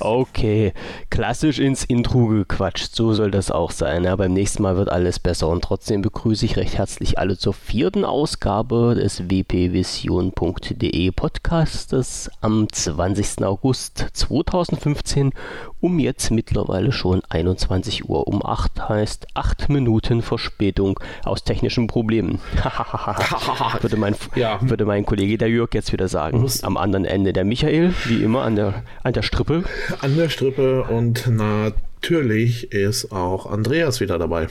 [0.00, 0.72] Okay,
[1.10, 4.04] klassisch ins Intro gequatscht, so soll das auch sein.
[4.04, 7.52] Ja, beim nächsten Mal wird alles besser und trotzdem begrüße ich recht herzlich alle zur
[7.52, 13.44] vierten Ausgabe des wpvision.de Podcastes am 20.
[13.44, 15.32] August 2015
[15.80, 22.40] um jetzt mittlerweile schon 21 Uhr um 8 heißt 8 Minuten Verspätung aus technischen Problemen.
[23.80, 24.58] würde, mein, ja.
[24.60, 26.46] würde mein Kollege der Jörg jetzt wieder sagen.
[26.62, 29.64] Am anderen Ende der Michael, wie immer an der, an der Strippe
[30.00, 34.48] an der Strippe und natürlich ist auch Andreas wieder dabei.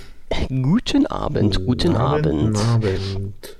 [0.50, 2.58] Guten Abend, guten Abend.
[2.58, 2.58] Abend.
[2.58, 3.58] Abend.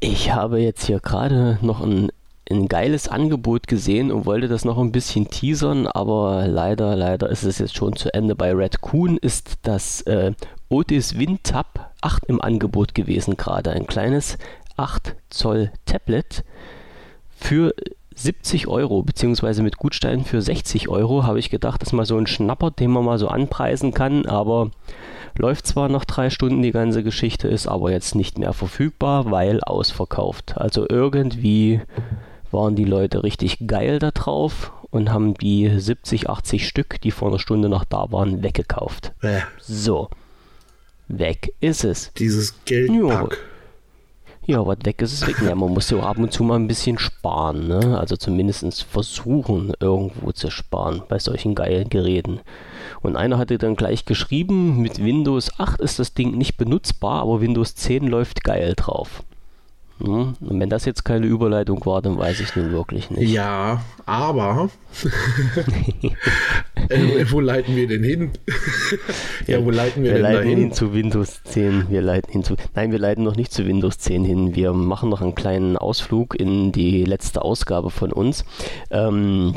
[0.00, 2.10] Ich habe jetzt hier gerade noch ein,
[2.50, 7.42] ein geiles Angebot gesehen und wollte das noch ein bisschen teasern, aber leider, leider ist
[7.42, 8.34] es jetzt schon zu Ende.
[8.34, 10.32] Bei Red Coon ist das äh,
[10.68, 13.70] Otis WinTab 8 im Angebot gewesen gerade.
[13.70, 14.36] Ein kleines
[14.76, 16.44] 8 Zoll Tablet
[17.36, 17.74] für
[18.14, 22.16] 70 Euro, beziehungsweise mit Gutstein für 60 Euro, habe ich gedacht, das ist mal so
[22.16, 24.70] ein Schnapper, den man mal so anpreisen kann, aber
[25.36, 29.60] läuft zwar noch drei Stunden die ganze Geschichte, ist aber jetzt nicht mehr verfügbar, weil
[29.62, 30.56] ausverkauft.
[30.56, 31.80] Also irgendwie
[32.54, 37.28] waren die Leute richtig geil da drauf und haben die 70, 80 Stück, die vor
[37.28, 39.12] einer Stunde noch da waren, weggekauft.
[39.20, 39.40] Äh.
[39.60, 40.08] So.
[41.08, 42.12] Weg ist es.
[42.14, 43.38] Dieses Geldpack.
[44.46, 45.36] Ja, was weg ist, ist weg.
[45.42, 47.98] Ja, man muss ja ab und zu mal ein bisschen sparen, ne?
[47.98, 52.40] Also zumindest versuchen, irgendwo zu sparen bei solchen geilen Geräten.
[53.00, 57.40] Und einer hatte dann gleich geschrieben, mit Windows 8 ist das Ding nicht benutzbar, aber
[57.40, 59.22] Windows 10 läuft geil drauf.
[60.00, 60.34] Hm?
[60.40, 63.30] Und wenn das jetzt keine Überleitung war, dann weiß ich nun wirklich nicht.
[63.30, 64.68] Ja, aber
[66.88, 68.30] äh, wo leiten wir denn hin?
[69.46, 70.58] ja, wo leiten wir, wir denn leiten hin?
[70.58, 71.90] hin zu Windows 10.
[71.90, 72.56] Wir leiten hin zu.
[72.74, 74.56] Nein, wir leiten noch nicht zu Windows 10 hin.
[74.56, 78.44] Wir machen noch einen kleinen Ausflug in die letzte Ausgabe von uns.
[78.90, 79.54] Ähm,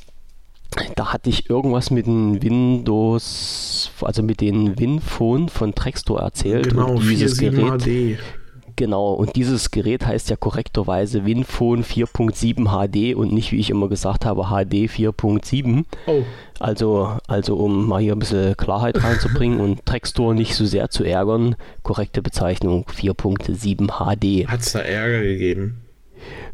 [0.95, 6.69] da hatte ich irgendwas mit den Windows, also mit den WinPhone von Trextor erzählt.
[6.69, 8.19] Genau, und dieses Gerät, HD.
[8.77, 13.89] Genau, und dieses Gerät heißt ja korrekterweise WinPhone 4.7 HD und nicht, wie ich immer
[13.89, 15.83] gesagt habe, HD 4.7.
[16.05, 16.21] Oh.
[16.59, 21.03] Also, also um mal hier ein bisschen Klarheit reinzubringen und Trackstore nicht so sehr zu
[21.03, 24.47] ärgern, korrekte Bezeichnung 4.7 HD.
[24.47, 25.81] Hat es da Ärger gegeben?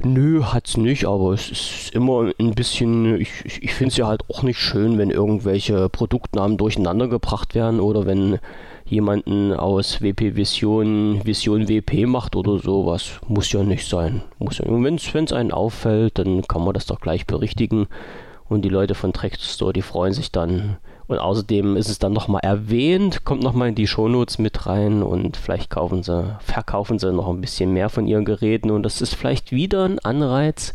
[0.02, 4.22] Nö, hat's nicht, aber es ist immer ein bisschen, ich, ich finde es ja halt
[4.30, 8.40] auch nicht schön, wenn irgendwelche Produktnamen durcheinander gebracht werden oder wenn
[8.94, 13.20] jemanden aus WP Vision Vision WP macht oder sowas.
[13.28, 14.22] Muss ja nicht sein.
[14.40, 17.88] Muss ja, wenn es einen auffällt, dann kann man das doch gleich berichtigen.
[18.48, 20.78] Und die Leute von Track Store, die freuen sich dann.
[21.08, 25.36] Und außerdem ist es dann nochmal erwähnt, kommt nochmal in die Shownotes mit rein und
[25.36, 28.72] vielleicht kaufen sie, verkaufen sie noch ein bisschen mehr von ihren Geräten.
[28.72, 30.72] Und das ist vielleicht wieder ein Anreiz,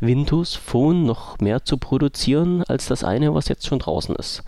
[0.00, 4.42] Windows Phone noch mehr zu produzieren als das eine, was jetzt schon draußen ist.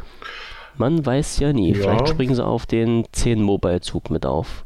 [0.77, 1.71] Man weiß ja nie.
[1.71, 1.77] Ja.
[1.77, 4.65] Vielleicht springen sie auf den 10 Mobile-Zug mit auf.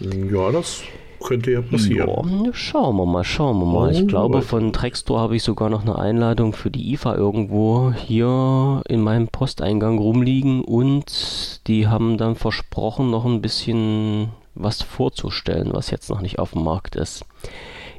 [0.00, 0.82] Ja, das
[1.22, 2.44] könnte ja passieren.
[2.44, 3.92] Ja, schauen wir mal, schauen wir mal.
[3.92, 7.92] Ich oh, glaube, von Trextor habe ich sogar noch eine Einladung für die IFA irgendwo
[7.92, 15.70] hier in meinem Posteingang rumliegen und die haben dann versprochen, noch ein bisschen was vorzustellen,
[15.72, 17.24] was jetzt noch nicht auf dem Markt ist.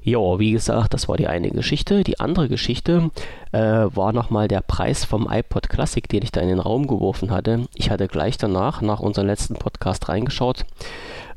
[0.04, 2.04] Ja, wie gesagt, das war die eine Geschichte.
[2.04, 3.10] Die andere Geschichte
[3.54, 7.32] äh, war nochmal der Preis vom iPod Classic, den ich da in den Raum geworfen
[7.32, 7.68] hatte.
[7.76, 10.66] Ich hatte gleich danach, nach unserem letzten Podcast, reingeschaut.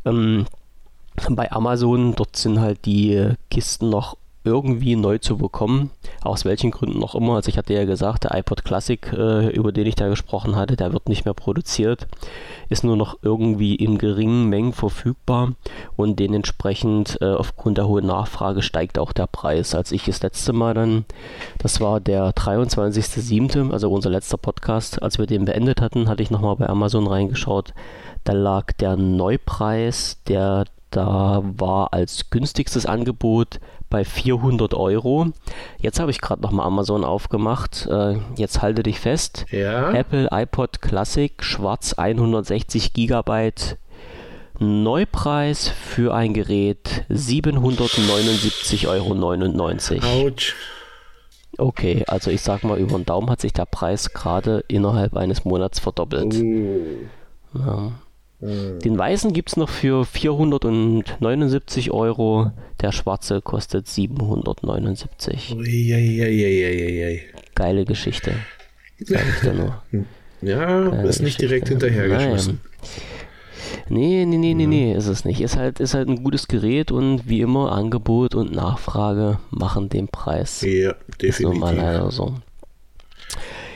[0.04, 0.46] Ähm,
[1.30, 4.16] bei Amazon, dort sind halt die Kisten noch
[4.46, 5.90] irgendwie neu zu bekommen.
[6.22, 7.34] Aus welchen Gründen noch immer.
[7.34, 10.76] Also ich hatte ja gesagt, der iPod Classic, äh, über den ich da gesprochen hatte,
[10.76, 12.06] der wird nicht mehr produziert.
[12.68, 15.52] Ist nur noch irgendwie in geringen Mengen verfügbar
[15.96, 19.74] und dementsprechend äh, aufgrund der hohen Nachfrage steigt auch der Preis.
[19.74, 21.04] Als ich das letzte Mal dann,
[21.58, 26.30] das war der 23.07., also unser letzter Podcast, als wir den beendet hatten, hatte ich
[26.30, 27.74] nochmal bei Amazon reingeschaut.
[28.24, 35.28] Da lag der Neupreis, der da war als günstigstes Angebot bei 400 Euro.
[35.80, 37.86] Jetzt habe ich gerade nochmal Amazon aufgemacht.
[37.86, 39.46] Äh, jetzt halte dich fest.
[39.50, 39.92] Ja.
[39.92, 43.52] Apple iPod Classic, schwarz 160 GB.
[44.58, 50.26] Neupreis für ein Gerät 779,99 Euro.
[50.26, 50.54] Autsch.
[51.58, 55.44] Okay, also ich sag mal, über den Daumen hat sich der Preis gerade innerhalb eines
[55.44, 56.34] Monats verdoppelt.
[56.34, 57.06] Uh.
[57.54, 57.92] Ja.
[58.40, 58.80] Mhm.
[58.80, 62.52] Den weißen gibt es noch für 479 Euro.
[62.80, 65.54] Der schwarze kostet 779.
[65.56, 67.22] Uiuiuiui.
[67.54, 68.32] Geile Geschichte.
[69.00, 69.82] Sag ich dir nur.
[70.42, 72.60] Ja, äh, ist nicht direkt hinterhergeschmissen.
[73.88, 75.40] Nee, nee, nee, nee, nee, ist es nicht.
[75.40, 80.08] Ist halt, ist halt ein gutes Gerät und wie immer Angebot und Nachfrage machen den
[80.08, 80.60] Preis.
[80.60, 81.28] Ja, definitiv.
[81.28, 82.34] Ist nun mal leider so.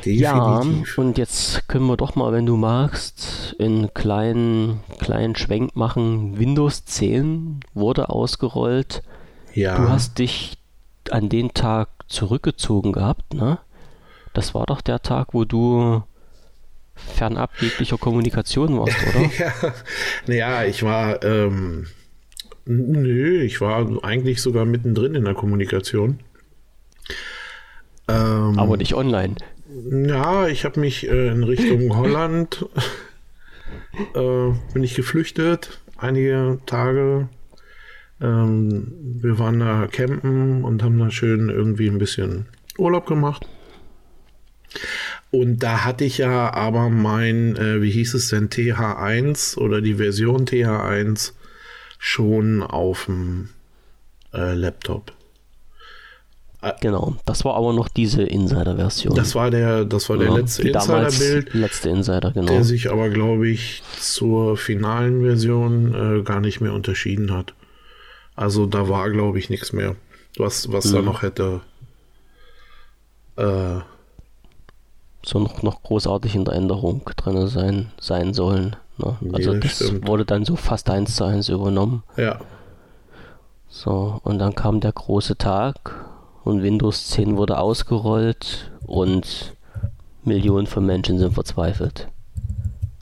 [0.05, 0.20] Definitiv.
[0.20, 0.62] Ja,
[0.97, 6.38] und jetzt können wir doch mal, wenn du magst, in kleinen, kleinen Schwenk machen.
[6.38, 9.02] Windows 10 wurde ausgerollt.
[9.55, 9.76] Ja.
[9.76, 10.58] Du hast dich
[11.11, 13.58] an den Tag zurückgezogen gehabt, ne?
[14.32, 16.03] Das war doch der Tag, wo du
[16.94, 19.31] fernab jeglicher Kommunikation warst, oder?
[19.38, 19.53] ja,
[20.26, 21.87] naja, ich war, ähm,
[22.67, 26.20] nö, ich war eigentlich sogar mittendrin in der Kommunikation.
[28.08, 29.35] Ähm, Aber nicht online.
[29.72, 32.67] Ja, ich habe mich äh, in Richtung Holland
[34.14, 37.28] äh, bin ich geflüchtet, einige Tage.
[38.20, 42.46] Ähm, wir waren da campen und haben da schön irgendwie ein bisschen
[42.78, 43.46] Urlaub gemacht.
[45.31, 49.94] Und da hatte ich ja aber mein, äh, wie hieß es denn, TH1 oder die
[49.94, 51.32] Version TH1
[51.99, 53.50] schon auf dem
[54.32, 55.12] äh, Laptop.
[56.80, 59.14] Genau, das war aber noch diese Insider-Version.
[59.14, 61.54] Das war der, das war der letzte Insider-Bild.
[61.54, 62.52] Letzte Insider, genau.
[62.52, 67.54] Der sich aber, glaube ich, zur finalen Version äh, gar nicht mehr unterschieden hat.
[68.36, 69.96] Also da war, glaube ich, nichts mehr,
[70.36, 70.94] was, was mhm.
[70.94, 71.62] da noch hätte
[73.40, 73.80] äh,
[75.24, 78.76] so noch, noch großartig in der Änderung drin sein, sein sollen.
[78.98, 79.16] Ne?
[79.32, 80.06] Also ja, das stimmt.
[80.06, 82.02] wurde dann so fast eins zu eins übernommen.
[82.16, 82.40] Ja.
[83.68, 85.94] So, und dann kam der große Tag
[86.44, 89.54] und Windows 10 wurde ausgerollt und
[90.25, 92.08] Millionen von Menschen sind verzweifelt.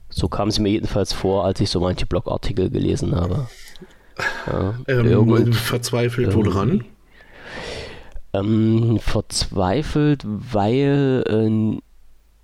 [0.08, 3.46] So kam es mir jedenfalls vor, als ich so manche Blogartikel gelesen habe.
[4.46, 6.84] Ja, ähm, verzweifelt woran?
[8.32, 11.80] Ähm, verzweifelt, weil äh,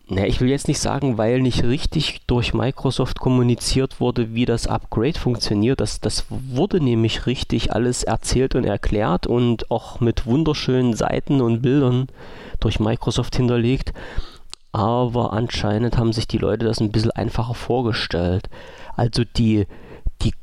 [0.06, 4.66] na, ich will jetzt nicht sagen, weil nicht richtig durch Microsoft kommuniziert wurde, wie das
[4.66, 5.80] Upgrade funktioniert.
[5.80, 11.62] Das, das wurde nämlich richtig alles erzählt und erklärt und auch mit wunderschönen Seiten und
[11.62, 12.08] Bildern
[12.60, 13.94] durch Microsoft hinterlegt.
[14.72, 18.50] Aber anscheinend haben sich die Leute das ein bisschen einfacher vorgestellt.
[18.96, 19.66] Also die,
[20.20, 20.34] die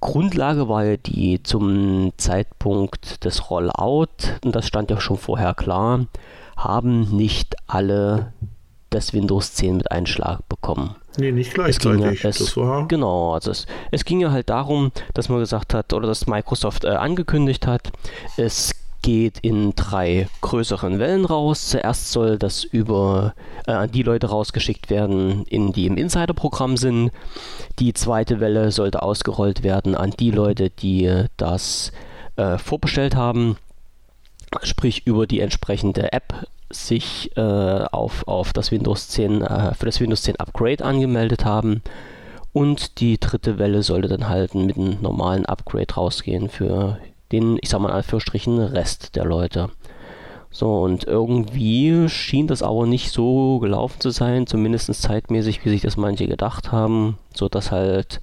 [0.00, 4.08] Grundlage war ja die zum Zeitpunkt des Rollout,
[4.44, 6.06] und das stand ja schon vorher klar,
[6.56, 8.32] haben nicht alle
[8.94, 10.96] das Windows 10 mit Einschlag bekommen.
[11.16, 12.22] Nee, nicht gleichzeitig.
[12.22, 12.54] Ja, es,
[12.88, 16.84] genau, also es, es ging ja halt darum, dass man gesagt hat, oder dass Microsoft
[16.84, 17.92] äh, angekündigt hat,
[18.36, 21.68] es geht in drei größeren Wellen raus.
[21.68, 23.34] Zuerst soll das über
[23.66, 27.10] äh, an die Leute rausgeschickt werden, in, die im Insider-Programm sind.
[27.78, 31.92] Die zweite Welle sollte ausgerollt werden an die Leute, die das
[32.36, 33.56] äh, vorbestellt haben
[34.62, 40.00] sprich über die entsprechende App sich äh, auf, auf das Windows 10, äh, für das
[40.00, 41.82] Windows 10 Upgrade angemeldet haben.
[42.52, 46.98] Und die dritte Welle sollte dann halt mit einem normalen Upgrade rausgehen für
[47.32, 49.70] den, ich sag mal Anführungsstrichen, Rest der Leute.
[50.50, 55.82] So, und irgendwie schien das aber nicht so gelaufen zu sein, zumindest zeitmäßig, wie sich
[55.82, 58.20] das manche gedacht haben, so dass halt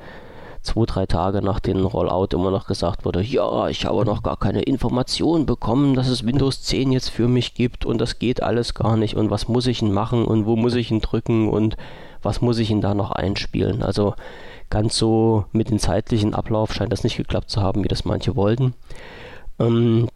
[0.63, 4.37] zwei, drei Tage nach dem Rollout immer noch gesagt wurde, ja, ich habe noch gar
[4.37, 8.73] keine Information bekommen, dass es Windows 10 jetzt für mich gibt und das geht alles
[8.73, 11.77] gar nicht und was muss ich denn machen und wo muss ich ihn drücken und
[12.21, 13.81] was muss ich ihn da noch einspielen.
[13.81, 14.13] Also
[14.69, 18.35] ganz so mit dem zeitlichen Ablauf scheint das nicht geklappt zu haben, wie das manche
[18.35, 18.73] wollten.
[19.59, 20.07] Ähm,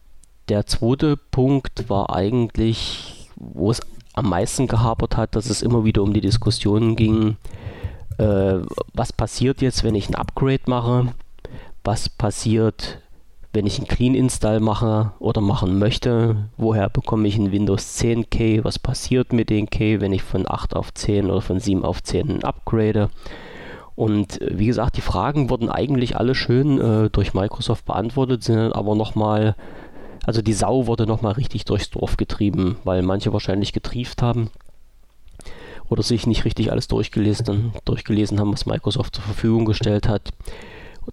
[0.49, 3.81] der zweite Punkt war eigentlich, wo es
[4.13, 7.37] am meisten gehapert hat, dass es immer wieder um die Diskussionen ging,
[8.17, 8.59] äh,
[8.93, 11.13] was passiert jetzt, wenn ich ein Upgrade mache,
[11.83, 12.99] was passiert,
[13.53, 18.29] wenn ich einen Clean Install mache oder machen möchte, woher bekomme ich ein Windows 10
[18.29, 21.85] Key, was passiert mit den Key, wenn ich von 8 auf 10 oder von 7
[21.85, 23.09] auf 10 upgrade.
[23.95, 28.73] Und äh, wie gesagt, die Fragen wurden eigentlich alle schön äh, durch Microsoft beantwortet, sind
[28.73, 29.55] aber nochmal,
[30.25, 34.49] also die Sau wurde nochmal richtig durchs Dorf getrieben, weil manche wahrscheinlich getrieft haben
[35.89, 40.31] oder sich nicht richtig alles durchgelesen, durchgelesen haben, was Microsoft zur Verfügung gestellt hat.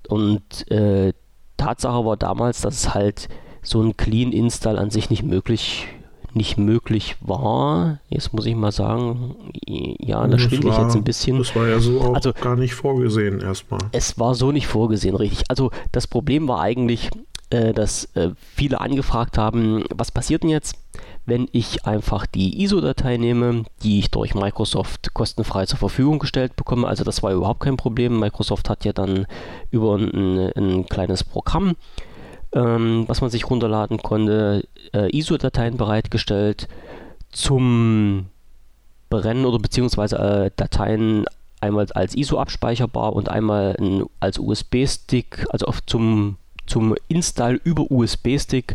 [0.09, 1.13] Und äh,
[1.57, 3.29] Tatsache war damals, dass halt
[3.63, 5.87] so ein Clean Install an sich nicht möglich
[6.35, 7.99] nicht möglich war.
[8.09, 9.37] Jetzt muss ich mal sagen,
[9.67, 11.39] ja, da schwinde ich jetzt ein bisschen.
[11.39, 13.81] Das war ja so auch also, gar nicht vorgesehen erstmal.
[13.93, 15.45] Es war so nicht vorgesehen, richtig.
[15.49, 17.11] Also das Problem war eigentlich,
[17.51, 20.77] äh, dass äh, viele angefragt haben, was passiert denn jetzt,
[21.25, 26.89] wenn ich einfach die ISO-Datei nehme, die ich durch Microsoft kostenfrei zur Verfügung gestellt bekomme.
[26.89, 28.19] Also das war überhaupt kein Problem.
[28.19, 29.27] Microsoft hat ja dann
[29.71, 31.77] über ein, ein kleines Programm,
[32.53, 36.69] ähm, was man sich runterladen konnte, äh, ISO-Dateien bereitgestellt
[37.31, 38.27] zum
[39.09, 41.27] brennen oder beziehungsweise äh, Dateien
[41.61, 46.37] einmal als ISO abspeicherbar und einmal ein, als USB-Stick, also auf zum,
[46.73, 48.75] zum Install über USB-Stick,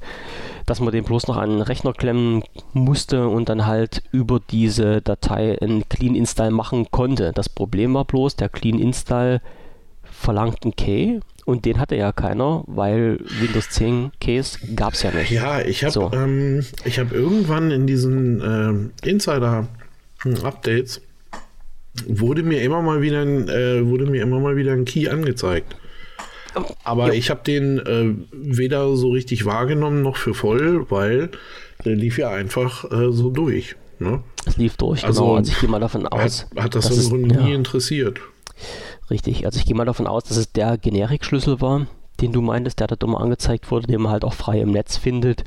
[0.67, 5.01] dass man den bloß noch an den Rechner klemmen musste und dann halt über diese
[5.01, 7.31] Datei einen Clean Install machen konnte.
[7.33, 9.41] Das Problem war bloß, der Clean Install
[10.03, 15.11] verlangt einen Key und den hatte ja keiner, weil Windows 10 Keys gab es ja
[15.11, 15.31] nicht.
[15.31, 16.11] Ja, ich habe so.
[16.13, 21.01] ähm, hab irgendwann in diesen äh, Insider-Updates
[22.05, 25.75] wurde mir immer mal wieder ein, äh, wurde mir immer mal wieder ein Key angezeigt.
[26.83, 27.13] Aber ja.
[27.13, 31.31] ich habe den äh, weder so richtig wahrgenommen noch für voll, weil
[31.85, 33.75] der lief ja einfach äh, so durch.
[33.99, 34.23] Ne?
[34.45, 35.35] Es lief durch, also, genau.
[35.37, 36.47] Also ich gehe mal davon aus.
[36.55, 37.55] Hat, hat das im Grunde nie ja.
[37.55, 38.19] interessiert.
[39.09, 41.87] Richtig, also ich gehe mal davon aus, dass es der Generikschlüssel war,
[42.21, 44.97] den du meintest, der da immer angezeigt wurde, den man halt auch frei im Netz
[44.97, 45.43] findet,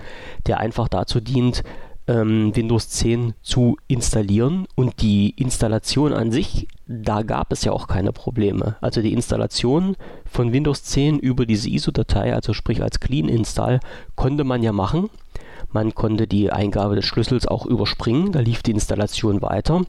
[0.46, 1.62] der einfach dazu dient,
[2.06, 7.86] ähm, Windows 10 zu installieren und die Installation an sich, da gab es ja auch
[7.86, 8.74] keine Probleme.
[8.80, 13.78] Also die Installation von Windows 10 über diese ISO-Datei, also sprich als Clean Install,
[14.16, 15.08] konnte man ja machen.
[15.70, 19.82] Man konnte die Eingabe des Schlüssels auch überspringen, da lief die Installation weiter.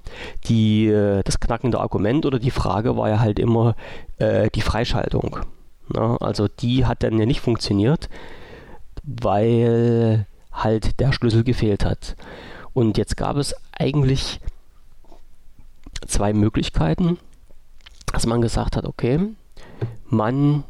[0.45, 3.75] Die, äh, das knackende Argument oder die Frage war ja halt immer
[4.19, 5.37] äh, die Freischaltung.
[5.89, 8.09] Na, also die hat dann ja nicht funktioniert,
[9.01, 12.15] weil halt der Schlüssel gefehlt hat.
[12.73, 14.39] Und jetzt gab es eigentlich
[16.07, 17.17] zwei Möglichkeiten,
[18.11, 19.19] dass man gesagt hat, okay,
[20.07, 20.63] man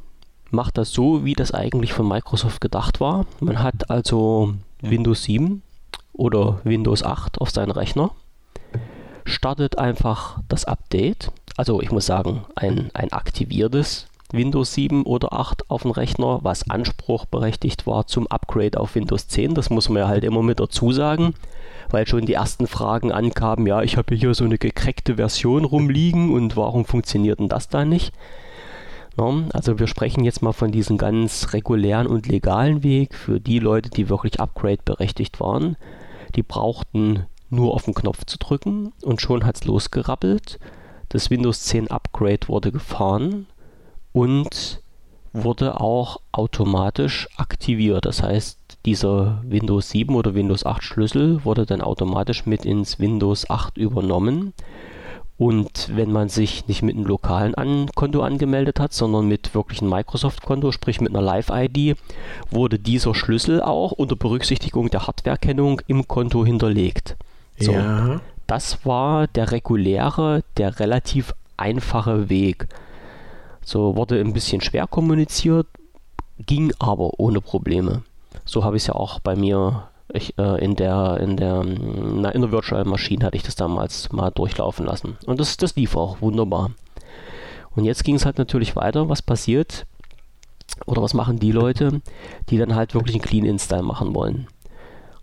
[0.52, 3.26] macht das so, wie das eigentlich von Microsoft gedacht war.
[3.40, 5.64] Man hat also Windows 7
[6.14, 8.12] oder Windows 8 auf seinen Rechner,
[9.24, 11.32] startet einfach das Update.
[11.58, 16.70] Also ich muss sagen, ein, ein aktiviertes Windows 7 oder 8 auf dem Rechner, was
[16.70, 19.56] anspruchberechtigt war zum Upgrade auf Windows 10.
[19.56, 21.34] Das muss man ja halt immer mit dazu sagen,
[21.94, 26.34] weil schon die ersten Fragen ankamen, ja, ich habe hier so eine gekreckte Version rumliegen
[26.34, 28.14] und warum funktioniert denn das da nicht?
[29.18, 33.60] Ja, also wir sprechen jetzt mal von diesem ganz regulären und legalen Weg für die
[33.60, 35.76] Leute, die wirklich Upgrade berechtigt waren.
[36.36, 40.60] Die brauchten nur auf den Knopf zu drücken und schon hat es losgerappelt.
[41.10, 43.48] Das Windows 10 Upgrade wurde gefahren
[44.14, 44.82] und
[45.34, 48.06] wurde auch automatisch aktiviert.
[48.06, 53.50] Das heißt, dieser Windows 7 oder Windows 8 Schlüssel wurde dann automatisch mit ins Windows
[53.50, 54.54] 8 übernommen.
[55.38, 59.82] Und wenn man sich nicht mit einem lokalen An Konto angemeldet hat, sondern mit wirklich
[59.82, 61.98] einem Microsoft-Konto, sprich mit einer Live-ID,
[62.52, 67.16] wurde dieser Schlüssel auch unter Berücksichtigung der Hardwarekennung im Konto hinterlegt.
[67.58, 68.22] So, ja.
[68.46, 72.68] Das war der reguläre, der relativ einfache Weg.
[73.66, 75.66] So wurde ein bisschen schwer kommuniziert,
[76.46, 78.04] ging aber ohne Probleme.
[78.52, 82.32] So habe ich es ja auch bei mir ich, äh, in der in der na,
[82.32, 85.96] in der Virtual Machine hatte ich das damals mal durchlaufen lassen und das das lief
[85.96, 86.72] auch wunderbar.
[87.74, 89.86] Und jetzt ging es halt natürlich weiter, was passiert
[90.86, 92.02] oder was machen die Leute,
[92.50, 94.48] die dann halt wirklich einen Clean Install machen wollen.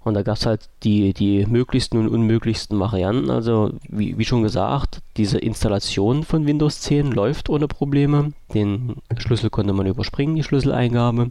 [0.05, 3.31] Und da gab es halt die, die möglichsten und unmöglichsten Varianten.
[3.31, 8.33] Also, wie, wie schon gesagt, diese Installation von Windows 10 läuft ohne Probleme.
[8.55, 11.29] Den Schlüssel konnte man überspringen, die Schlüsseleingabe.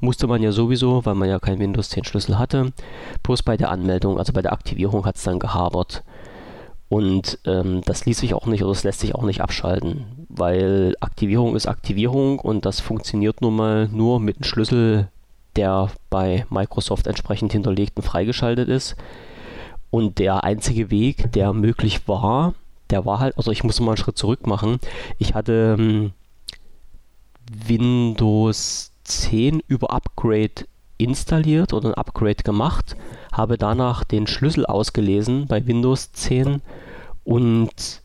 [0.00, 2.72] Musste man ja sowieso, weil man ja keinen Windows 10 Schlüssel hatte.
[3.22, 6.02] Bloß bei der Anmeldung, also bei der Aktivierung hat es dann gehabert.
[6.90, 10.96] Und ähm, das ließ sich auch nicht oder es lässt sich auch nicht abschalten, weil
[10.98, 15.08] Aktivierung ist Aktivierung und das funktioniert nun mal nur mit einem Schlüssel,
[15.54, 18.96] der bei Microsoft entsprechend hinterlegt und freigeschaltet ist.
[19.90, 22.54] Und der einzige Weg, der möglich war,
[22.90, 24.78] der war halt, also ich muss mal einen Schritt zurück machen.
[25.18, 26.10] Ich hatte ähm,
[27.66, 30.66] Windows 10 über Upgrade
[30.98, 32.96] installiert oder ein Upgrade gemacht,
[33.32, 36.62] habe danach den Schlüssel ausgelesen bei Windows 10
[37.24, 38.02] und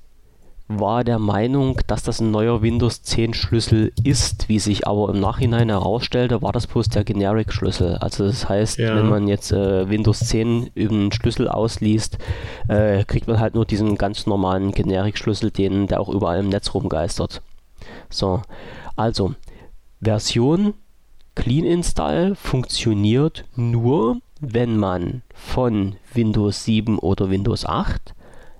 [0.67, 4.49] war der Meinung, dass das ein neuer Windows 10 Schlüssel ist.
[4.49, 7.97] Wie sich aber im Nachhinein herausstellte, war das bloß der Generic Schlüssel.
[7.97, 8.95] Also das heißt, ja.
[8.95, 12.17] wenn man jetzt äh, Windows 10 über einen Schlüssel ausliest,
[12.67, 16.49] äh, kriegt man halt nur diesen ganz normalen Generic Schlüssel, den der auch überall im
[16.49, 17.43] Netz rumgeistert.
[18.09, 18.41] So,
[18.95, 19.35] also
[20.01, 20.73] Version
[21.35, 28.13] Clean Install funktioniert nur, wenn man von Windows 7 oder Windows 8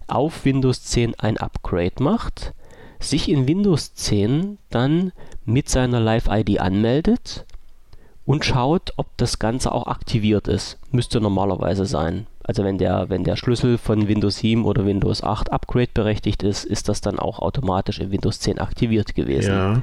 [0.08, 2.54] auf Windows 10 ein Upgrade macht,
[3.00, 5.12] sich in Windows 10 dann
[5.46, 7.46] mit seiner Live-ID anmeldet
[8.26, 10.80] und schaut, ob das Ganze auch aktiviert ist.
[10.92, 12.28] Müsste normalerweise sein.
[12.44, 16.64] Also wenn der, wenn der Schlüssel von Windows 7 oder Windows 8 Upgrade berechtigt ist,
[16.64, 19.52] ist das dann auch automatisch in Windows 10 aktiviert gewesen.
[19.52, 19.82] Ja.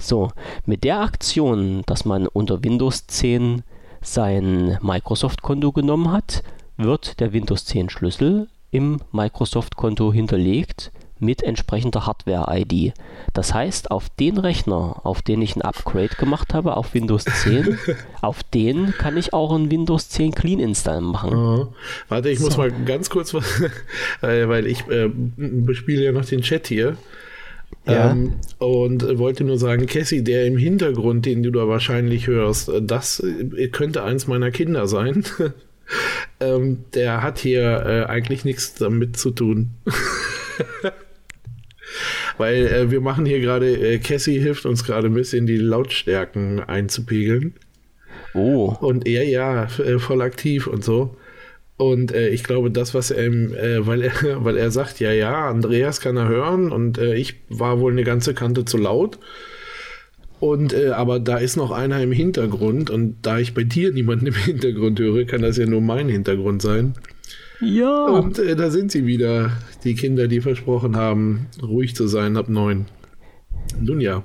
[0.00, 0.30] So,
[0.64, 3.62] mit der Aktion, dass man unter Windows 10
[4.00, 6.42] sein Microsoft-Konto genommen hat,
[6.78, 12.94] wird der Windows 10 Schlüssel im Microsoft-Konto hinterlegt mit entsprechender Hardware-ID.
[13.34, 17.78] Das heißt, auf den Rechner, auf den ich ein Upgrade gemacht habe, auf Windows 10,
[18.22, 21.34] auf den kann ich auch ein Windows 10 Clean Install machen.
[21.34, 21.74] Oh.
[22.08, 22.46] Warte, ich so.
[22.46, 23.44] muss mal ganz kurz was,
[24.22, 26.96] weil ich äh, bespiele ja noch den Chat hier.
[27.86, 28.10] Ja.
[28.10, 33.20] Ähm, und wollte nur sagen, Cassie, der im Hintergrund, den du da wahrscheinlich hörst, das
[33.20, 35.24] äh, könnte eins meiner Kinder sein.
[36.40, 39.70] ähm, der hat hier äh, eigentlich nichts damit zu tun.
[42.38, 46.60] Weil äh, wir machen hier gerade, äh, Cassie hilft uns gerade ein bisschen die Lautstärken
[46.60, 47.54] einzupegeln.
[48.34, 48.76] Oh.
[48.80, 51.16] Und er ja, äh, voll aktiv und so.
[51.80, 54.12] Und äh, ich glaube, das, was er, äh, weil er,
[54.44, 58.04] weil er sagt, ja, ja, Andreas kann er hören und äh, ich war wohl eine
[58.04, 59.18] ganze Kante zu laut.
[60.40, 64.26] Und äh, aber da ist noch einer im Hintergrund und da ich bei dir niemanden
[64.26, 66.96] im Hintergrund höre, kann das ja nur mein Hintergrund sein.
[67.62, 68.08] Ja.
[68.08, 72.50] Und äh, da sind sie wieder, die Kinder, die versprochen haben, ruhig zu sein ab
[72.50, 72.88] neun.
[73.80, 74.22] Nun ja,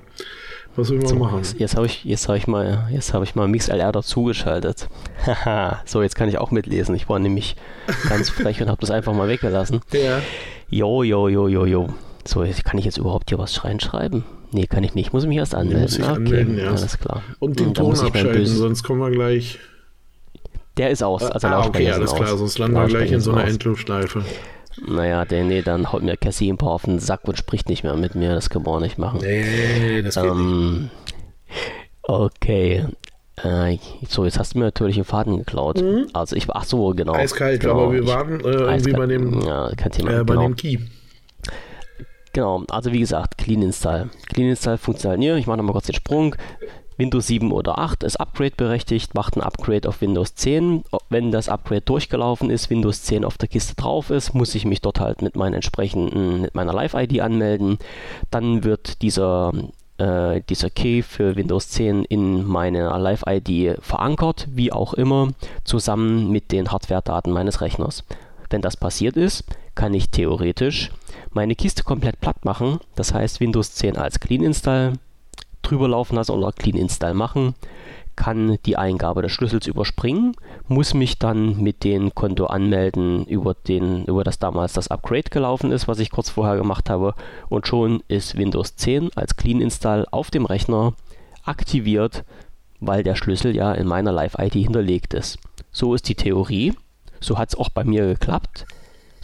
[0.75, 1.41] was sollen wir so, machen?
[1.57, 4.89] Jetzt habe ich, hab ich mal, jetzt habe ich mal MixLR dazugeschaltet.
[5.25, 6.95] Haha, so jetzt kann ich auch mitlesen.
[6.95, 7.55] Ich war nämlich
[8.09, 9.81] ganz frech und habe das einfach mal weggelassen.
[9.91, 10.21] Ja.
[10.69, 11.89] Jo, jo, jo, jo, jo.
[12.25, 14.23] So, kann ich jetzt überhaupt hier was reinschreiben?
[14.51, 15.13] Nee, kann ich nicht.
[15.13, 15.83] Muss ich mich erst anmelden.
[15.83, 16.69] Muss ich okay, anmelden, ja.
[16.69, 17.21] Alles klar.
[17.39, 19.59] Und den Ton abschalten, sonst kommen wir gleich
[20.77, 21.23] der ist aus.
[21.23, 22.39] Also ah, okay, alles klar, aus.
[22.39, 24.23] sonst landen wir gleich in so einer Endlosschleife.
[24.85, 27.83] Naja, der, nee, dann haut mir Cassie ein paar auf den Sack und spricht nicht
[27.83, 28.33] mehr mit mir.
[28.33, 29.19] Das können wir auch nicht machen.
[29.21, 30.91] Nee, das geht ähm, nicht.
[32.03, 32.85] Okay.
[33.43, 33.77] Äh,
[34.07, 35.81] so, jetzt hast du mir natürlich einen Faden geklaut.
[35.81, 36.07] Mhm.
[36.13, 37.13] Also ich, ach so, genau.
[37.13, 40.47] Eiskalt, genau, aber wir waren äh, irgendwie bei dem, ja, kein Thema, äh, bei genau.
[40.47, 40.77] dem Key.
[42.33, 44.09] Genau, also wie gesagt, Clean Install.
[44.27, 45.37] Clean Install funktioniert.
[45.39, 46.35] Ich mache nochmal kurz den Sprung.
[46.97, 50.83] Windows 7 oder 8 ist Upgrade berechtigt, macht ein Upgrade auf Windows 10.
[51.09, 54.81] Wenn das Upgrade durchgelaufen ist, Windows 10 auf der Kiste drauf ist, muss ich mich
[54.81, 57.77] dort halt mit meinen entsprechenden, mit meiner Live-ID anmelden.
[58.31, 59.51] Dann wird dieser
[59.97, 65.29] äh, dieser Key für Windows 10 in meiner Live-ID verankert, wie auch immer,
[65.63, 68.03] zusammen mit den Hardware-Daten meines Rechners.
[68.49, 69.43] Wenn das passiert ist,
[69.73, 70.91] kann ich theoretisch
[71.31, 74.93] meine Kiste komplett platt machen, das heißt Windows 10 als Clean Install
[75.65, 77.55] drüber laufen lassen oder Clean Install machen,
[78.15, 80.33] kann die Eingabe des Schlüssels überspringen,
[80.67, 85.71] muss mich dann mit dem Konto anmelden, über, den, über das damals das Upgrade gelaufen
[85.71, 87.13] ist, was ich kurz vorher gemacht habe.
[87.49, 90.93] Und schon ist Windows 10 als Clean Install auf dem Rechner
[91.43, 92.23] aktiviert,
[92.79, 95.37] weil der Schlüssel ja in meiner Live-ID hinterlegt ist.
[95.71, 96.73] So ist die Theorie.
[97.19, 98.65] So hat es auch bei mir geklappt.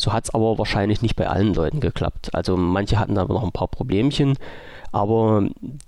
[0.01, 2.33] So hat es aber wahrscheinlich nicht bei allen Leuten geklappt.
[2.33, 4.35] Also manche hatten da noch ein paar Problemchen.
[4.91, 5.47] Aber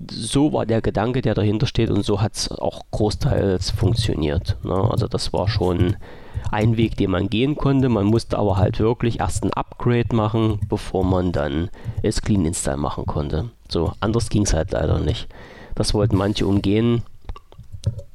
[0.09, 4.57] so war der Gedanke, der dahinter steht und so hat es auch großteils funktioniert.
[4.63, 4.75] Ne?
[4.75, 5.95] Also das war schon
[6.51, 7.89] ein Weg, den man gehen konnte.
[7.89, 11.69] Man musste aber halt wirklich erst ein Upgrade machen, bevor man dann
[12.03, 13.49] es Clean Install machen konnte.
[13.67, 15.27] So, anders ging es halt leider nicht.
[15.73, 17.01] Das wollten manche umgehen.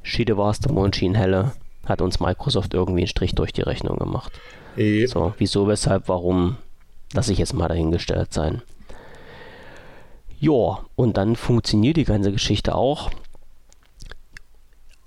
[0.01, 1.51] Schiede war es, der Mond schien helle.
[1.85, 4.31] Hat uns Microsoft irgendwie einen Strich durch die Rechnung gemacht.
[4.79, 5.09] Yep.
[5.09, 6.55] So, wieso, weshalb, warum,
[7.13, 8.61] lasse ich jetzt mal dahingestellt sein.
[10.39, 13.09] Ja, und dann funktioniert die ganze Geschichte auch.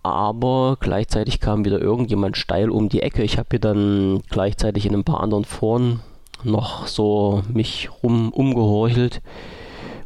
[0.02, 3.22] Aber gleichzeitig kam wieder irgendjemand steil um die Ecke.
[3.22, 6.00] Ich habe hier dann gleichzeitig in ein paar anderen Foren
[6.44, 9.22] noch so mich rum umgehorchelt,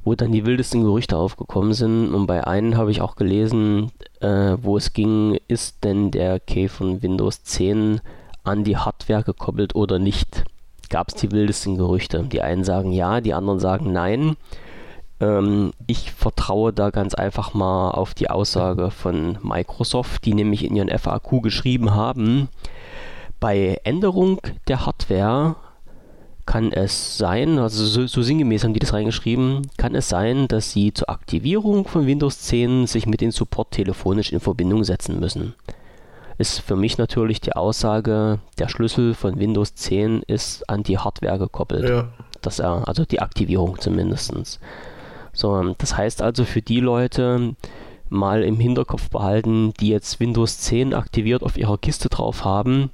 [0.05, 2.15] wo dann die wildesten Gerüchte aufgekommen sind.
[2.15, 6.69] Und bei einem habe ich auch gelesen, äh, wo es ging, ist denn der Key
[6.69, 8.01] von Windows 10
[8.47, 10.45] an die Hardware gekoppelt oder nicht?
[10.89, 12.25] Gab es die wildesten Gerüchte.
[12.25, 14.37] Die einen sagen ja, die anderen sagen nein.
[15.21, 20.77] Ähm, ich vertraue da ganz einfach mal auf die Aussage von Microsoft, die nämlich in
[20.77, 22.49] ihren FAQ geschrieben haben,
[23.41, 25.57] bei Änderung der Hardware
[26.47, 30.71] kann es sein, also so, so sinngemäß haben die das reingeschrieben, kann es sein, dass
[30.71, 35.55] sie zur Aktivierung von Windows 10 sich mit dem Support telefonisch in Verbindung setzen müssen.
[36.39, 41.39] Ist für mich natürlich die Aussage, der Schlüssel von Windows 10 ist an die Hardware
[41.39, 41.89] gekoppelt.
[41.89, 42.09] Ja.
[42.43, 44.61] Das, also die Aktivierung zumindest.
[45.33, 47.55] So, das heißt also für die Leute
[48.09, 52.91] mal im Hinterkopf behalten, die jetzt Windows 10 aktiviert auf ihrer Kiste drauf haben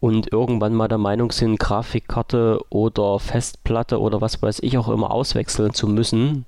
[0.00, 5.12] und irgendwann mal der Meinung sind, Grafikkarte oder Festplatte oder was weiß ich auch immer
[5.12, 6.44] auswechseln zu müssen,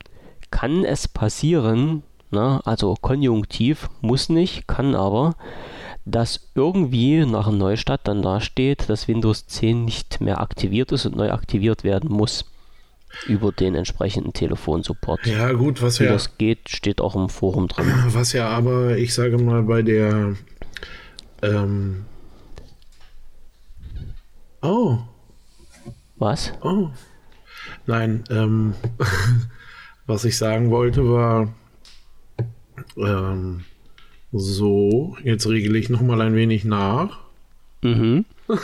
[0.50, 5.34] kann es passieren, ne, also konjunktiv, muss nicht, kann aber,
[6.04, 11.06] dass irgendwie nach einem Neustart dann da steht, dass Windows 10 nicht mehr aktiviert ist
[11.06, 12.44] und neu aktiviert werden muss
[13.26, 15.24] über den entsprechenden Telefonsupport.
[15.26, 16.12] Ja, gut, was Wie ja.
[16.12, 17.86] das geht, steht auch im Forum drin.
[18.08, 20.34] Was ja aber, ich sage mal, bei der.
[21.42, 22.04] Ähm
[24.62, 24.98] oh.
[26.16, 26.52] Was?
[26.62, 26.90] Oh.
[27.86, 28.74] Nein, ähm,
[30.06, 31.48] was ich sagen wollte war,
[32.96, 33.64] ähm,
[34.36, 37.20] so, jetzt regle ich nochmal ein wenig nach.
[37.82, 38.24] Mhm.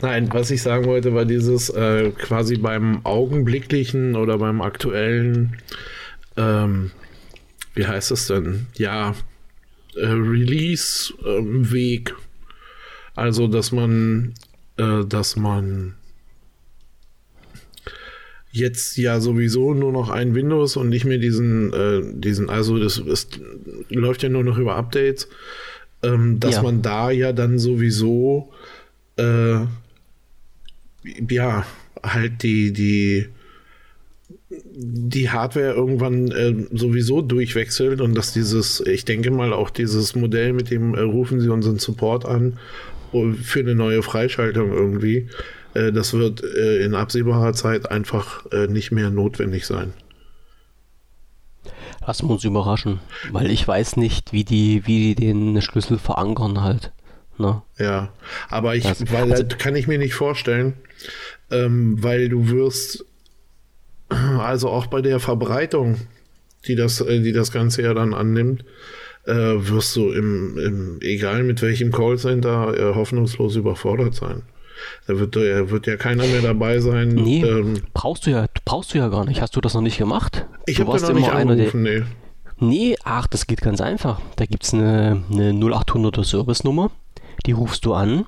[0.00, 5.56] Nein, was ich sagen wollte, war dieses äh, quasi beim augenblicklichen oder beim aktuellen,
[6.36, 6.92] ähm,
[7.74, 8.66] wie heißt es denn?
[8.76, 9.16] Ja,
[9.96, 12.10] äh, Release-Weg.
[12.10, 12.16] Ähm,
[13.16, 14.34] also, dass man,
[14.76, 15.95] äh, dass man
[18.56, 23.02] jetzt ja sowieso nur noch ein Windows und nicht mehr diesen, äh, diesen, also das,
[23.06, 23.28] das
[23.88, 25.28] läuft ja nur noch über Updates,
[26.02, 26.62] ähm, dass ja.
[26.62, 28.52] man da ja dann sowieso
[29.16, 29.60] äh,
[31.28, 31.66] ja
[32.02, 33.26] halt die, die
[34.48, 40.52] die Hardware irgendwann äh, sowieso durchwechselt und dass dieses, ich denke mal auch dieses Modell
[40.52, 42.58] mit dem äh, rufen Sie unseren Support an
[43.12, 45.28] oh, für eine neue Freischaltung irgendwie, äh,
[45.92, 49.92] das wird äh, in absehbarer Zeit einfach äh, nicht mehr notwendig sein.
[52.06, 53.00] Lassen wir uns überraschen,
[53.32, 56.92] weil ich weiß nicht, wie die, wie die den Schlüssel verankern halt.
[57.38, 57.62] Ne?
[57.78, 58.12] Ja,
[58.48, 60.74] aber ich, das, weil also, kann ich mir nicht vorstellen,
[61.50, 63.04] ähm, weil du wirst
[64.08, 65.96] also auch bei der Verbreitung,
[66.66, 68.64] die das, äh, die das Ganze ja dann annimmt,
[69.24, 74.42] äh, wirst du im, im, egal mit welchem Callcenter, äh, hoffnungslos überfordert sein.
[75.06, 77.08] Da wird, da wird ja keiner mehr dabei sein.
[77.08, 79.40] Nee, ähm, brauchst du ja, brauchst du ja gar nicht.
[79.40, 80.46] Hast du das noch nicht gemacht?
[80.66, 82.06] Ich habe noch nicht angerufen, der, nee.
[82.58, 84.20] Nee, ach, das geht ganz einfach.
[84.36, 86.90] Da gibt es eine, eine 0800er Service-Nummer,
[87.44, 88.24] die rufst du an.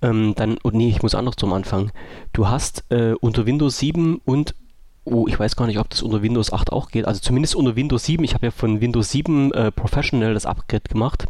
[0.00, 1.92] Ähm, dann, oh nee, ich muss anders zum Anfang.
[2.32, 4.54] Du hast äh, unter Windows 7 und
[5.04, 7.06] Oh, ich weiß gar nicht, ob das unter Windows 8 auch geht.
[7.06, 10.84] Also zumindest unter Windows 7, ich habe ja von Windows 7 äh, Professional das Upgrade
[10.88, 11.26] gemacht,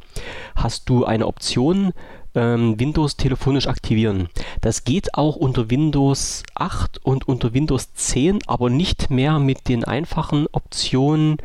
[0.55, 1.95] hast du eine Option,
[2.35, 4.29] ähm, Windows telefonisch aktivieren.
[4.61, 9.85] Das geht auch unter Windows 8 und unter Windows 10, aber nicht mehr mit den
[9.85, 11.39] einfachen Optionen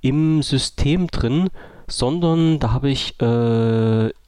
[0.00, 1.50] im System drin,
[1.86, 3.24] sondern da habe ich äh,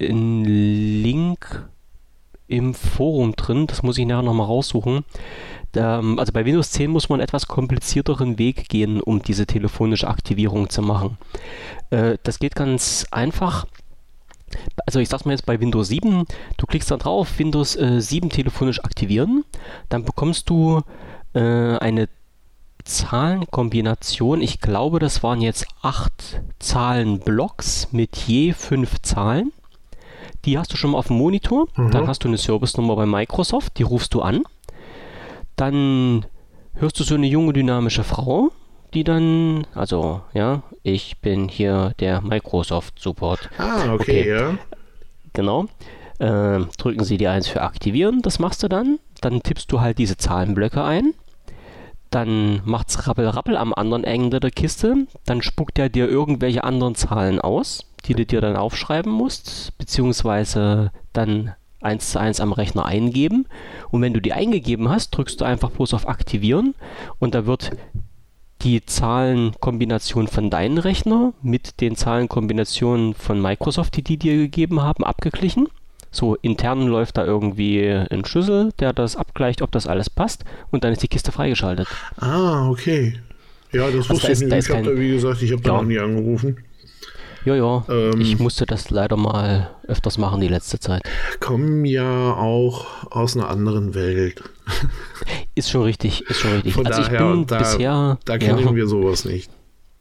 [0.01, 1.69] einen Link
[2.49, 5.05] im Forum drin, das muss ich nachher nochmal raussuchen
[5.77, 10.09] ähm, also bei Windows 10 muss man einen etwas komplizierteren Weg gehen, um diese telefonische
[10.09, 11.19] Aktivierung zu machen.
[11.91, 13.67] Äh, das geht ganz einfach.
[14.87, 16.25] Also ich sag's mal jetzt bei Windows 7,
[16.57, 19.45] du klickst da drauf, Windows äh, 7 telefonisch aktivieren,
[19.89, 20.83] dann bekommst du
[21.35, 22.09] äh, eine
[22.85, 24.41] Zahlenkombination.
[24.41, 29.53] Ich glaube, das waren jetzt acht Zahlenblocks mit je fünf Zahlen.
[30.45, 31.69] Die hast du schon mal auf dem Monitor.
[31.77, 31.93] Mhm.
[31.93, 34.43] Dann hast du eine Service-Nummer bei Microsoft, die rufst du an
[35.57, 36.27] dann
[36.75, 38.51] hörst du so eine junge, dynamische Frau,
[38.95, 43.51] die dann, also, ja, ich bin hier der Microsoft Support.
[43.59, 44.29] Ah, okay, okay.
[44.29, 44.59] ja.
[45.33, 45.67] Genau.
[46.19, 48.99] Äh, drücken Sie die 1 für aktivieren, das machst du dann.
[49.21, 51.15] Dann tippst du halt diese Zahlenblöcke ein.
[52.11, 55.07] Dann macht's rappel rappel am anderen Ende der Kiste.
[55.25, 60.93] Dann spuckt er dir irgendwelche anderen Zahlen aus, die du dir dann aufschreiben musst, beziehungsweise
[61.15, 63.47] dann eins zu eins am Rechner eingeben.
[63.91, 66.75] Und wenn du die eingegeben hast, drückst du einfach bloß auf Aktivieren
[67.19, 67.73] und da wird
[68.63, 75.05] die Zahlenkombination von deinem Rechner mit den Zahlenkombinationen von Microsoft, die die dir gegeben haben,
[75.05, 75.69] abgeglichen.
[76.11, 80.85] So intern läuft da irgendwie ein Schlüssel, der das abgleicht, ob das alles passt und
[80.85, 81.89] dann ist die Kiste freigeschaltet.
[82.17, 83.19] Ah, okay.
[83.73, 84.69] Ja, das also wusste da ist, ich nicht.
[84.69, 85.69] Ich habe da, wie gesagt, ich habe ja.
[85.69, 86.59] da noch nie angerufen.
[87.45, 87.85] Ja, ja.
[87.89, 91.03] Ähm, ich musste das leider mal öfters machen die letzte Zeit.
[91.41, 94.43] Kommen ja auch aus einer anderen Welt.
[95.55, 96.73] Ist schon richtig, ist schon richtig.
[96.73, 98.19] Von also daher, ich bin da, bisher.
[98.25, 99.51] Da kennen ja, wir sowas nicht.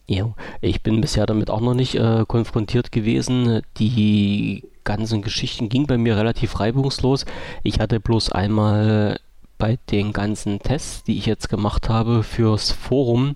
[0.08, 3.62] Ja, ich bin bisher damit auch noch nicht äh, konfrontiert gewesen.
[3.78, 7.26] Die ganzen Geschichten gingen bei mir relativ reibungslos.
[7.64, 9.20] Ich hatte bloß einmal
[9.62, 13.36] bei den ganzen Tests, die ich jetzt gemacht habe fürs Forum,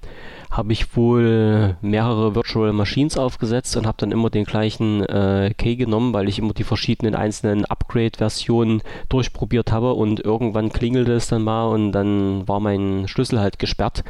[0.50, 5.76] habe ich wohl mehrere Virtual Machines aufgesetzt und habe dann immer den gleichen äh, Key
[5.76, 11.44] genommen, weil ich immer die verschiedenen einzelnen Upgrade-Versionen durchprobiert habe und irgendwann klingelte es dann
[11.44, 14.04] mal und dann war mein Schlüssel halt gesperrt.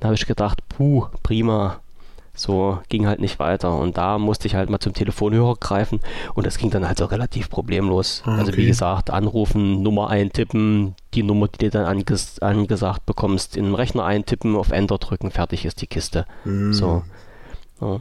[0.00, 1.81] Da habe ich gedacht, puh, prima,
[2.34, 3.76] so ging halt nicht weiter.
[3.76, 6.00] Und da musste ich halt mal zum Telefonhörer greifen
[6.34, 8.22] und das ging dann halt so relativ problemlos.
[8.24, 8.50] Ah, also okay.
[8.50, 13.64] Also wie gesagt, anrufen, Nummer eintippen, die Nummer, die du dann anges angesagt bekommst, in
[13.64, 16.26] den Rechner eintippen, auf Enter drücken, fertig ist die Kiste.
[16.44, 16.72] Mm.
[16.72, 17.02] So.
[17.80, 18.00] Ja.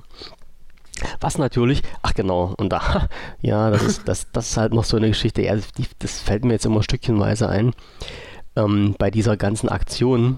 [1.19, 3.07] Was natürlich, ach genau, und da,
[3.41, 6.45] ja, das ist, das, das ist halt noch so eine Geschichte, ja, die, das fällt
[6.45, 7.73] mir jetzt immer stückchenweise ein.
[8.55, 10.37] Ähm, bei dieser ganzen Aktion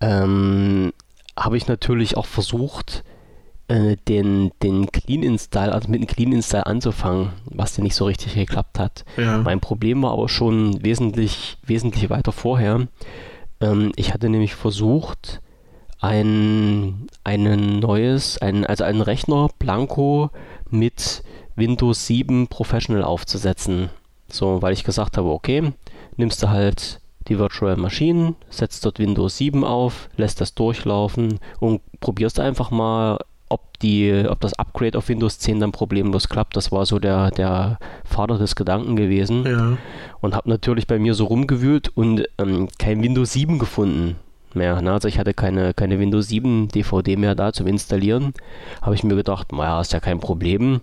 [0.00, 0.92] ähm,
[1.36, 3.04] habe ich natürlich auch versucht,
[3.68, 8.04] äh, den, den Clean Install, also mit dem Clean Install anzufangen, was ja nicht so
[8.04, 9.04] richtig geklappt hat.
[9.16, 9.38] Ja.
[9.38, 12.86] Mein Problem war aber schon wesentlich, wesentlich weiter vorher.
[13.60, 15.40] Ähm, ich hatte nämlich versucht,
[16.00, 20.30] ein, ein neues, ein, also einen Rechner Blanco
[20.68, 21.22] mit
[21.56, 23.88] Windows 7 Professional aufzusetzen.
[24.28, 25.72] So, weil ich gesagt habe, okay,
[26.16, 31.80] nimmst du halt die Virtual Machine, setzt dort Windows 7 auf, lässt das durchlaufen und
[32.00, 36.56] probierst einfach mal, ob, die, ob das Upgrade auf Windows 10 dann problemlos klappt.
[36.56, 39.44] Das war so der, der Vater des Gedanken gewesen.
[39.46, 39.76] Ja.
[40.20, 44.16] Und habe natürlich bei mir so rumgewühlt und ähm, kein Windows 7 gefunden
[44.54, 44.80] mehr.
[44.80, 44.92] Ne?
[44.92, 48.34] Also ich hatte keine, keine Windows 7 DVD mehr da zum Installieren.
[48.82, 50.80] Habe ich mir gedacht, naja, ist ja kein Problem.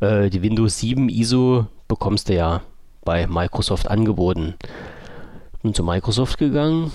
[0.00, 2.62] Äh, die Windows 7 ISO bekommst du ja
[3.04, 4.54] bei Microsoft angeboten.
[5.62, 6.92] Bin zu Microsoft gegangen,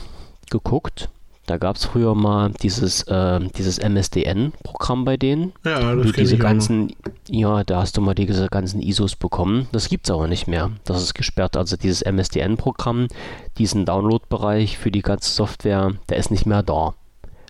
[0.49, 1.10] geguckt.
[1.45, 5.54] Da gab es früher mal dieses, äh, dieses MSDN-Programm bei denen.
[5.63, 6.95] Ja, das diese ganzen,
[7.30, 9.67] ja, da hast du mal diese ganzen ISOs bekommen.
[9.71, 10.71] Das gibt es aber nicht mehr.
[10.86, 11.56] Das ist gesperrt.
[11.56, 13.10] Also dieses MSDN-Programm,
[13.60, 16.95] diesen Download-Bereich für die ganze Software, der ist nicht mehr da.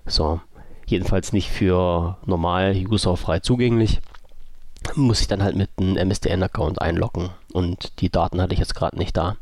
[0.06, 0.42] So.
[0.88, 4.02] Jedenfalls nicht für normal User frei zugänglich
[4.94, 8.98] muss ich dann halt mit einem MSDN-Account einloggen und die Daten hatte ich jetzt gerade
[8.98, 9.36] nicht da.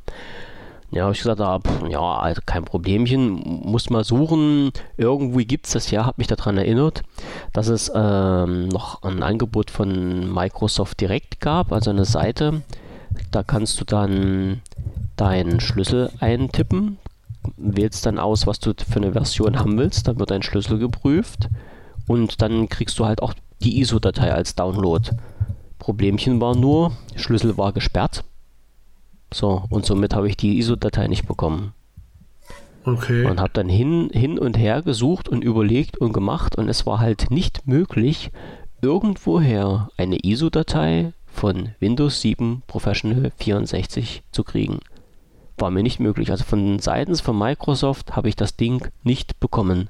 [0.93, 4.71] Ja, habe ich gesagt, ah, ja, also kein Problemchen, muss mal suchen.
[4.95, 7.01] Irgendwie gibt es das ja, habe mich daran erinnert,
[7.51, 12.62] dass es ähm, noch ein Angebot von Microsoft Direct gab, also eine Seite.
[13.32, 14.62] Da kannst du dann
[15.15, 16.99] deinen Schlüssel eintippen,
[17.58, 21.49] wählst dann aus, was du für eine Version haben willst, dann wird dein Schlüssel geprüft
[22.08, 25.10] und dann kriegst du halt auch die ISO-Datei als Download.
[25.79, 28.23] Problemchen war nur, Schlüssel war gesperrt.
[29.34, 31.74] So, und somit habe ich die ISO-Datei nicht bekommen.
[32.86, 33.26] Okay.
[33.26, 37.00] Und habe dann hin, hin und her gesucht und überlegt und gemacht und es war
[37.00, 38.32] halt nicht möglich,
[38.82, 44.80] irgendwoher eine ISO-Datei von Windows 7 Professional 64 zu kriegen.
[45.58, 46.30] War mir nicht möglich.
[46.30, 49.89] Also von seitens von Microsoft habe ich das Ding nicht bekommen.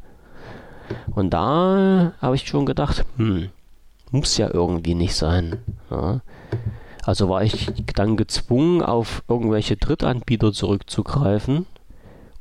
[1.11, 3.49] Und da habe ich schon gedacht, hm,
[4.11, 5.57] muss ja irgendwie nicht sein.
[5.89, 6.21] Ja.
[7.05, 11.65] Also war ich dann gezwungen, auf irgendwelche Drittanbieter zurückzugreifen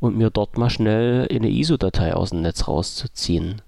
[0.01, 3.63] und mir dort mal schnell eine ISO-Datei aus dem Netz rauszuziehen.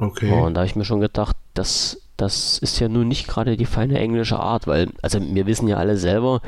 [0.00, 0.30] Okay.
[0.30, 3.64] und da habe ich mir schon gedacht, das, das ist ja nun nicht gerade die
[3.64, 6.40] feine englische Art, weil, also wir wissen ja alle selber,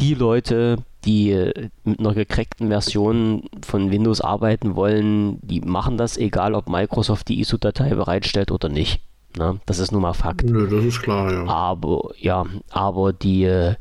[0.00, 1.52] die Leute, die
[1.84, 7.38] mit einer gecrackten Version von Windows arbeiten wollen, die machen das, egal ob Microsoft die
[7.40, 9.00] ISO-Datei bereitstellt oder nicht.
[9.36, 9.60] Ne?
[9.66, 10.44] Das ist nun mal Fakt.
[10.44, 11.46] Nö, das ist klar, ja.
[11.46, 13.74] Aber, ja, aber die,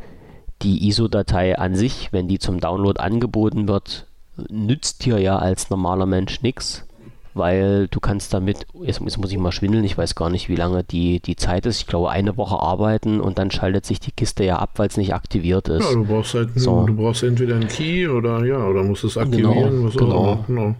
[0.61, 4.07] die ISO-Datei an sich, wenn die zum Download angeboten wird,
[4.49, 6.87] nützt dir ja als normaler Mensch nichts,
[7.33, 10.55] weil du kannst damit, jetzt, jetzt, muss ich mal schwindeln, ich weiß gar nicht, wie
[10.55, 11.79] lange die, die Zeit ist.
[11.81, 14.97] Ich glaube, eine Woche arbeiten und dann schaltet sich die Kiste ja ab, weil es
[14.97, 15.87] nicht aktiviert ist.
[15.87, 16.85] Ja, du brauchst halt, so.
[16.85, 19.53] du brauchst entweder einen Key oder ja, oder musst es aktivieren.
[19.53, 20.15] Genau, was genau.
[20.15, 20.75] Auch, genau.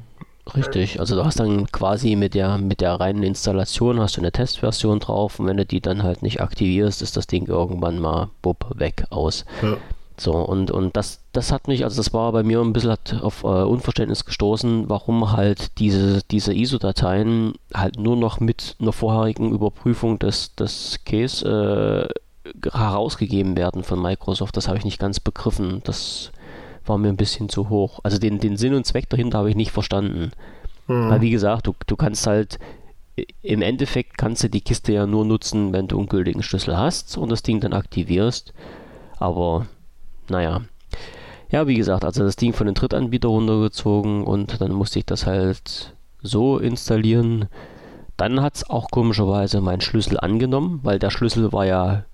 [0.56, 4.32] Richtig, also du hast dann quasi mit der, mit der reinen Installation hast du eine
[4.32, 8.30] Testversion drauf und wenn du die dann halt nicht aktivierst, ist das Ding irgendwann mal
[8.42, 9.46] bub, weg, aus.
[9.62, 9.78] Ja.
[10.18, 13.44] So, und, und das, das hat mich, also das war bei mir ein bisschen auf
[13.44, 20.20] äh, Unverständnis gestoßen, warum halt diese, diese ISO-Dateien halt nur noch mit einer vorherigen Überprüfung
[20.20, 22.10] des, des Case
[22.46, 24.56] äh, herausgegeben werden von Microsoft.
[24.56, 25.82] Das habe ich nicht ganz begriffen.
[25.86, 26.32] Das
[26.86, 28.00] war mir ein bisschen zu hoch.
[28.04, 30.32] Also den, den Sinn und Zweck dahinter habe ich nicht verstanden.
[30.88, 31.10] Mhm.
[31.10, 32.60] Weil wie gesagt, du, du kannst halt
[33.41, 37.17] im Endeffekt kannst du die Kiste ja nur nutzen, wenn du einen gültigen Schlüssel hast
[37.17, 38.54] und das Ding dann aktivierst.
[39.19, 39.67] Aber
[40.30, 40.62] naja.
[41.52, 45.28] Ja, wie gesagt, also das Ding von den Drittanbieter runtergezogen und dann musste ich das
[45.28, 45.93] halt
[46.24, 47.48] so installieren.
[48.17, 52.06] Dann hat es auch komischerweise meinen Schlüssel angenommen, weil der Schlüssel war ja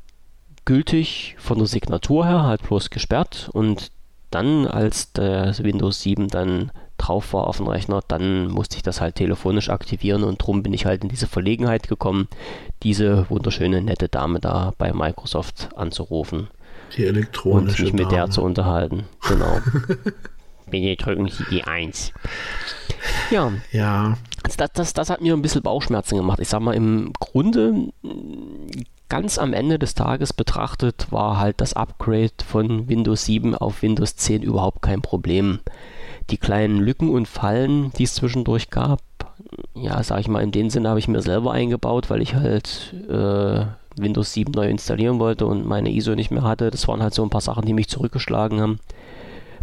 [0.66, 3.92] gültig von der Signatur her, halt bloß gesperrt und
[4.32, 9.02] dann, als der Windows 7 dann drauf war auf dem Rechner, dann musste ich das
[9.02, 12.28] halt telefonisch aktivieren und drum bin ich halt in diese Verlegenheit gekommen,
[12.84, 16.50] diese wunderschöne nette Dame da bei Microsoft anzurufen.
[16.98, 18.16] Die elektronische Und mich mit Dame.
[18.16, 19.06] der zu unterhalten.
[19.28, 19.60] Genau.
[20.70, 22.14] Bitte drücken Sie die 1.
[23.32, 23.52] Ja.
[23.72, 24.18] Ja.
[24.44, 26.40] Also das, das, das hat mir ein bisschen Bauchschmerzen gemacht.
[26.40, 27.90] Ich sag mal, im Grunde
[29.10, 34.16] ganz am Ende des Tages betrachtet war halt das Upgrade von Windows 7 auf Windows
[34.16, 35.60] 10 überhaupt kein Problem.
[36.30, 39.02] Die kleinen Lücken und Fallen, die es zwischendurch gab,
[39.74, 42.94] ja, sag ich mal, in dem Sinne habe ich mir selber eingebaut, weil ich halt
[43.10, 43.66] äh,
[44.00, 46.70] Windows 7 neu installieren wollte und meine ISO nicht mehr hatte.
[46.70, 48.80] Das waren halt so ein paar Sachen, die mich zurückgeschlagen haben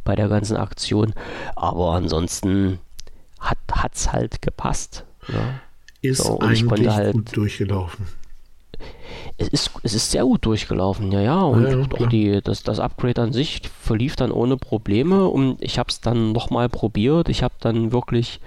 [0.05, 1.15] bei der ganzen Aktion.
[1.55, 2.81] Aber ansonsten
[3.39, 5.05] hat es halt gepasst.
[5.29, 5.61] Ja.
[6.03, 8.07] ist so, eigentlich halt, gut durchgelaufen.
[9.37, 11.40] Es ist, es ist sehr gut durchgelaufen, ja, ja.
[11.42, 15.29] Und ja, ja, auch die, das, das Upgrade an sich verlief dann ohne Probleme.
[15.29, 17.29] Und ich habe es dann nochmal probiert.
[17.29, 18.40] Ich habe dann wirklich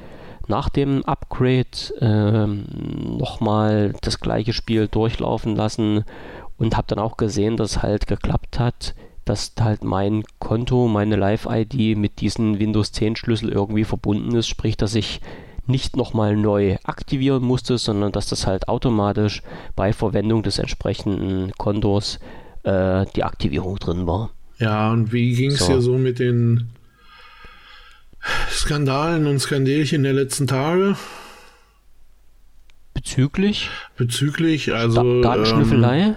[0.47, 1.65] nach dem Upgrade
[2.01, 2.65] ähm,
[3.17, 6.05] nochmal das gleiche Spiel durchlaufen lassen
[6.57, 8.95] und habe dann auch gesehen, dass es halt geklappt hat
[9.29, 14.75] dass halt mein Konto, meine Live-ID mit diesem Windows 10 Schlüssel irgendwie verbunden ist, sprich,
[14.75, 15.21] dass ich
[15.69, 19.41] nicht nochmal neu aktivieren musste, sondern dass das halt automatisch
[19.75, 22.19] bei Verwendung des entsprechenden Kontos
[22.63, 24.31] äh, die Aktivierung drin war.
[24.57, 25.73] Ja, und wie ging es so.
[25.73, 26.69] dir so mit den
[28.49, 30.95] Skandalen und Skandelchen der letzten Tage?
[32.93, 33.69] Bezüglich?
[33.95, 35.21] Bezüglich, also.
[35.21, 35.99] Da Datenschnüffelei?
[35.99, 36.15] Ähm,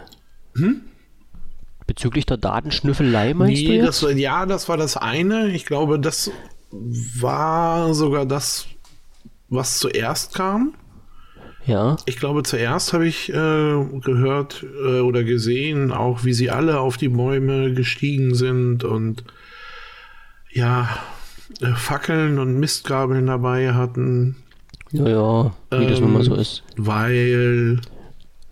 [0.56, 0.80] hm?
[1.86, 4.02] Bezüglich der Datenschnüffelei meinst nee, du jetzt?
[4.02, 5.48] Das, ja, das war das eine.
[5.50, 6.30] Ich glaube, das
[6.70, 8.66] war sogar das,
[9.52, 10.74] was zuerst kam.
[11.64, 11.96] Ja.
[12.06, 16.96] Ich glaube, zuerst habe ich äh, gehört äh, oder gesehen, auch wie sie alle auf
[16.96, 19.24] die Bäume gestiegen sind und
[20.50, 20.88] ja,
[21.60, 24.36] äh, Fackeln und Mistgabeln dabei hatten.
[24.90, 26.64] Ja, ja, wie ähm, das nun mal so ist.
[26.76, 27.80] Weil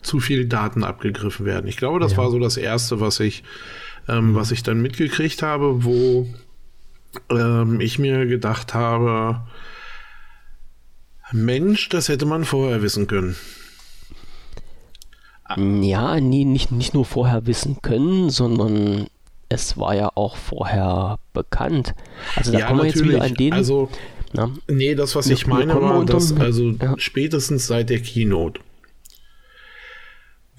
[0.03, 1.67] zu viele Daten abgegriffen werden.
[1.67, 2.19] Ich glaube, das ja.
[2.19, 3.43] war so das Erste, was ich,
[4.09, 6.29] ähm, was ich dann mitgekriegt habe, wo
[7.31, 9.43] ähm, ich mir gedacht habe,
[11.33, 13.37] Mensch, das hätte man vorher wissen können.
[15.57, 19.09] Ja, nee, nicht, nicht nur vorher wissen können, sondern
[19.49, 21.95] es war ja auch vorher bekannt.
[22.37, 23.53] Also da ja, kommen wir jetzt wieder an den.
[23.53, 23.89] Also,
[24.33, 26.95] na, nee, das, was ich meine, war, dass also ja.
[26.99, 28.61] spätestens seit der Keynote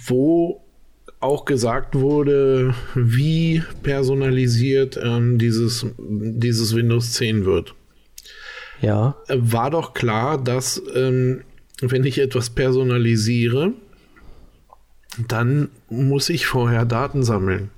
[0.08, 0.64] wo
[1.20, 7.76] auch gesagt wurde, wie personalisiert ähm, dieses, dieses Windows 10 wird.
[8.82, 9.15] Ja.
[9.28, 11.41] War doch klar, dass ähm,
[11.82, 13.74] wenn ich etwas personalisiere,
[15.28, 17.70] dann muss ich vorher Daten sammeln.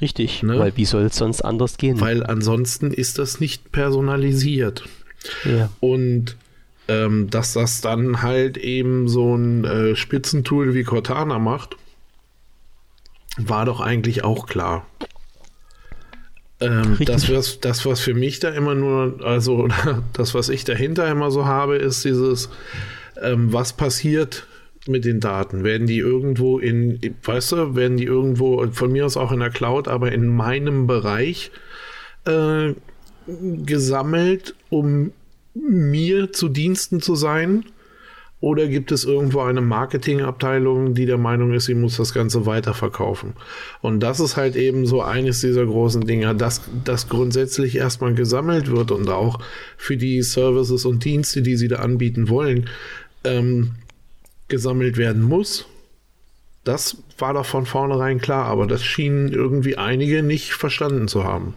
[0.00, 0.58] Richtig, ne?
[0.58, 2.00] weil wie soll es sonst anders gehen?
[2.00, 4.84] Weil ansonsten ist das nicht personalisiert.
[5.44, 5.70] Ja.
[5.80, 6.36] Und
[6.88, 11.76] ähm, dass das dann halt eben so ein äh, Spitzentool wie Cortana macht,
[13.38, 14.86] war doch eigentlich auch klar.
[16.60, 19.68] Ähm, das, was, das, was für mich da immer nur, also
[20.12, 22.48] das, was ich dahinter immer so habe, ist dieses,
[23.20, 24.46] ähm, was passiert
[24.86, 25.64] mit den Daten?
[25.64, 29.50] Werden die irgendwo in, weißt du, werden die irgendwo, von mir aus auch in der
[29.50, 31.50] Cloud, aber in meinem Bereich
[32.24, 32.72] äh,
[33.26, 35.12] gesammelt, um
[35.54, 37.64] mir zu Diensten zu sein?
[38.40, 43.32] Oder gibt es irgendwo eine Marketingabteilung, die der Meinung ist, sie muss das Ganze weiterverkaufen?
[43.80, 48.70] Und das ist halt eben so eines dieser großen Dinge, dass das grundsätzlich erstmal gesammelt
[48.70, 49.40] wird und auch
[49.78, 52.68] für die Services und Dienste, die sie da anbieten wollen,
[53.24, 53.76] ähm,
[54.48, 55.66] gesammelt werden muss.
[56.62, 61.54] Das war doch von vornherein klar, aber das schienen irgendwie einige nicht verstanden zu haben.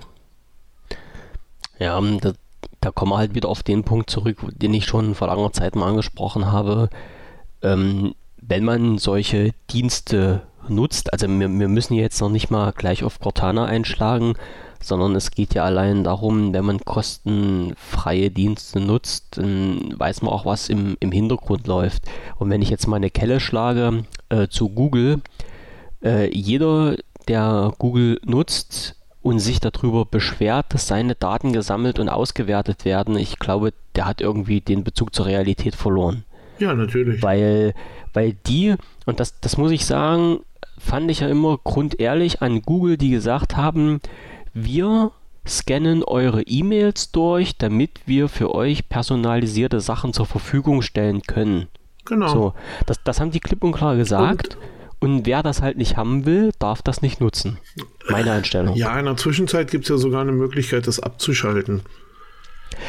[1.77, 2.35] Ja, das,
[2.81, 5.75] da kommen wir halt wieder auf den Punkt zurück, den ich schon vor langer Zeit
[5.75, 6.89] mal angesprochen habe.
[7.61, 13.03] Ähm, wenn man solche Dienste nutzt, also wir, wir müssen jetzt noch nicht mal gleich
[13.03, 14.35] auf Cortana einschlagen,
[14.81, 20.45] sondern es geht ja allein darum, wenn man kostenfreie Dienste nutzt, dann weiß man auch,
[20.45, 22.03] was im, im Hintergrund läuft.
[22.37, 25.21] Und wenn ich jetzt mal eine Kelle schlage äh, zu Google,
[26.01, 26.95] äh, jeder,
[27.27, 28.95] der Google nutzt,
[29.29, 34.21] und sich darüber beschwert, dass seine Daten gesammelt und ausgewertet werden, ich glaube, der hat
[34.21, 36.23] irgendwie den Bezug zur Realität verloren.
[36.57, 37.21] Ja, natürlich.
[37.21, 37.73] Weil,
[38.13, 40.39] weil die, und das, das muss ich sagen,
[40.77, 44.01] fand ich ja immer grundehrlich an Google, die gesagt haben,
[44.53, 45.11] wir
[45.47, 51.67] scannen eure E-Mails durch, damit wir für euch personalisierte Sachen zur Verfügung stellen können.
[52.05, 52.27] Genau.
[52.27, 52.53] So,
[52.85, 54.55] das, das haben die klipp und klar gesagt.
[54.55, 57.57] Und und wer das halt nicht haben will, darf das nicht nutzen.
[58.09, 58.75] Meine Einstellung.
[58.75, 61.81] Ja, in der Zwischenzeit gibt es ja sogar eine Möglichkeit, das abzuschalten.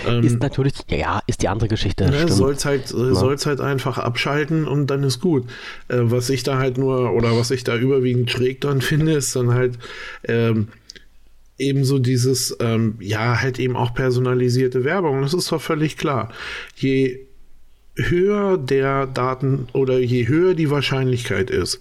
[0.07, 2.09] Ähm, ist natürlich, ja, ist die andere Geschichte.
[2.11, 3.47] Ne, Soll es halt, ja.
[3.47, 5.45] halt einfach abschalten und dann ist gut.
[5.89, 9.35] Äh, was ich da halt nur, oder was ich da überwiegend schräg dran finde, ist
[9.37, 9.79] dann halt
[10.25, 10.69] ähm,
[11.59, 15.23] ebenso dieses, ähm, ja, halt eben auch personalisierte Werbung.
[15.23, 16.33] Das ist doch völlig klar.
[16.77, 17.27] Je
[17.97, 21.81] höher der Daten oder je höher die Wahrscheinlichkeit ist,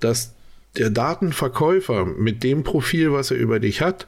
[0.00, 0.34] dass
[0.76, 4.06] der Datenverkäufer mit dem Profil, was er über dich hat,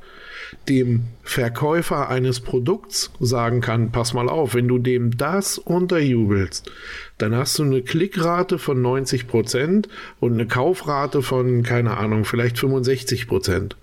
[0.69, 6.71] dem Verkäufer eines Produkts sagen kann, pass mal auf, wenn du dem das unterjubelst,
[7.19, 9.89] dann hast du eine Klickrate von 90 Prozent
[10.21, 13.27] und eine Kaufrate von, keine Ahnung, vielleicht 65%.
[13.27, 13.77] Prozent.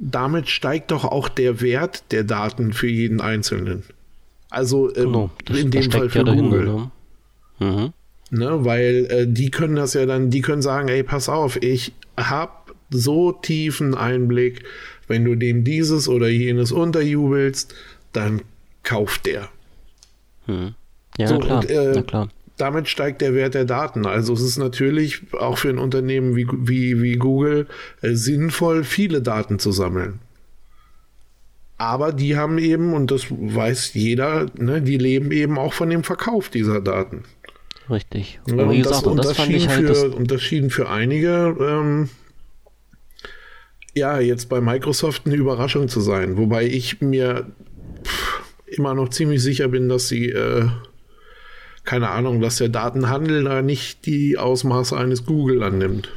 [0.00, 3.82] Damit steigt doch auch der Wert der Daten für jeden Einzelnen.
[4.50, 6.64] Also ähm, genau, in dem Fall für Google.
[6.64, 6.90] Ne?
[7.58, 7.92] Mhm.
[8.30, 11.94] Ne, weil äh, die können das ja dann, die können sagen, ey, pass auf, ich
[12.16, 14.64] hab so tiefen Einblick,
[15.06, 17.74] wenn du dem dieses oder jenes unterjubelst,
[18.12, 18.42] dann
[18.82, 19.48] kauft der.
[20.46, 20.74] Hm.
[21.16, 21.60] Ja, so, klar.
[21.60, 22.28] Und, äh, klar.
[22.58, 24.04] Damit steigt der Wert der Daten.
[24.04, 27.66] Also es ist natürlich auch für ein Unternehmen wie, wie, wie Google
[28.02, 30.20] äh, sinnvoll, viele Daten zu sammeln.
[31.78, 36.02] Aber die haben eben, und das weiß jeder, ne, die leben eben auch von dem
[36.02, 37.22] Verkauf dieser Daten.
[37.88, 38.40] Richtig.
[38.46, 41.56] Ja, und, gesagt, das, und, das, das schien halt für, und das schien für einige
[41.60, 42.08] ähm,
[43.94, 46.36] ja jetzt bei Microsoft eine Überraschung zu sein.
[46.36, 47.46] Wobei ich mir
[48.04, 50.66] pff, immer noch ziemlich sicher bin, dass sie, äh,
[51.84, 56.10] keine Ahnung, dass der Datenhandel da nicht die Ausmaße eines Google annimmt.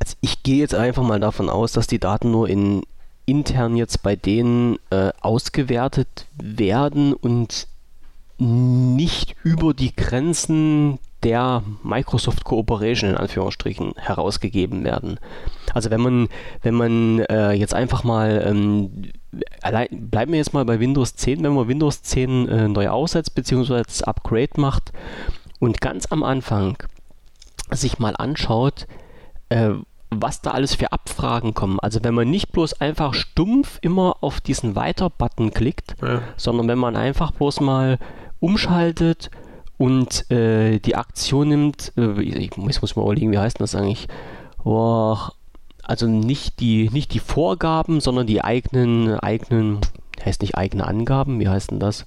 [0.00, 2.82] Also ich gehe jetzt einfach mal davon aus, dass die Daten nur in
[3.26, 7.68] intern jetzt bei denen äh, ausgewertet werden und
[8.38, 15.20] nicht über die Grenzen der Microsoft Cooperation in Anführungsstrichen herausgegeben werden.
[15.72, 16.28] Also wenn man,
[16.62, 19.12] wenn man äh, jetzt einfach mal, ähm,
[19.60, 23.34] allein, bleiben wir jetzt mal bei Windows 10, wenn man Windows 10 äh, neu aussetzt
[23.34, 23.82] bzw.
[24.04, 24.92] Upgrade macht
[25.60, 26.76] und ganz am Anfang
[27.70, 28.86] sich mal anschaut,
[29.48, 29.70] äh,
[30.20, 31.78] was da alles für Abfragen kommen.
[31.80, 36.22] Also wenn man nicht bloß einfach stumpf immer auf diesen Weiter-Button klickt, ja.
[36.36, 37.98] sondern wenn man einfach bloß mal
[38.40, 39.30] umschaltet
[39.78, 44.08] und äh, die Aktion nimmt, äh, ich muss, muss mal überlegen, wie heißt das eigentlich?
[44.64, 45.16] Oh,
[45.82, 49.78] also nicht die, nicht die Vorgaben, sondern die eigenen, eigenen,
[50.24, 52.06] heißt nicht eigene Angaben, wie heißt denn das?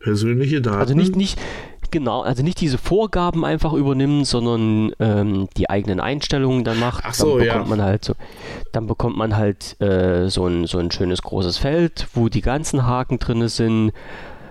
[0.00, 0.78] Persönliche Daten.
[0.78, 1.40] Also nicht, nicht,
[1.90, 7.04] genau, also nicht diese Vorgaben einfach übernimmt, sondern ähm, die eigenen Einstellungen dann macht.
[7.06, 7.76] Ach so, dann bekommt ja.
[7.76, 8.14] man halt so,
[8.72, 12.86] dann bekommt man halt äh, so, ein, so ein schönes großes Feld, wo die ganzen
[12.86, 13.92] Haken drin sind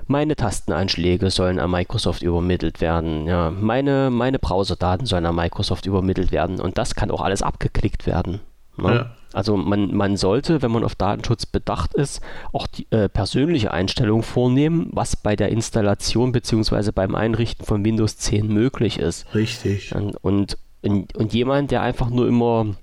[0.07, 3.27] meine Tasteneinschläge sollen an Microsoft übermittelt werden.
[3.27, 6.59] Ja, meine, meine Browserdaten sollen an Microsoft übermittelt werden.
[6.59, 8.39] Und das kann auch alles abgeklickt werden.
[8.77, 8.93] Ne?
[8.93, 9.11] Ja.
[9.33, 12.21] Also man, man sollte, wenn man auf Datenschutz bedacht ist,
[12.53, 16.91] auch die äh, persönliche Einstellung vornehmen, was bei der Installation bzw.
[16.91, 19.33] beim Einrichten von Windows 10 möglich ist.
[19.35, 19.93] Richtig.
[19.93, 22.75] Und, und, und jemand, der einfach nur immer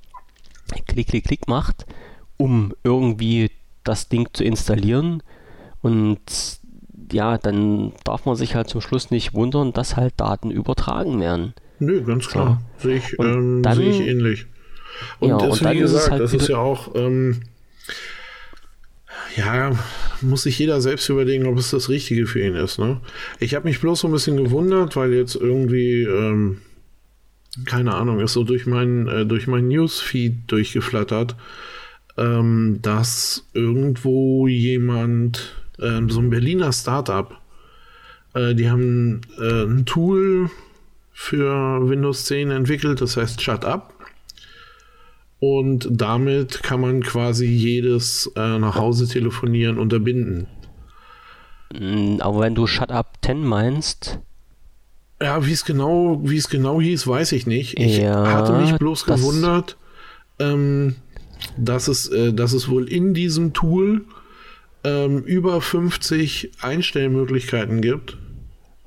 [0.87, 1.87] Klick, Klick, Klick macht,
[2.37, 3.51] um irgendwie
[3.85, 5.23] das Ding zu installieren
[5.83, 6.21] und
[7.13, 11.55] ja, dann darf man sich halt zum Schluss nicht wundern, dass halt Daten übertragen werden.
[11.79, 12.63] Nö, ganz klar.
[12.79, 12.89] So.
[12.89, 14.47] Sehe ich, ähm, dann, sehe ich ähnlich.
[15.19, 17.43] Und, ja, das, und wie gesagt, halt das ist ja auch, ähm,
[19.37, 19.73] ja,
[20.21, 22.79] muss sich jeder selbst überlegen, ob es das Richtige für ihn ist.
[22.79, 23.01] Ne?
[23.41, 26.59] Ich habe mich bloß so ein bisschen gewundert, weil jetzt irgendwie, ähm,
[27.67, 31.37] keine Ahnung, ist so durch mein, äh, durch mein Newsfeed durchgeflattert,
[32.17, 37.41] ähm, dass irgendwo jemand äh, so ein Berliner Startup.
[38.35, 40.51] Äh, die haben äh, ein Tool
[41.13, 43.94] für Windows 10 entwickelt, das heißt Shut Up.
[45.47, 50.47] Und damit kann man quasi jedes äh, nach Hause telefonieren unterbinden.
[51.79, 54.21] Mm, aber wenn du Shut Up 10 meinst.
[55.21, 57.79] Ja, wie es genau, wie es genau hieß, weiß ich nicht.
[57.79, 59.77] Ich ja, hatte mich bloß gewundert,
[60.39, 60.97] ähm,
[61.59, 64.07] dass es, äh, dass es wohl in diesem Tool
[64.83, 68.17] ähm, über 50 Einstellmöglichkeiten gibt,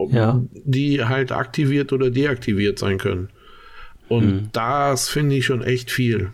[0.10, 0.42] ja.
[0.66, 3.30] die halt aktiviert oder deaktiviert sein können.
[4.10, 4.50] Und hm.
[4.54, 6.32] das finde ich schon echt viel.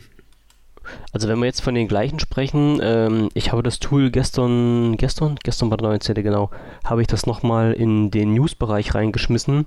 [1.11, 5.37] Also wenn wir jetzt von den gleichen sprechen, ähm, ich habe das Tool gestern, gestern,
[5.43, 6.15] gestern war der 19.
[6.15, 6.49] genau,
[6.83, 9.65] habe ich das nochmal in den News-Bereich reingeschmissen.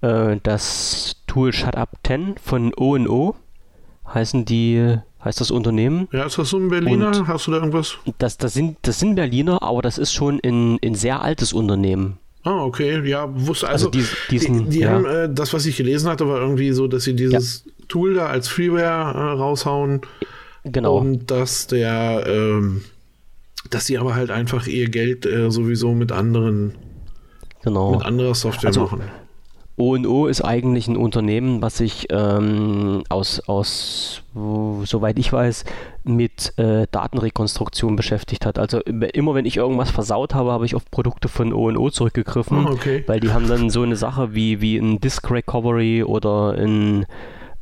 [0.00, 3.34] Äh, das Tool Shut Up 10 von O&O
[4.12, 6.08] heißen die heißt das Unternehmen.
[6.12, 7.08] Ja, ist das so ein Berliner?
[7.08, 7.98] Und Hast du da irgendwas?
[8.18, 12.18] Das, das, sind, das sind Berliner, aber das ist schon ein, ein sehr altes Unternehmen.
[12.42, 14.92] Ah, okay, ja, wusste also, also dies, diesen, die, die ja.
[14.92, 17.72] haben, äh, das, was ich gelesen hatte, war irgendwie so, dass sie dieses ja.
[17.88, 20.00] Tool da als Freeware äh, raushauen.
[20.64, 20.98] Genau.
[20.98, 22.82] Und dass der, ähm,
[23.70, 26.74] dass sie aber halt einfach ihr Geld äh, sowieso mit anderen,
[27.62, 27.92] genau.
[27.92, 29.02] mit anderer Software also, machen.
[29.80, 34.22] O&O ist eigentlich ein Unternehmen, was sich ähm, aus, aus,
[34.84, 35.64] soweit ich weiß,
[36.04, 38.58] mit äh, Datenrekonstruktion beschäftigt hat.
[38.58, 42.72] Also immer wenn ich irgendwas versaut habe, habe ich auf Produkte von O&O zurückgegriffen, oh,
[42.72, 43.04] okay.
[43.06, 47.06] weil die haben dann so eine Sache wie, wie ein Disk Recovery oder ein,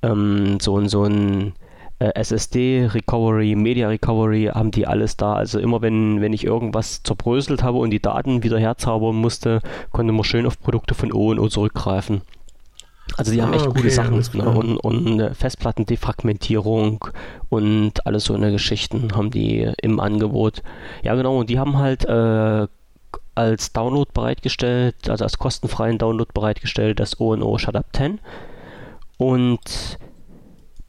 [0.02, 1.52] ähm, so, so ein
[1.98, 5.34] SSD Recovery, Media Recovery, haben die alles da.
[5.34, 10.12] Also immer wenn, wenn ich irgendwas zerbröselt habe und die Daten wieder herzaubern musste, konnte
[10.12, 12.22] man schön auf Produkte von O und O zurückgreifen.
[13.16, 14.22] Also die haben echt ah, okay, gute Sachen.
[14.34, 14.48] Ne?
[14.48, 17.06] Und, und Festplattendefragmentierung
[17.48, 20.62] und alles so eine Geschichten haben die im Angebot.
[21.02, 22.66] Ja genau, und die haben halt äh,
[23.34, 28.20] als Download bereitgestellt, also als kostenfreien Download bereitgestellt, das ONO Shut Up 10.
[29.16, 29.98] Und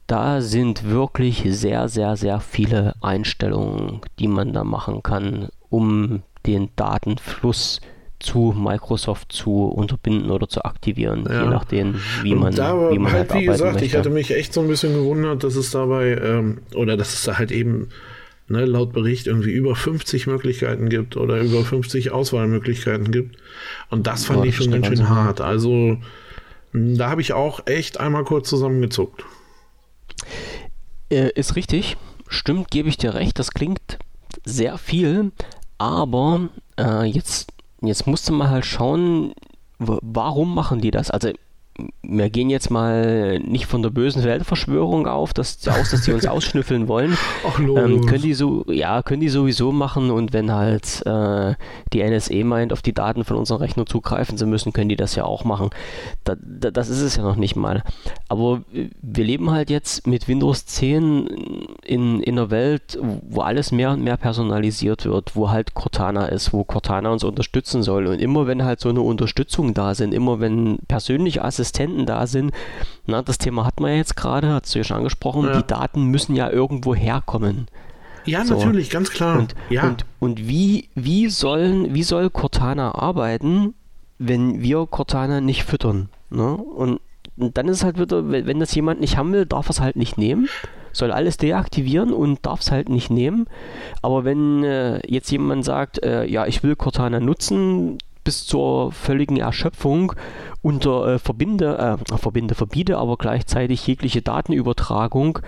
[0.09, 6.69] da sind wirklich sehr, sehr, sehr viele Einstellungen, die man da machen kann, um den
[6.75, 7.79] Datenfluss
[8.19, 11.43] zu Microsoft zu unterbinden oder zu aktivieren, ja.
[11.43, 13.85] je nachdem, wie man, da, wie man halt, halt wie gesagt, möchte.
[13.85, 17.23] ich hatte mich echt so ein bisschen gewundert, dass es dabei ähm, oder dass es
[17.23, 17.89] da halt eben
[18.49, 23.37] ne, laut Bericht irgendwie über 50 Möglichkeiten gibt oder über 50 Auswahlmöglichkeiten gibt.
[23.89, 25.39] Und das fand Boah, ich schon ganz schön hart.
[25.39, 25.97] Also
[26.73, 29.23] da habe ich auch echt einmal kurz zusammengezuckt.
[31.09, 31.97] Äh, ist richtig,
[32.27, 33.97] stimmt, gebe ich dir recht, das klingt
[34.45, 35.31] sehr viel,
[35.77, 36.49] aber
[36.79, 37.51] äh, jetzt,
[37.81, 39.33] jetzt musste man halt schauen,
[39.79, 41.09] warum machen die das?
[41.09, 41.31] Also
[42.01, 46.25] wir gehen jetzt mal nicht von der bösen Weltverschwörung auf, dass, aus, dass die uns
[46.27, 47.17] ausschnüffeln wollen.
[47.47, 51.55] Ach, ähm, können die so, ja, können die sowieso machen und wenn halt äh,
[51.93, 55.15] die NSE meint, auf die Daten von unserem Rechner zugreifen zu müssen, können die das
[55.15, 55.69] ja auch machen.
[56.23, 57.83] Da, da, das ist es ja noch nicht mal.
[58.27, 61.27] Aber wir leben halt jetzt mit Windows 10
[61.83, 66.53] in, in einer Welt, wo alles mehr und mehr personalisiert wird, wo halt Cortana ist,
[66.53, 68.07] wo Cortana uns unterstützen soll.
[68.07, 72.27] Und immer wenn halt so eine Unterstützung da sind, immer wenn persönliche Assistenten Assistenten da
[72.27, 72.51] sind.
[73.05, 75.61] Na, das Thema hat man ja jetzt gerade, hast du ja schon angesprochen, ja.
[75.61, 77.67] die Daten müssen ja irgendwo herkommen.
[78.25, 78.55] Ja, so.
[78.55, 79.39] natürlich, ganz klar.
[79.39, 79.83] Und, ja.
[79.83, 83.73] und, und wie, wie, sollen, wie soll Cortana arbeiten,
[84.17, 86.09] wenn wir Cortana nicht füttern?
[86.29, 86.55] Ne?
[86.55, 86.99] Und,
[87.37, 89.95] dann ist es halt wieder, wenn das jemand nicht haben will, darf er es halt
[89.95, 90.49] nicht nehmen
[90.91, 93.45] soll alles deaktivieren und darf es halt nicht nehmen.
[94.01, 97.99] Aber wenn äh, jetzt jemand sagt, äh, ja, ich will Cortana nutzen
[98.29, 100.13] bis zur völligen Erschöpfung
[100.61, 105.39] unter äh, verbinde, äh, verbinde, verbiete aber gleichzeitig jegliche Datenübertragung,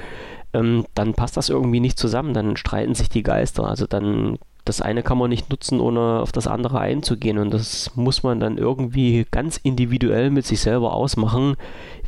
[0.52, 3.68] ähm, dann passt das irgendwie nicht zusammen, dann streiten sich die Geister.
[3.68, 7.38] Also dann das eine kann man nicht nutzen, ohne auf das andere einzugehen.
[7.38, 11.58] Und das muss man dann irgendwie ganz individuell mit sich selber ausmachen,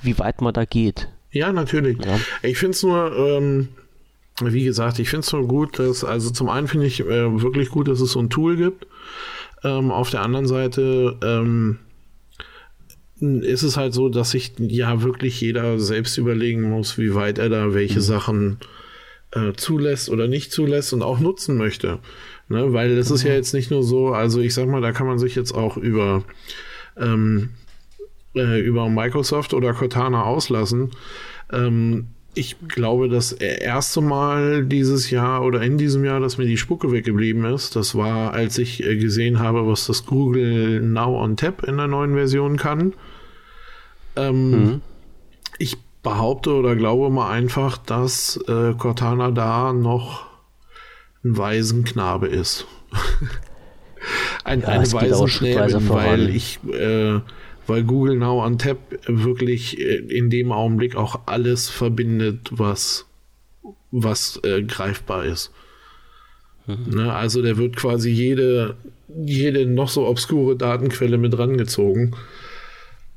[0.02, 1.08] wie weit man da geht.
[1.30, 2.04] Ja, natürlich.
[2.04, 2.20] Ja.
[2.42, 3.68] Ich finde es nur, ähm,
[4.42, 7.70] wie gesagt, ich finde es nur gut, dass, also zum einen finde ich äh, wirklich
[7.70, 8.88] gut, dass es so ein Tool gibt.
[9.64, 11.80] Ähm, auf der anderen Seite, ähm,
[13.20, 17.50] ist es halt so, dass sich ja wirklich jeder selbst überlegen muss, wie weit er
[17.50, 18.04] da welche mhm.
[18.04, 18.58] Sachen
[19.32, 22.00] äh, zulässt oder nicht zulässt und auch nutzen möchte.
[22.50, 22.74] Ne?
[22.74, 23.16] Weil es mhm.
[23.16, 23.36] ist ja mhm.
[23.38, 26.24] jetzt nicht nur so, also ich sag mal, da kann man sich jetzt auch über,
[26.98, 27.52] ähm,
[28.36, 30.92] äh, über Microsoft oder Cortana auslassen.
[31.52, 36.58] Ähm, ich glaube, das erste Mal dieses Jahr oder in diesem Jahr, dass mir die
[36.58, 41.38] Spucke weggeblieben ist, das war, als ich äh, gesehen habe, was das Google Now on
[41.38, 42.94] Tap in der neuen Version kann.
[44.16, 44.82] Ähm, mhm.
[45.60, 50.26] Ich behaupte oder glaube mal einfach, dass äh, Cortana da noch
[51.24, 52.66] ein Waisenknabe ist.
[54.44, 57.20] ein, ja, eine Waisenknabe, weil ich, äh,
[57.68, 63.06] weil Google Now on Tap wirklich äh, in dem Augenblick auch alles verbindet, was,
[63.92, 65.52] was äh, greifbar ist.
[66.68, 66.96] Mhm.
[66.96, 68.76] Ne, also der wird quasi jede,
[69.08, 72.16] jede noch so obskure Datenquelle mit rangezogen.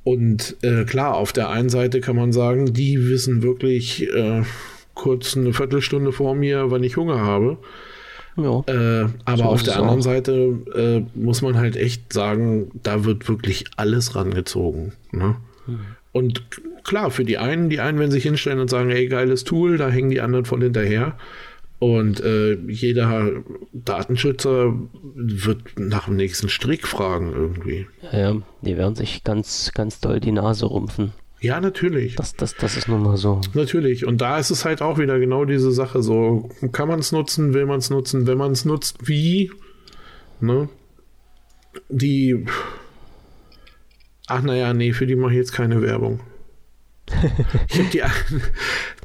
[0.04, 4.42] Und äh, klar, auf der einen Seite kann man sagen, die wissen wirklich äh,
[4.94, 7.58] kurz eine Viertelstunde vor mir, wann ich Hunger habe.
[8.36, 10.04] Ja, äh, aber so auf der anderen auch.
[10.04, 10.32] Seite
[10.74, 14.92] äh, muss man halt echt sagen, da wird wirklich alles rangezogen.
[15.10, 15.36] Ne?
[15.66, 15.80] Mhm.
[16.12, 16.42] Und
[16.84, 19.88] klar, für die einen, die einen, wenn sich hinstellen und sagen, ey, geiles Tool, da
[19.88, 21.16] hängen die anderen voll hinterher.
[21.78, 23.32] Und äh, jeder
[23.72, 24.74] Datenschützer
[25.14, 27.86] wird nach dem nächsten Strick fragen irgendwie.
[28.12, 31.12] Ja, die werden sich ganz, ganz doll die Nase rumpfen.
[31.40, 32.16] Ja, natürlich.
[32.16, 33.40] Das, das, das ist nun mal so.
[33.54, 34.06] Natürlich.
[34.06, 36.02] Und da ist es halt auch wieder genau diese Sache.
[36.02, 39.50] So, kann man es nutzen, will man es nutzen, wenn man es nutzt, wie?
[40.40, 40.68] Ne?
[41.88, 42.46] Die.
[44.26, 46.20] Ach naja, nee, für die mache ich jetzt keine Werbung.
[47.68, 48.02] ich die,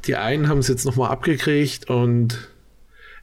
[0.06, 2.50] die einen haben es jetzt nochmal abgekriegt und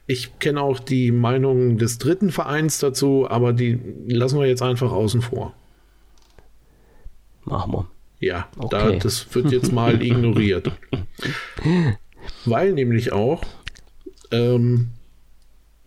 [0.06, 4.90] ich kenne auch die Meinung des dritten Vereins dazu, aber die lassen wir jetzt einfach
[4.92, 5.54] außen vor.
[7.44, 7.99] Machen wir.
[8.20, 8.68] Ja, okay.
[8.70, 10.70] da, das wird jetzt mal ignoriert.
[12.44, 13.42] Weil nämlich auch,
[14.30, 14.90] ähm,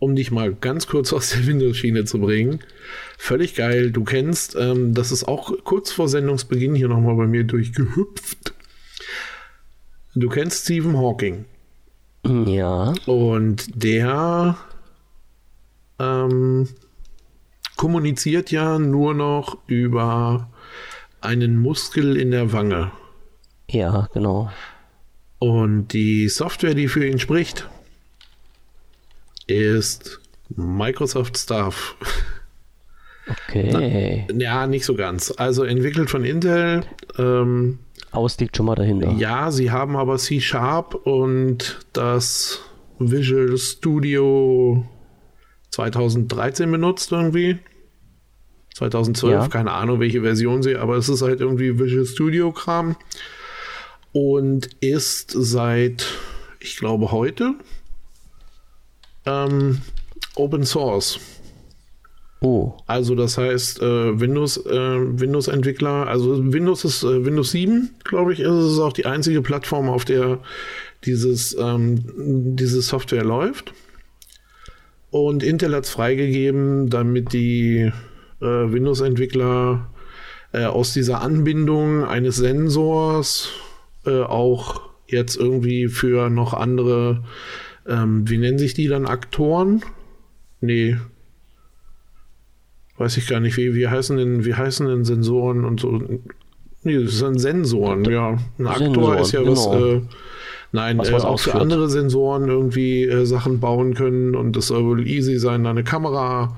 [0.00, 2.58] um dich mal ganz kurz aus der Windows-Schiene zu bringen,
[3.16, 7.44] völlig geil, du kennst, ähm, das ist auch kurz vor Sendungsbeginn hier nochmal bei mir
[7.44, 8.52] durchgehüpft.
[10.16, 11.44] Du kennst Stephen Hawking.
[12.46, 12.94] Ja.
[13.06, 14.56] Und der
[16.00, 16.68] ähm,
[17.76, 20.48] kommuniziert ja nur noch über
[21.24, 22.92] einen Muskel in der Wange.
[23.68, 24.50] Ja, genau.
[25.38, 27.68] Und die Software, die für ihn spricht,
[29.46, 31.96] ist Microsoft Staff.
[33.48, 34.26] Okay.
[34.32, 35.32] Na, ja, nicht so ganz.
[35.36, 36.82] Also entwickelt von Intel.
[37.18, 37.78] Ähm,
[38.10, 39.12] Aus liegt schon mal dahinter.
[39.12, 42.60] Ja, sie haben aber C Sharp und das
[42.98, 44.86] Visual Studio
[45.70, 47.58] 2013 benutzt irgendwie.
[48.74, 49.48] 2012, ja.
[49.48, 52.96] keine Ahnung, welche Version sie, aber es ist halt irgendwie Visual Studio Kram
[54.12, 56.06] und ist seit,
[56.60, 57.54] ich glaube, heute
[59.26, 59.80] ähm,
[60.34, 61.20] Open Source.
[62.40, 62.74] Oh.
[62.86, 68.40] Also das heißt, äh, Windows, äh, Windows-Entwickler, also Windows ist äh, Windows 7, glaube ich,
[68.40, 70.40] ist es auch die einzige Plattform, auf der
[71.04, 72.04] dieses, ähm,
[72.56, 73.72] diese Software läuft.
[75.10, 77.92] Und Intel hat es freigegeben, damit die
[78.44, 79.90] äh, Windows-Entwickler
[80.52, 83.50] äh, aus dieser Anbindung eines Sensors
[84.06, 87.24] äh, auch jetzt irgendwie für noch andere,
[87.86, 89.82] ähm, wie nennen sich die dann, Aktoren?
[90.60, 90.96] Nee,
[92.96, 96.00] weiß ich gar nicht, wie, wie heißen denn, wie heißen denn Sensoren und so?
[96.82, 98.38] Nee, das sind Sensoren, ja.
[98.58, 99.52] Ein Aktor Sensoren, ist ja genau.
[99.52, 100.00] was, äh,
[100.72, 104.68] nein, was, was äh, auch für andere Sensoren irgendwie äh, Sachen bauen können und es
[104.68, 106.56] soll wohl easy sein, da eine Kamera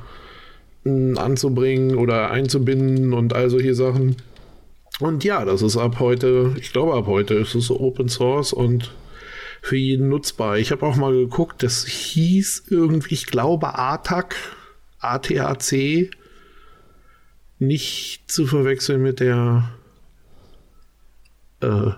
[1.17, 4.17] anzubringen oder einzubinden und all solche Sachen.
[5.01, 8.95] Und ja, das ist ab heute, ich glaube ab heute ist es Open Source und
[9.63, 10.59] für jeden nutzbar.
[10.59, 14.37] Ich habe auch mal geguckt, das hieß irgendwie, ich glaube ATAC,
[15.01, 16.11] ATAC
[17.59, 19.71] nicht zu verwechseln mit der
[21.61, 21.91] äh,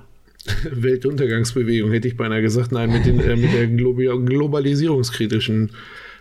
[0.70, 2.72] Weltuntergangsbewegung, hätte ich beinahe gesagt.
[2.72, 5.72] Nein, mit, den, äh, mit der Globi globalisierungskritischen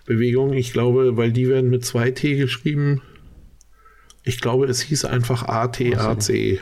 [0.08, 0.53] Bewegung.
[0.53, 3.03] Ich glaube, weil die werden mit 2T geschrieben.
[4.24, 6.62] Ich glaube, es hieß einfach ATAC.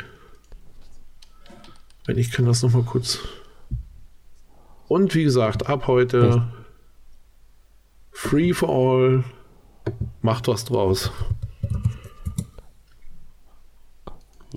[2.05, 3.19] Wenn ich kann das nochmal kurz.
[4.87, 6.47] Und wie gesagt, ab heute
[8.11, 9.23] Free for All.
[10.21, 11.11] Macht was draus.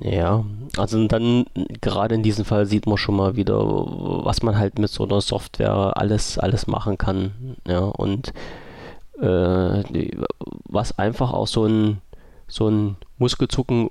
[0.00, 0.44] Ja,
[0.76, 1.44] also dann
[1.80, 5.20] gerade in diesem Fall sieht man schon mal wieder, was man halt mit so einer
[5.20, 7.56] Software alles, alles machen kann.
[7.66, 8.32] Ja, und
[9.20, 11.98] was einfach auch so ein,
[12.46, 13.90] so ein Muskelzucken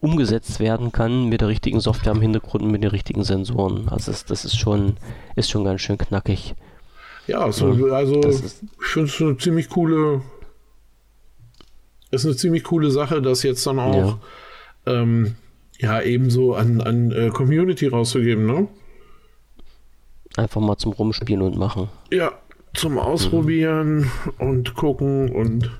[0.00, 3.88] umgesetzt werden kann mit der richtigen Software im Hintergrund und mit den richtigen Sensoren.
[3.88, 4.96] Also das, das ist schon,
[5.34, 6.54] ist schon ganz schön knackig.
[7.26, 10.22] Ja, so, ja also ich finde es eine ziemlich coole,
[12.10, 14.18] ist eine ziemlich coole Sache, dass jetzt dann auch
[14.86, 14.92] ja.
[15.00, 15.34] ähm,
[15.78, 18.68] ja, ebenso an, an äh, Community rauszugeben, ne?
[20.36, 21.88] Einfach mal zum Rumspielen und machen.
[22.10, 22.32] Ja,
[22.78, 24.06] zum Ausprobieren mhm.
[24.38, 25.70] und gucken und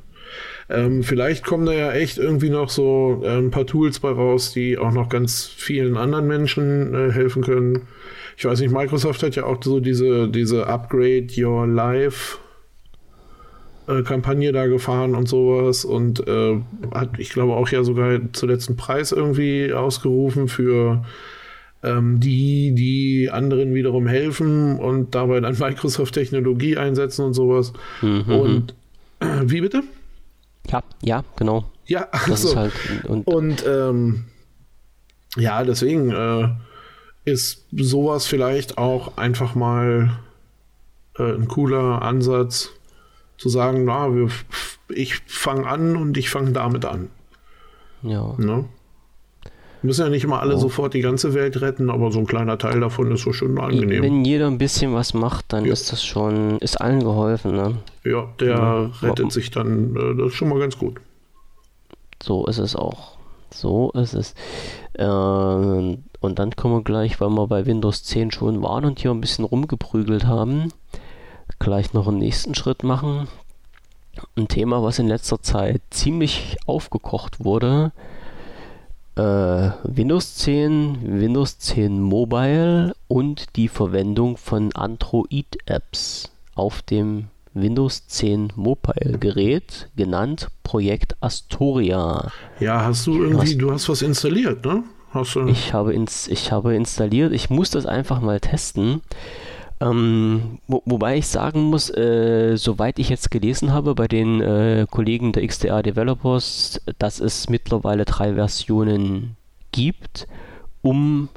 [0.69, 4.53] ähm, vielleicht kommen da ja echt irgendwie noch so äh, ein paar Tools bei raus,
[4.53, 7.89] die auch noch ganz vielen anderen Menschen äh, helfen können.
[8.37, 12.37] Ich weiß nicht, Microsoft hat ja auch so diese, diese Upgrade Your Life
[13.89, 16.61] äh, Kampagne da gefahren und sowas und äh,
[16.93, 21.05] hat, ich glaube, auch ja sogar zuletzt einen Preis irgendwie ausgerufen für
[21.83, 27.72] ähm, die, die anderen wiederum helfen und dabei dann Microsoft-Technologie einsetzen und sowas.
[28.03, 28.24] Mhm.
[28.29, 28.74] Und
[29.20, 29.83] äh, wie bitte?
[30.68, 31.70] Ja, ja, genau.
[31.87, 32.72] Ja, also, halt,
[33.07, 34.24] und, und ähm,
[35.37, 36.49] ja, deswegen äh,
[37.24, 40.18] ist sowas vielleicht auch einfach mal
[41.18, 42.70] äh, ein cooler Ansatz,
[43.39, 44.29] zu sagen, na, wir,
[44.89, 47.09] ich fange an und ich fange damit an.
[48.03, 48.35] Ja.
[48.37, 48.64] Ne?
[49.83, 50.59] Müssen ja nicht immer alle oh.
[50.59, 54.03] sofort die ganze Welt retten, aber so ein kleiner Teil davon ist so schön angenehm.
[54.03, 55.72] Wenn jeder ein bisschen was macht, dann ja.
[55.72, 57.76] ist das schon, ist allen geholfen, ne?
[58.05, 58.91] Ja, der ja.
[59.03, 61.01] rettet sich dann, äh, das ist schon mal ganz gut.
[62.20, 63.18] So ist es auch.
[63.51, 64.35] So ist es.
[64.95, 69.12] Äh, und dann kommen wir gleich, weil wir bei Windows 10 schon waren und hier
[69.12, 70.72] ein bisschen rumgeprügelt haben,
[71.61, 73.29] gleich noch einen nächsten Schritt machen.
[74.37, 77.93] Ein Thema, was in letzter Zeit ziemlich aufgekocht wurde.
[79.19, 88.53] Äh, Windows 10, Windows 10 Mobile und die Verwendung von Android-Apps auf dem Windows 10
[88.55, 92.31] Mobile Gerät, genannt Projekt Astoria.
[92.61, 94.85] Ja, hast du irgendwie, hast, du hast was installiert, ne?
[95.49, 99.01] Ich habe, ins, ich habe installiert, ich muss das einfach mal testen.
[99.81, 104.87] Ähm, wo, wobei ich sagen muss, äh, soweit ich jetzt gelesen habe bei den äh,
[104.91, 109.37] Kollegen der XDA Developers, dass es mittlerweile drei Versionen
[109.70, 110.26] gibt,
[110.83, 111.29] um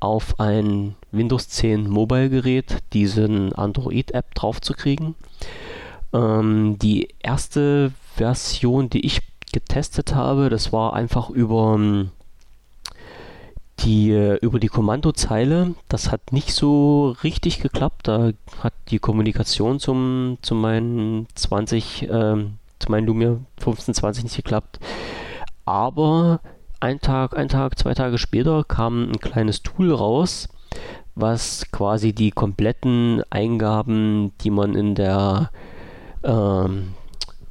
[0.00, 5.14] auf ein Windows 10 Mobile Gerät diesen Android-App draufzukriegen.
[6.12, 9.20] Ähm, die erste Version, die ich
[9.52, 12.10] getestet habe, das war einfach über ähm,
[13.82, 18.08] die äh, über die Kommandozeile, das hat nicht so richtig geklappt.
[18.08, 18.30] Da
[18.60, 24.78] hat die Kommunikation zum, zu meinen 20, äh, zu meinen Lumia 1520 nicht geklappt.
[25.64, 26.40] aber
[26.80, 30.48] ein Tag, ein Tag, zwei Tage später kam ein kleines Tool raus,
[31.14, 35.50] was quasi die kompletten Eingaben, die man in der
[36.24, 36.94] ähm,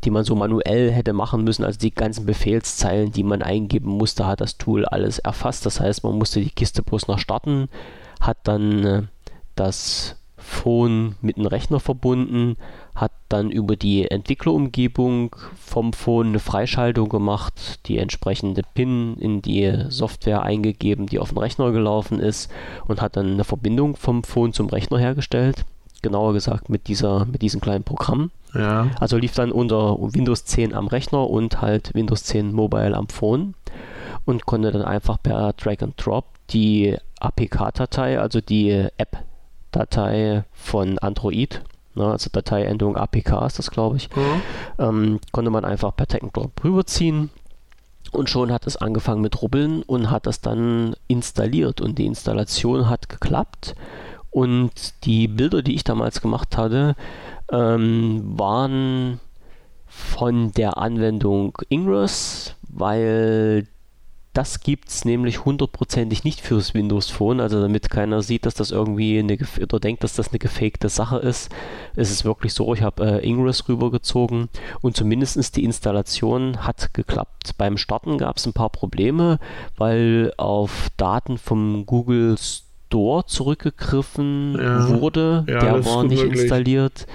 [0.03, 4.25] die man so manuell hätte machen müssen, also die ganzen Befehlszeilen, die man eingeben musste,
[4.25, 5.65] hat das Tool alles erfasst.
[5.65, 7.69] Das heißt, man musste die Kiste bloß noch starten,
[8.19, 9.01] hat dann äh,
[9.55, 12.57] das Phone mit dem Rechner verbunden,
[12.95, 19.85] hat dann über die Entwicklerumgebung vom Phone eine Freischaltung gemacht, die entsprechende PIN in die
[19.89, 22.51] Software eingegeben, die auf den Rechner gelaufen ist
[22.87, 25.63] und hat dann eine Verbindung vom Phone zum Rechner hergestellt.
[26.01, 28.31] Genauer gesagt mit, dieser, mit diesem kleinen Programm.
[28.53, 28.87] Ja.
[28.99, 33.53] Also lief dann unter Windows 10 am Rechner und halt Windows 10 Mobile am Phone
[34.25, 41.61] und konnte dann einfach per Drag and Drop die APK-Datei, also die App-Datei von Android,
[41.95, 44.41] ne, also Dateiendung APK ist das, glaube ich, Mhm.
[44.79, 47.29] ähm, konnte man einfach per Drag and Drop rüberziehen.
[48.11, 51.79] Und schon hat es angefangen mit Rubbeln und hat das dann installiert.
[51.79, 53.73] Und die Installation hat geklappt.
[54.31, 56.95] Und die Bilder, die ich damals gemacht hatte,
[57.51, 59.19] ähm, waren
[59.87, 63.67] von der Anwendung Ingress, weil
[64.33, 68.71] das gibt es nämlich hundertprozentig nicht fürs Windows Phone, also damit keiner sieht, dass das
[68.71, 71.51] irgendwie eine oder denkt, dass das eine gefakte Sache ist.
[71.97, 74.47] Es ist wirklich so, ich habe äh, Ingress rübergezogen
[74.79, 77.55] und zumindest die Installation hat geklappt.
[77.57, 79.37] Beim Starten gab es ein paar Probleme,
[79.75, 82.70] weil auf Daten vom Google Store
[83.25, 84.89] zurückgegriffen Ja.
[84.89, 85.45] wurde.
[85.47, 86.41] Ja, Der war nicht möglich.
[86.41, 87.05] installiert.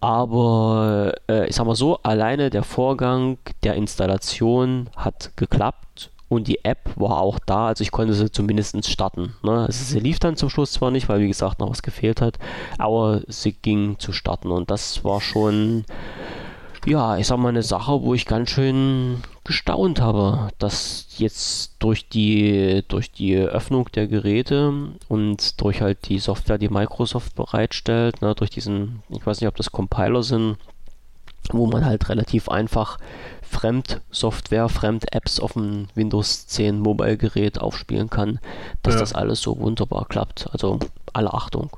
[0.00, 6.62] Aber äh, ich sag mal so, alleine der Vorgang der Installation hat geklappt und die
[6.64, 9.34] App war auch da, also ich konnte sie zumindest starten.
[9.42, 9.64] Ne?
[9.66, 12.38] Also sie lief dann zum Schluss zwar nicht, weil wie gesagt noch was gefehlt hat,
[12.76, 15.84] aber sie ging zu starten und das war schon,
[16.84, 22.08] ja, ich sag mal eine Sache, wo ich ganz schön gestaunt habe, dass jetzt durch
[22.08, 24.72] die, durch die Öffnung der Geräte
[25.08, 29.56] und durch halt die Software, die Microsoft bereitstellt, ne, durch diesen, ich weiß nicht, ob
[29.56, 30.56] das Compiler sind,
[31.52, 32.98] wo man halt relativ einfach
[33.42, 38.40] Fremdsoftware, Fremd-Apps auf dem Windows 10 Mobile-Gerät aufspielen kann,
[38.82, 39.00] dass Ja.
[39.00, 40.48] das alles so wunderbar klappt.
[40.52, 40.78] Also
[41.12, 41.70] alle Achtung.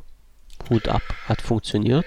[0.71, 2.07] Hut ab, hat funktioniert.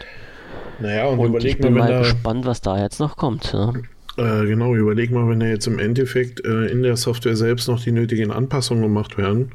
[0.80, 3.53] Naja, und, Und ich bin mal, gespannt, was da jetzt noch kommt.
[3.53, 3.84] Ne?
[4.20, 7.82] Äh, genau, überleg mal, wenn da jetzt im Endeffekt äh, in der Software selbst noch
[7.82, 9.54] die nötigen Anpassungen gemacht werden,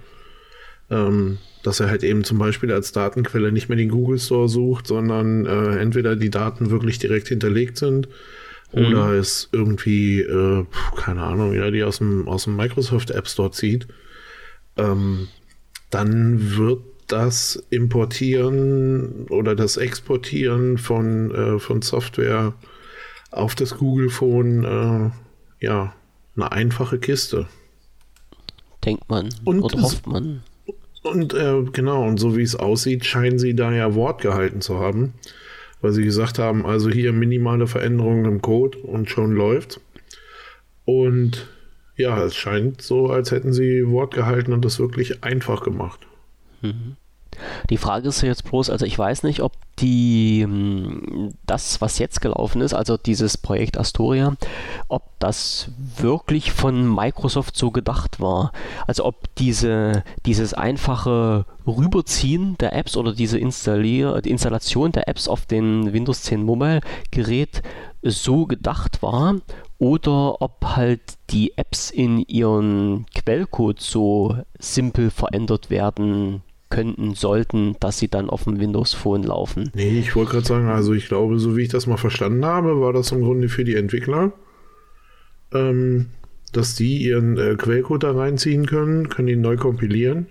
[0.91, 4.87] ähm, dass er halt eben zum Beispiel als Datenquelle nicht mehr den Google Store sucht,
[4.87, 8.09] sondern äh, entweder die Daten wirklich direkt hinterlegt sind
[8.73, 10.65] oder es irgendwie, äh,
[10.97, 13.87] keine Ahnung, ja, die aus dem, aus dem Microsoft App Store zieht,
[14.77, 15.29] ähm,
[15.91, 22.55] dann wird das Importieren oder das Exportieren von, äh, von Software
[23.35, 25.95] auf das Google Phone äh, ja
[26.37, 27.47] eine einfache Kiste.
[28.85, 30.43] Denkt man Und oder hofft man.
[31.03, 34.79] Und äh, genau, und so wie es aussieht, scheinen sie da ja Wort gehalten zu
[34.79, 35.15] haben.
[35.81, 39.81] Weil sie gesagt haben, also hier minimale Veränderungen im Code und schon läuft.
[40.87, 41.47] Und
[41.97, 46.01] ja, es scheint so, als hätten sie Wort gehalten und das wirklich einfach gemacht.
[47.71, 52.21] Die Frage ist jetzt bloß, also ich weiß nicht, ob die hm, das, was jetzt
[52.21, 54.37] gelaufen ist, also dieses Projekt Astoria,
[54.89, 58.53] ob das wirklich von Microsoft so gedacht war.
[58.87, 65.47] Also ob diese, dieses einfache Rüberziehen der Apps oder diese Installier Installation der Apps auf
[65.47, 66.81] den Windows 10 Mobile
[67.11, 67.63] Gerät
[68.03, 69.37] so gedacht war
[69.79, 77.99] oder ob halt die Apps in ihren Quellcode so simpel verändert werden könnten, sollten, dass
[77.99, 79.71] sie dann auf dem Windows Phone laufen.
[79.75, 82.81] Nee, ich wollte gerade sagen, also ich glaube, so wie ich das mal verstanden habe,
[82.81, 84.33] war das im Grunde für die Entwickler,
[85.53, 86.07] ähm,
[86.53, 90.27] dass die ihren äh, Quellcode da reinziehen können, können ihn neu kompilieren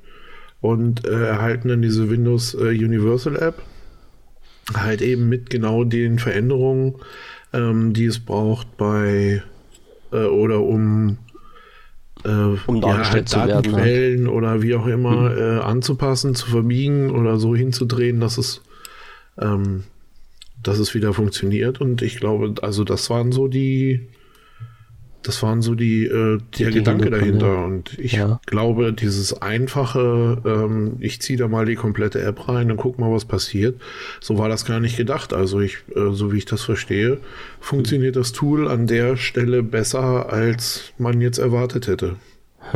[0.62, 3.62] und äh, erhalten dann diese Windows äh, Universal App
[4.74, 6.96] halt eben mit genau den Veränderungen,
[7.52, 9.44] ähm, die es braucht bei
[10.12, 11.18] äh, oder um
[12.24, 13.66] äh, Um dargestellt zu werden, halt.
[13.66, 18.62] Datenquellen oder wie auch immer äh, anzupassen, zu verbiegen oder so hinzudrehen, dass es
[19.40, 19.84] ähm,
[20.62, 21.82] dass es wieder funktioniert.
[21.82, 24.08] Und ich glaube, also das waren so die,
[25.24, 27.40] das waren so die, äh, der Die Gedanke Hintergründe.
[27.40, 27.66] dahinter.
[27.66, 28.40] Und ich Ja.
[28.46, 33.12] glaube, dieses einfache, ähm, ich ziehe da mal die komplette App rein und guck mal,
[33.12, 33.80] was passiert.
[34.20, 35.34] So war das gar nicht gedacht.
[35.34, 37.20] Also ich, äh, so wie ich das verstehe,
[37.60, 42.16] funktioniert das Tool an der Stelle besser, als man jetzt erwartet hätte.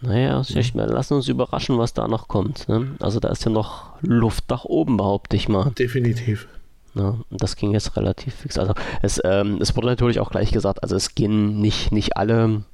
[0.00, 2.68] Naja, ich, lassen uns überraschen, was da noch kommt.
[2.68, 2.96] Ne?
[2.98, 5.70] Also da ist ja noch Luft nach oben, behaupte ich mal.
[5.78, 6.48] Definitiv.
[6.94, 7.20] Ne?
[7.30, 8.58] Und das ging jetzt relativ fix.
[8.58, 12.64] Also es, ähm, es wurde natürlich auch gleich gesagt, also es gehen nicht, nicht alle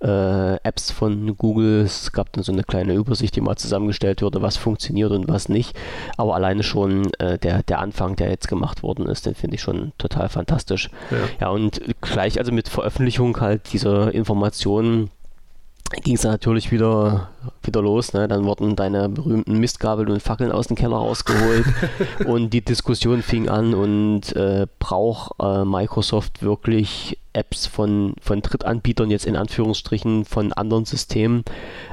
[0.00, 1.80] äh, Apps von Google.
[1.82, 5.48] Es gab dann so eine kleine Übersicht, die mal zusammengestellt wurde, was funktioniert und was
[5.48, 5.76] nicht.
[6.16, 9.62] Aber alleine schon äh, der, der Anfang, der jetzt gemacht worden ist, den finde ich
[9.62, 10.90] schon total fantastisch.
[11.10, 11.16] Ja.
[11.40, 15.10] ja, und gleich also mit Veröffentlichung halt dieser Informationen
[15.90, 17.30] ging es natürlich wieder,
[17.62, 18.12] wieder los.
[18.12, 18.28] Ne?
[18.28, 21.64] Dann wurden deine berühmten Mistgabeln und Fackeln aus dem Keller rausgeholt
[22.26, 29.10] und die Diskussion fing an und äh, braucht äh, Microsoft wirklich Apps von, von Drittanbietern,
[29.10, 31.44] jetzt in Anführungsstrichen von anderen Systemen,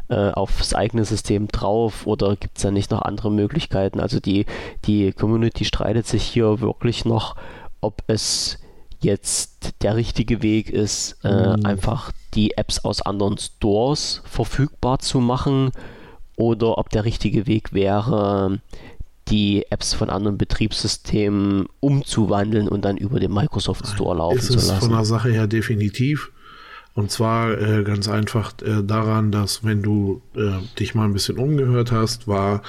[0.10, 4.00] äh, aufs eigene System drauf oder gibt es da nicht noch andere Möglichkeiten?
[4.00, 4.46] Also die,
[4.86, 7.36] die Community streitet sich hier wirklich noch,
[7.82, 8.58] ob es
[9.06, 11.66] jetzt der richtige Weg ist, äh, mhm.
[11.66, 15.72] einfach die Apps aus anderen Stores verfügbar zu machen
[16.36, 18.60] oder ob der richtige Weg wäre,
[19.30, 24.54] die Apps von anderen Betriebssystemen umzuwandeln und dann über den Microsoft Store laufen ist zu
[24.54, 24.68] lassen.
[24.68, 26.32] Ist es von der Sache her definitiv.
[26.94, 31.38] Und zwar äh, ganz einfach äh, daran, dass wenn du äh, dich mal ein bisschen
[31.38, 32.62] umgehört hast, war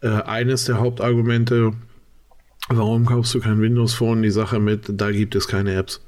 [0.00, 1.72] äh, eines der Hauptargumente,
[2.68, 6.00] warum kaufst du kein Windows Phone, die Sache mit, da gibt es keine Apps.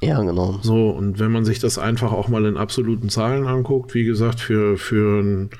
[0.00, 0.58] Ja, genau.
[0.62, 4.40] So, und wenn man sich das einfach auch mal in absoluten Zahlen anguckt, wie gesagt,
[4.40, 5.50] für, für ein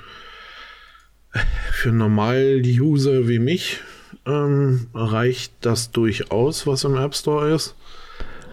[1.73, 3.81] für Normal-User wie mich
[4.27, 7.75] ähm, reicht das durchaus, was im App Store ist.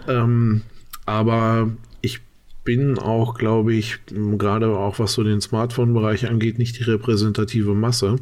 [0.08, 0.64] Ähm,
[1.06, 1.70] aber
[2.02, 2.22] ich
[2.64, 8.18] bin auch, glaube ich, gerade auch was so den Smartphone-Bereich angeht, nicht die repräsentative Masse.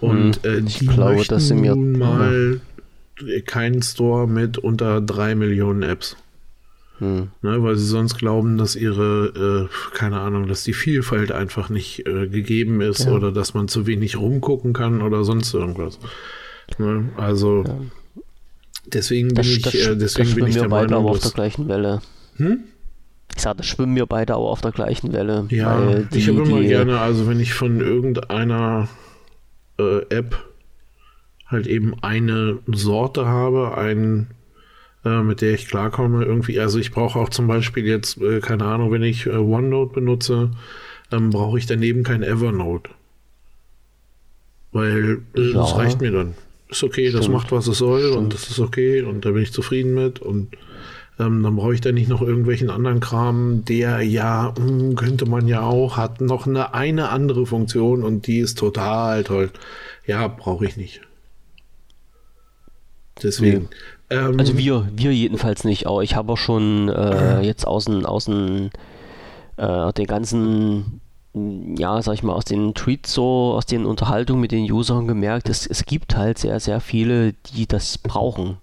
[0.00, 2.60] Und hm, äh, die glaube, möchten nun mal
[3.46, 6.16] keinen Store mit unter drei Millionen Apps.
[6.98, 7.28] Hm.
[7.42, 12.06] Ne, weil sie sonst glauben, dass ihre, äh, keine Ahnung, dass die Vielfalt einfach nicht
[12.08, 13.12] äh, gegeben ist ja.
[13.12, 16.00] oder dass man zu wenig rumgucken kann oder sonst irgendwas.
[16.78, 17.78] Ne, also ja.
[18.86, 21.30] deswegen das, bin ich, das, äh, deswegen bin ich der beide Meinung, aber auf der
[21.30, 22.02] gleichen Welle.
[22.36, 22.64] Hm?
[23.36, 25.46] Ich sage, das schwimmen wir beide aber auf der gleichen Welle.
[25.50, 28.88] Ja, die, ich habe immer gerne, also wenn ich von irgendeiner
[29.78, 30.47] äh, App
[31.48, 34.28] halt eben eine Sorte habe, ein
[35.04, 36.24] äh, mit der ich klarkomme.
[36.24, 39.94] Irgendwie, also ich brauche auch zum Beispiel jetzt, äh, keine Ahnung, wenn ich äh, OneNote
[39.94, 40.50] benutze,
[41.10, 42.90] ähm, brauche ich daneben kein Evernote.
[44.72, 45.52] Weil äh, ja.
[45.54, 46.34] das reicht mir dann.
[46.68, 47.24] Ist okay, Stimmt.
[47.24, 48.16] das macht, was es soll Stimmt.
[48.16, 50.48] und das ist okay und da bin ich zufrieden mit und
[51.18, 55.26] ähm, dann brauche ich da nicht noch irgendwelchen anderen Kram, der ja, mh, hm, könnte
[55.26, 59.50] man ja auch, hat noch eine, eine andere Funktion und die ist total toll.
[60.06, 61.00] Ja, brauche ich nicht.
[63.22, 63.68] Deswegen,
[64.10, 65.86] ähm, also wir, wir jedenfalls nicht.
[65.86, 68.70] Aber ich habe auch schon äh, jetzt aus den, aus den,
[69.56, 71.00] äh, den ganzen,
[71.34, 75.48] ja, sag ich mal, aus den Tweets so, aus den Unterhaltungen mit den Usern gemerkt,
[75.48, 78.58] es, es gibt halt sehr, sehr viele, die das brauchen.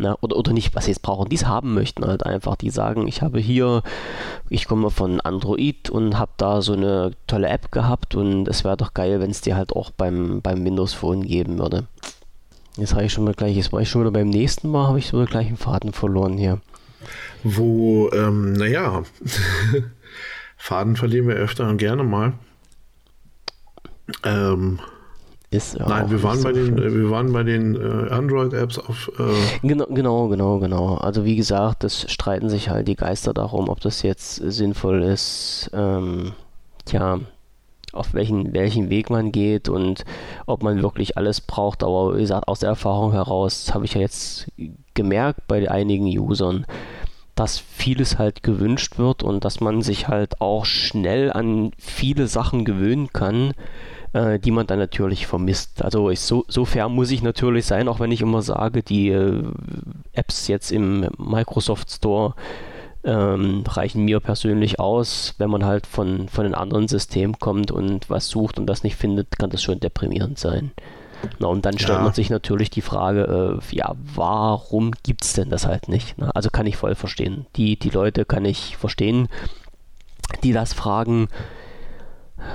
[0.00, 0.16] Na, ne?
[0.20, 2.54] oder, oder nicht, was sie jetzt brauchen, die es haben möchten halt einfach.
[2.54, 3.82] Die sagen, ich habe hier,
[4.48, 8.76] ich komme von Android und habe da so eine tolle App gehabt und es wäre
[8.76, 11.88] doch geil, wenn es die halt auch beim, beim Windows Phone geben würde.
[12.78, 14.98] Jetzt habe ich schon mal gleich, jetzt war ich schon wieder beim nächsten Mal, habe
[14.98, 16.60] ich so gleich einen Faden verloren hier.
[17.42, 19.02] Wo, ähm, naja,
[20.56, 22.34] Faden verlieren wir öfter und gerne mal.
[24.24, 24.78] Ähm,
[25.50, 29.10] ist Nein, wir waren, so den, wir waren, bei den, äh, Android-Apps auf.
[29.18, 30.94] Äh genau, genau, genau, genau.
[30.96, 35.70] Also wie gesagt, das streiten sich halt die Geister darum, ob das jetzt sinnvoll ist.
[35.72, 36.32] Ähm,
[36.84, 37.20] tja,
[37.92, 40.04] auf welchen, welchen Weg man geht und
[40.46, 41.82] ob man wirklich alles braucht.
[41.82, 44.50] Aber wie gesagt, aus der Erfahrung heraus habe ich ja jetzt
[44.94, 46.66] gemerkt bei einigen Usern,
[47.34, 52.64] dass vieles halt gewünscht wird und dass man sich halt auch schnell an viele Sachen
[52.64, 53.52] gewöhnen kann,
[54.12, 55.82] äh, die man dann natürlich vermisst.
[55.84, 59.10] Also ich, so, so fair muss ich natürlich sein, auch wenn ich immer sage, die
[59.10, 59.44] äh,
[60.12, 62.34] Apps jetzt im Microsoft Store
[63.04, 65.34] ähm, reichen mir persönlich aus.
[65.38, 68.96] Wenn man halt von, von einem anderen System kommt und was sucht und das nicht
[68.96, 70.72] findet, kann das schon deprimierend sein.
[71.38, 72.04] Na, und dann stellt ja.
[72.04, 76.14] man sich natürlich die Frage, äh, ja, warum gibt es denn das halt nicht?
[76.16, 77.46] Na, also kann ich voll verstehen.
[77.56, 79.28] Die, die Leute kann ich verstehen,
[80.42, 81.28] die das fragen.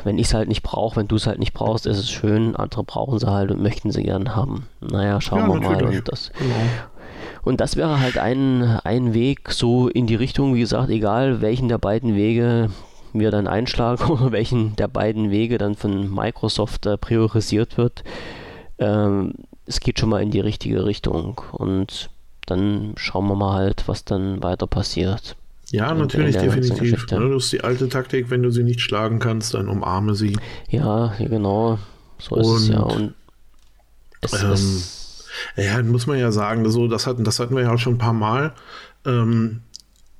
[0.06, 2.56] Wenn ich es halt nicht brauche, wenn du es halt nicht brauchst, ist es schön.
[2.56, 4.68] Andere brauchen sie halt und möchten sie gern haben.
[4.80, 5.82] Naja, schauen ja, wir natürlich.
[5.82, 5.98] mal.
[5.98, 6.56] Und das, genau.
[7.44, 11.68] Und das wäre halt ein, ein Weg so in die Richtung, wie gesagt, egal welchen
[11.68, 12.70] der beiden Wege
[13.14, 18.04] wir dann einschlagen oder welchen der beiden Wege dann von Microsoft äh, priorisiert wird.
[18.80, 19.34] Ähm,
[19.66, 22.10] es geht schon mal in die richtige Richtung und
[22.46, 25.36] dann schauen wir mal halt, was dann weiter passiert.
[25.72, 27.10] Ja, natürlich, definitiv.
[27.12, 30.38] Ne, das ist die alte Taktik, wenn du sie nicht schlagen kannst, dann umarme sie.
[30.70, 31.80] Ja, genau.
[32.20, 32.80] So ist und, es ja.
[32.82, 33.14] Und
[34.22, 35.03] es, ähm, es
[35.56, 38.00] Ja, muss man ja sagen, so, das, hatten, das hatten wir ja auch schon ein
[38.00, 38.54] paar Mal.
[39.06, 39.62] Ähm,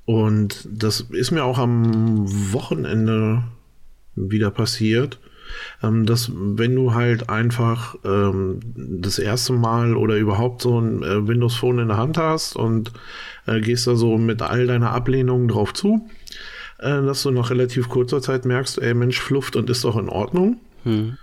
[0.04, 3.42] und das ist mir auch am Wochenende
[4.14, 5.18] wieder passiert,
[5.82, 11.26] ähm, dass wenn du halt einfach ähm, das erste Mal oder überhaupt so ein äh,
[11.26, 12.92] Windows Phone in der Hand hast und
[13.46, 16.08] äh, gehst da so mit all deiner Ablehnung drauf zu,
[16.78, 20.08] äh, dass du nach relativ kurzer Zeit merkst, ey Mensch, flufft und ist doch in
[20.08, 20.60] Ordnung.
[20.84, 21.16] Hm.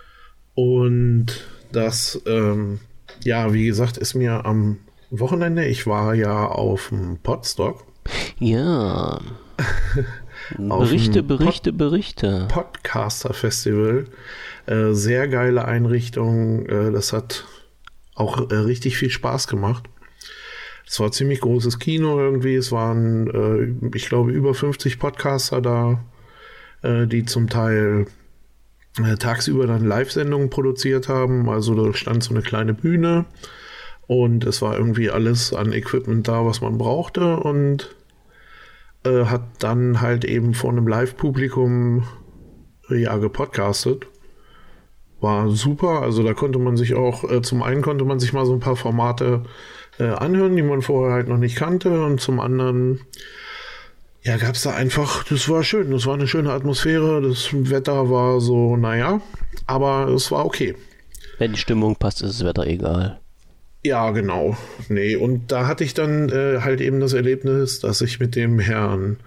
[0.56, 1.28] Und
[1.72, 2.80] das, ähm,
[3.24, 4.78] ja, wie gesagt, ist mir am
[5.10, 7.86] Wochenende, ich war ja auf dem Podstock.
[8.40, 9.20] Ja.
[10.58, 12.48] Berichte, Berichte, Pod Berichte.
[12.50, 14.06] Podcaster Festival.
[14.66, 16.66] Äh, sehr geile Einrichtung.
[16.66, 17.46] Äh, das hat
[18.16, 19.84] auch äh, richtig viel Spaß gemacht.
[20.88, 22.56] Es war ein ziemlich großes Kino irgendwie.
[22.56, 26.04] Es waren, äh, ich glaube, über 50 Podcaster da,
[26.82, 28.08] äh, die zum Teil
[29.20, 31.50] tagsüber dann Live-Sendungen produziert haben.
[31.50, 33.26] Also da stand so eine kleine Bühne
[34.08, 37.96] und es war irgendwie alles an Equipment da, was man brauchte und
[39.06, 42.08] äh, hat dann halt eben vor einem Live-Publikum
[42.90, 44.08] ja gepodcastet.
[45.22, 48.46] War super, also da konnte man sich auch, äh, zum einen konnte man sich mal
[48.46, 49.44] so ein paar Formate
[50.00, 53.02] äh, anhören, die man vorher halt noch nicht kannte und zum anderen
[54.24, 58.10] ja, gab es da einfach, das war schön, das war eine schöne Atmosphäre, das Wetter
[58.10, 59.22] war so, naja,
[59.66, 60.76] aber es war okay.
[61.40, 63.20] Wenn die Stimmung passt, ist das Wetter egal.
[63.84, 64.56] Ja, genau.
[64.90, 68.60] Nee, und da hatte ich dann äh, halt eben das Erlebnis, dass ich mit dem
[68.60, 69.18] Herrn,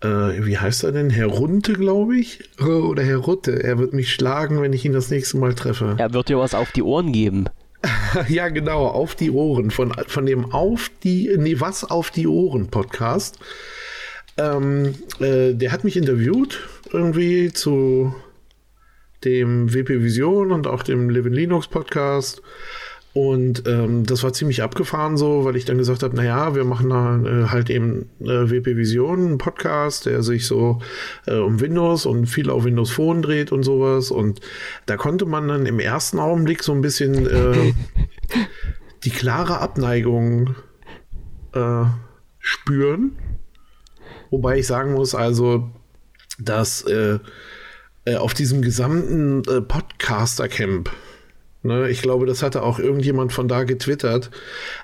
[0.00, 1.10] äh, wie heißt er denn?
[1.10, 2.48] Herr Runte, glaube ich?
[2.62, 3.62] Oder Herr Rutte.
[3.62, 5.96] Er wird mich schlagen, wenn ich ihn das nächste Mal treffe.
[5.98, 7.44] Er wird dir was auf die Ohren geben.
[8.28, 9.70] ja, genau, auf die Ohren.
[9.70, 13.38] Von, von dem Auf die, nee, was auf die Ohren Podcast.
[14.36, 18.14] Ähm, äh, der hat mich interviewt irgendwie zu
[19.24, 22.42] dem WP Vision und auch dem Live in Linux Podcast.
[23.14, 26.90] Und ähm, das war ziemlich abgefahren so, weil ich dann gesagt habe, naja, wir machen
[26.90, 30.80] da äh, halt eben äh, WP Vision, einen Podcast, der sich so
[31.26, 34.10] äh, um Windows und viel auf Windows Phone dreht und sowas.
[34.10, 34.40] Und
[34.86, 37.72] da konnte man dann im ersten Augenblick so ein bisschen äh,
[39.04, 40.56] die klare Abneigung
[41.52, 41.84] äh,
[42.40, 43.12] spüren.
[44.34, 45.70] Wobei ich sagen muss, also,
[46.40, 47.20] dass äh,
[48.04, 50.90] äh, auf diesem gesamten äh, Podcaster-Camp,
[51.62, 54.32] ne, ich glaube, das hatte auch irgendjemand von da getwittert,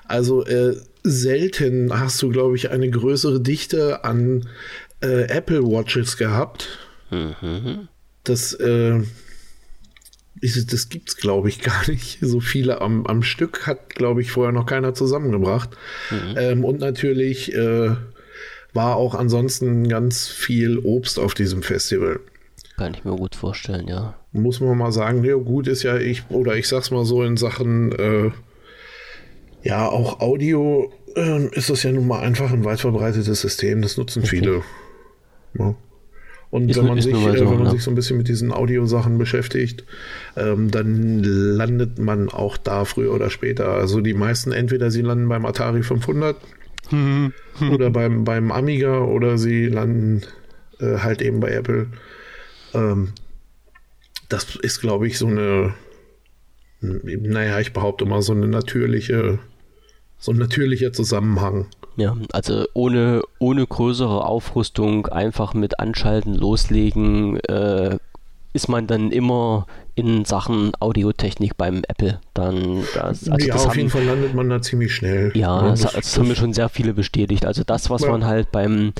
[0.07, 4.47] also äh, selten hast du, glaube ich, eine größere Dichte an
[5.01, 6.69] äh, Apple Watches gehabt.
[7.09, 7.89] Mhm.
[8.23, 9.01] Das, äh,
[10.39, 12.19] ist, das gibt's, glaube ich, gar nicht.
[12.21, 15.71] So viele am, am Stück hat, glaube ich, vorher noch keiner zusammengebracht.
[16.09, 16.35] Mhm.
[16.37, 17.97] Ähm, und natürlich äh,
[18.73, 22.19] war auch ansonsten ganz viel Obst auf diesem Festival.
[22.77, 24.15] Kann ich mir gut vorstellen, ja.
[24.31, 27.37] Muss man mal sagen, ja gut ist ja ich, oder ich sag's mal so in
[27.37, 28.31] Sachen, äh,
[29.63, 33.97] ja, auch Audio äh, ist das ja nun mal einfach ein weit verbreitetes System, das
[33.97, 34.29] nutzen okay.
[34.29, 34.63] viele.
[35.57, 35.75] Ja.
[36.49, 37.71] Und ist, wenn man, sich, äh, so, wenn man ne?
[37.71, 39.85] sich so ein bisschen mit diesen Audiosachen beschäftigt,
[40.35, 43.69] ähm, dann landet man auch da früher oder später.
[43.69, 46.35] Also die meisten, entweder sie landen beim Atari 500
[46.91, 47.33] hm.
[47.71, 50.21] oder beim, beim Amiga oder sie landen
[50.79, 51.87] äh, halt eben bei Apple.
[52.73, 53.13] Ähm,
[54.29, 55.73] das ist, glaube ich, so eine,
[56.79, 59.39] naja, ich behaupte mal, so eine natürliche,
[60.17, 61.67] so ein natürlicher Zusammenhang.
[61.97, 67.97] Ja, also ohne, ohne größere Aufrüstung einfach mit Anschalten, Loslegen, äh,
[68.53, 72.19] ist man dann immer in Sachen Audiotechnik beim Apple.
[72.33, 75.31] Dann das, also ja, das auf haben, jeden Fall landet man da ziemlich schnell.
[75.35, 77.45] Ja, das, das, das haben mir schon sehr viele bestätigt.
[77.45, 78.11] Also das, was ja.
[78.11, 78.93] man halt beim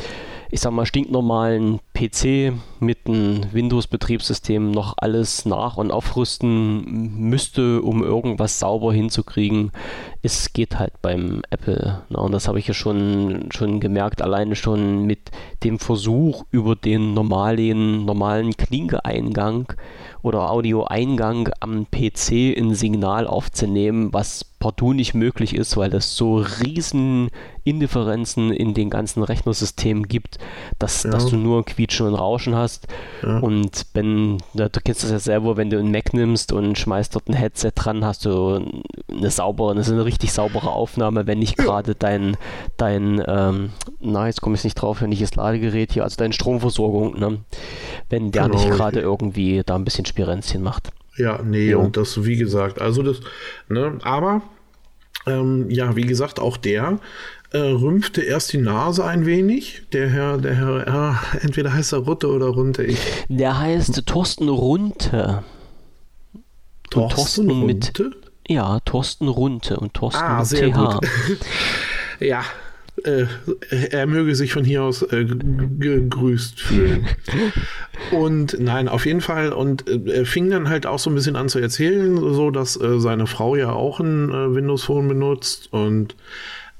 [0.51, 8.03] ich sag mal, stinknormalen PC mit einem Windows-Betriebssystem noch alles nach- und aufrüsten müsste, um
[8.03, 9.71] irgendwas sauber hinzukriegen.
[10.21, 12.03] Es geht halt beim Apple.
[12.09, 15.31] Na, und das habe ich ja schon, schon gemerkt, alleine schon mit
[15.63, 19.71] dem Versuch über den normalen, normalen Klinke-Eingang
[20.21, 26.37] oder Audioeingang am PC ein Signal aufzunehmen, was partout nicht möglich ist, weil es so
[26.37, 27.29] riesen
[27.63, 30.37] Indifferenzen in den ganzen Rechnersystemen gibt,
[30.79, 31.09] dass, ja.
[31.09, 32.87] dass du nur Quietschen und Rauschen hast.
[33.23, 33.39] Ja.
[33.39, 37.27] Und wenn, du kennst das ja selber, wenn du einen Mac nimmst und schmeißt dort
[37.27, 38.63] ein Headset dran, hast du
[39.09, 42.37] eine saubere, das ist eine richtig saubere Aufnahme, wenn nicht gerade dein,
[42.77, 46.33] dein ähm, na, jetzt komme ich nicht drauf, wenn ich das Ladegerät hier, also deine
[46.33, 47.39] Stromversorgung, ne?
[48.09, 48.55] wenn der genau.
[48.55, 50.91] nicht gerade irgendwie da ein bisschen Spirenzchen macht.
[51.21, 51.79] Ja, nee, jo.
[51.79, 53.21] und das, wie gesagt, also das,
[53.69, 54.41] ne, aber,
[55.27, 56.99] ähm, ja, wie gesagt, auch der
[57.51, 59.83] äh, rümpfte erst die Nase ein wenig.
[59.91, 62.83] Der Herr, der Herr, ja, entweder heißt er Rutte oder Runte.
[62.83, 62.99] Ich.
[63.27, 65.43] Der heißt Thorsten Runte.
[66.89, 68.03] Thorsten, Thorsten Runte?
[68.03, 68.15] Mit,
[68.47, 70.75] Ja, Thorsten Runte und Thorsten ah, sehr TH.
[70.75, 71.07] Gut.
[72.19, 72.43] ja,
[73.05, 73.25] äh,
[73.89, 77.07] er möge sich von hier aus äh, gegrüßt fühlen.
[78.11, 79.53] und nein, auf jeden Fall.
[79.53, 82.79] Und äh, er fing dann halt auch so ein bisschen an zu erzählen, so dass
[82.79, 86.15] äh, seine Frau ja auch ein äh, Windows Phone benutzt und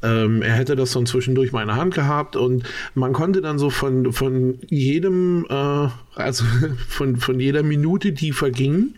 [0.03, 2.63] ähm, er hätte das dann zwischendurch mal in der Hand gehabt und
[2.95, 6.43] man konnte dann so von, von jedem, äh, also
[6.87, 8.95] von, von jeder Minute, die verging,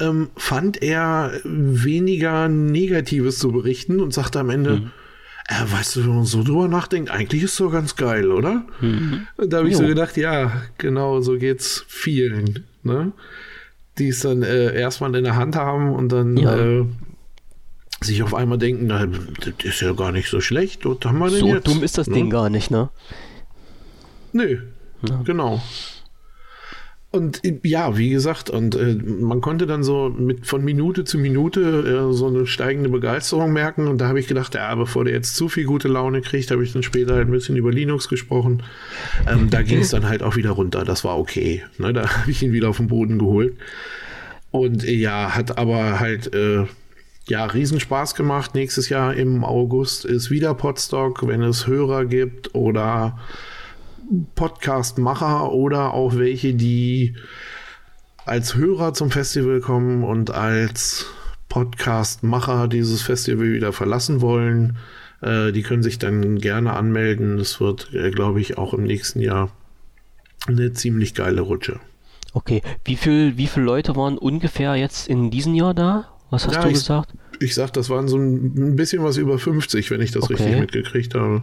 [0.00, 4.90] ähm, fand er weniger Negatives zu berichten und sagte am Ende, mhm.
[5.48, 8.66] Äh, weißt du, wenn man so drüber nachdenkt, eigentlich ist es so ganz geil, oder?
[8.80, 9.26] Mhm.
[9.38, 9.80] Da habe ich jo.
[9.80, 13.12] so gedacht, ja, genau, so geht's vielen, ne?
[13.98, 16.56] Die es dann äh, erstmal in der Hand haben und dann ja.
[16.56, 16.84] äh,
[18.02, 20.84] sich auf einmal denken, na, das ist ja gar nicht so schlecht.
[20.84, 21.66] Was haben wir denn so jetzt?
[21.66, 22.14] dumm ist das ne?
[22.14, 22.90] Ding gar nicht, ne?
[24.34, 24.58] Nö,
[25.08, 25.22] ja.
[25.24, 25.62] genau.
[27.10, 32.10] Und ja, wie gesagt, und äh, man konnte dann so mit von Minute zu Minute
[32.10, 33.88] äh, so eine steigende Begeisterung merken.
[33.88, 36.62] Und da habe ich gedacht, ja, bevor der jetzt zu viel gute Laune kriegt, habe
[36.62, 38.62] ich dann später halt ein bisschen über Linux gesprochen.
[39.26, 40.84] Ähm, da ging es dann halt auch wieder runter.
[40.84, 41.62] Das war okay.
[41.78, 43.56] Ne, da habe ich ihn wieder auf den Boden geholt.
[44.50, 46.66] Und äh, ja, hat aber halt äh,
[47.26, 48.54] ja, Riesenspaß gemacht.
[48.54, 53.18] Nächstes Jahr im August ist wieder Podstock, wenn es Hörer gibt oder
[54.34, 57.16] Podcastmacher oder auch welche, die
[58.24, 61.06] als Hörer zum Festival kommen und als
[61.48, 64.76] Podcastmacher dieses Festival wieder verlassen wollen.
[65.22, 67.38] Äh, die können sich dann gerne anmelden.
[67.38, 69.50] Es wird, äh, glaube ich, auch im nächsten Jahr
[70.46, 71.80] eine ziemlich geile Rutsche.
[72.34, 76.08] Okay, wie viel, wie viele Leute waren ungefähr jetzt in diesem Jahr da?
[76.30, 77.14] Was hast ja, du ich, gesagt?
[77.40, 80.34] Ich sag, das waren so ein bisschen was über 50, wenn ich das okay.
[80.34, 81.42] richtig mitgekriegt habe.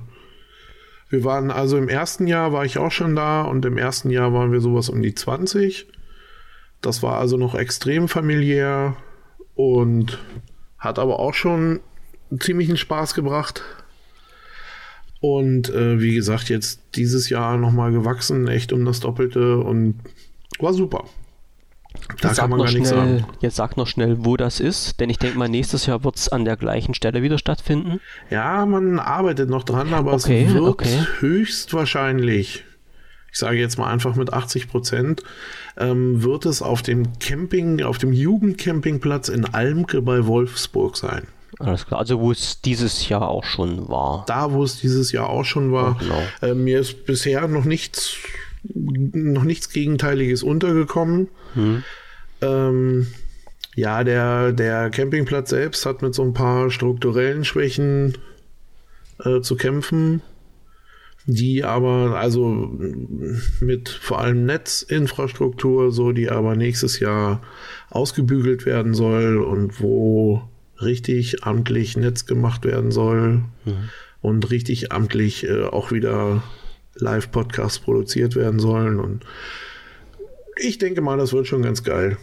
[1.15, 4.33] Wir waren also im ersten Jahr war ich auch schon da und im ersten Jahr
[4.33, 5.87] waren wir sowas um die 20.
[6.81, 8.97] Das war also noch extrem familiär
[9.55, 10.19] und
[10.77, 11.79] hat aber auch schon
[12.37, 13.63] ziemlichen Spaß gebracht.
[15.21, 19.95] Und äh, wie gesagt, jetzt dieses Jahr nochmal gewachsen, echt um das Doppelte und
[20.59, 21.05] war super.
[22.21, 23.25] Da jetzt kann man gar nichts sagen.
[23.39, 26.29] Jetzt sag noch schnell, wo das ist, denn ich denke mal, nächstes Jahr wird es
[26.29, 27.99] an der gleichen Stelle wieder stattfinden.
[28.29, 31.05] Ja, man arbeitet noch dran, aber okay, es wird okay.
[31.19, 32.63] höchstwahrscheinlich,
[33.31, 35.23] ich sage jetzt mal einfach mit 80 Prozent,
[35.77, 41.27] ähm, wird es auf dem Camping, auf dem Jugendcampingplatz in Almke bei Wolfsburg sein.
[41.59, 44.25] Alles klar, also wo es dieses Jahr auch schon war.
[44.27, 45.97] Da, wo es dieses Jahr auch schon war.
[45.97, 46.21] Genau.
[46.41, 48.17] äh, mir ist bisher noch nichts
[48.73, 51.27] noch nichts Gegenteiliges untergekommen.
[51.53, 51.83] Hm.
[52.41, 53.07] Ähm,
[53.75, 58.17] ja, der, der Campingplatz selbst hat mit so ein paar strukturellen Schwächen
[59.23, 60.21] äh, zu kämpfen,
[61.25, 62.71] die aber, also
[63.59, 67.41] mit vor allem Netzinfrastruktur, so die aber nächstes Jahr
[67.89, 70.43] ausgebügelt werden soll und wo
[70.81, 73.89] richtig amtlich Netz gemacht werden soll mhm.
[74.21, 76.43] und richtig amtlich äh, auch wieder
[76.95, 78.99] Live-Podcasts produziert werden sollen.
[78.99, 79.25] Und
[80.57, 82.17] ich denke mal, das wird schon ganz geil.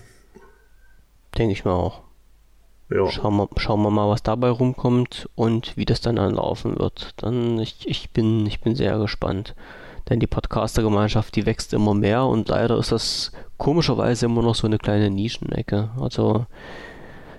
[1.36, 2.02] Denke ich mir auch.
[2.90, 3.10] Ja.
[3.10, 7.14] Schauen, wir, schauen wir mal, was dabei rumkommt und wie das dann anlaufen wird.
[7.16, 9.54] Dann ich, ich, bin, ich bin sehr gespannt.
[10.08, 14.66] Denn die Podcaster-Gemeinschaft, die wächst immer mehr und leider ist das komischerweise immer noch so
[14.66, 15.90] eine kleine Nischenecke.
[15.98, 16.46] Also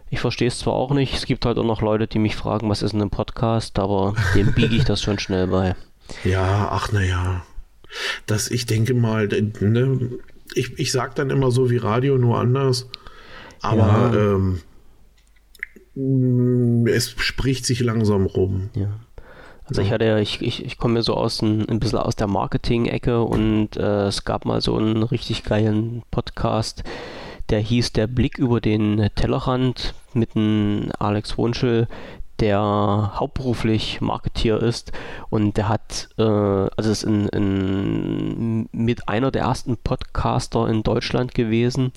[0.10, 2.70] ich verstehe es zwar auch nicht, es gibt halt auch noch Leute, die mich fragen,
[2.70, 5.76] was ist denn ein Podcast, aber dem biege ich das schon schnell bei.
[6.24, 7.44] Ja, ach naja.
[8.26, 10.10] Das, ich denke mal, ne,
[10.56, 12.90] ich, ich sag dann immer so wie Radio, nur anders.
[13.62, 14.36] Aber ja.
[14.36, 14.62] ähm,
[15.96, 18.70] mm, es spricht sich langsam rum.
[18.76, 19.00] Ja.
[19.66, 22.18] Also ich hatte ja, ich, ich, ich komme ja so aus ein, ein bisschen aus
[22.18, 26.84] der Marketing-Ecke und äh, es gab mal so einen richtig geilen Podcast,
[27.50, 31.88] der hieß Der Blick über den Tellerrand mit dem Alex Wunschel,
[32.44, 34.92] der hauptberuflich Marketier ist
[35.30, 41.34] und der hat, äh, also ist in, in, mit einer der ersten Podcaster in Deutschland
[41.34, 41.94] gewesen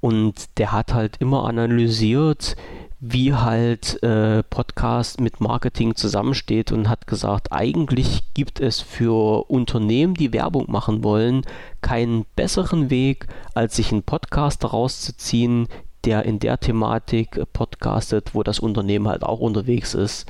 [0.00, 2.56] und der hat halt immer analysiert,
[2.98, 10.14] wie halt äh, Podcast mit Marketing zusammensteht und hat gesagt, eigentlich gibt es für Unternehmen,
[10.14, 11.42] die Werbung machen wollen,
[11.80, 15.68] keinen besseren Weg, als sich einen Podcast rauszuziehen,
[16.06, 20.26] der in der Thematik podcastet, wo das Unternehmen halt auch unterwegs ist,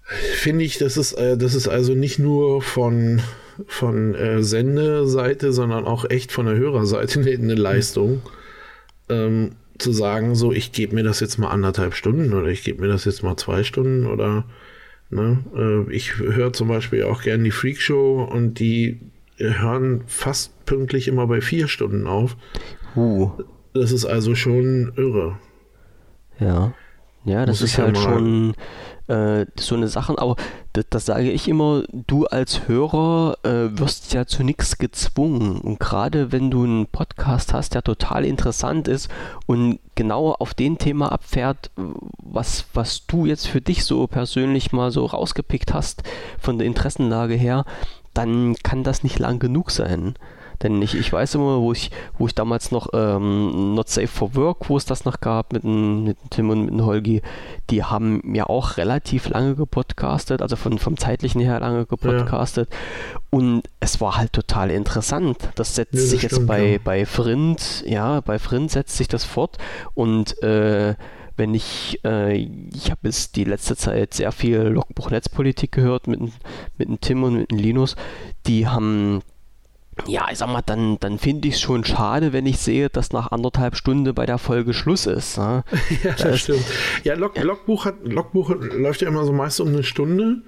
[0.03, 3.21] finde ich, das ist, äh, das ist also nicht nur von,
[3.67, 8.21] von äh, Sendeseite, sondern auch echt von der Hörerseite eine, eine Leistung.
[9.07, 12.81] Ähm, zu sagen, so, ich gebe mir das jetzt mal anderthalb Stunden oder ich gebe
[12.81, 14.45] mir das jetzt mal zwei Stunden oder
[15.09, 18.99] ne, äh, ich höre zum Beispiel auch gerne die Freak Show und die
[19.37, 22.35] hören fast pünktlich immer bei vier Stunden auf.
[22.95, 23.31] Uh.
[23.73, 25.37] Das ist also schon irre.
[26.39, 26.73] Ja.
[27.25, 28.53] Ja, das Muss ist halt schon
[29.07, 30.35] äh, so eine Sache, aber
[30.73, 35.59] das, das, sage ich immer, du als Hörer äh, wirst ja zu nichts gezwungen.
[35.61, 39.09] Und gerade wenn du einen Podcast hast, der total interessant ist
[39.47, 41.71] und genau auf den Thema abfährt,
[42.17, 46.03] was, was du jetzt für dich so persönlich mal so rausgepickt hast
[46.39, 47.65] von der Interessenlage her,
[48.13, 50.15] dann kann das nicht lang genug sein.
[50.61, 54.35] Denn ich, ich weiß immer, wo ich, wo ich damals noch ähm, Not Safe for
[54.35, 57.21] Work, wo es das noch gab mit, dem, mit Tim und mit dem Holgi,
[57.69, 62.69] die haben ja auch relativ lange gepodcastet, also von, vom zeitlichen her lange gepodcastet.
[62.71, 63.19] Ja.
[63.29, 65.37] Und es war halt total interessant.
[65.55, 66.79] Das setzt ja, das sich stimmt, jetzt bei, ja.
[66.83, 69.57] bei Frind, ja, bei Frind setzt sich das fort
[69.93, 70.95] und äh,
[71.39, 76.19] wenn ich, äh, ich habe jetzt die letzte Zeit sehr viel Logbuch Netzpolitik gehört mit,
[76.19, 77.95] mit dem Tim und mit dem Linus,
[78.45, 79.21] die haben
[80.07, 83.11] ja, ich sag mal, dann, dann finde ich es schon schade, wenn ich sehe, dass
[83.11, 85.37] nach anderthalb Stunden bei der Folge Schluss ist.
[85.37, 85.63] Ne?
[86.03, 86.65] ja, das, das stimmt.
[87.03, 87.43] Ja, Log, ja.
[87.43, 90.41] Logbuch, hat, Logbuch läuft ja immer so meist um eine Stunde.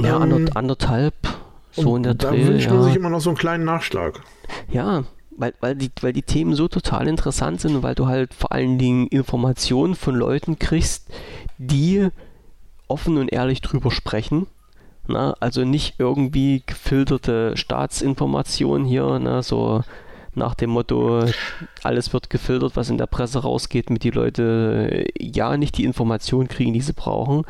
[0.00, 1.14] Ja, ähm, anderthalb,
[1.72, 4.20] so in der Da Dreh, wünscht man sich immer noch so einen kleinen Nachschlag.
[4.68, 5.04] Ja,
[5.36, 8.52] weil, weil, die, weil die Themen so total interessant sind und weil du halt vor
[8.52, 11.08] allen Dingen Informationen von Leuten kriegst,
[11.58, 12.08] die
[12.88, 14.46] offen und ehrlich drüber sprechen
[15.06, 19.82] na, also nicht irgendwie gefilterte Staatsinformationen hier, ne, so
[20.36, 21.24] nach dem Motto,
[21.82, 26.48] alles wird gefiltert, was in der Presse rausgeht, mit die Leute ja nicht die Informationen
[26.48, 27.44] kriegen, die sie brauchen.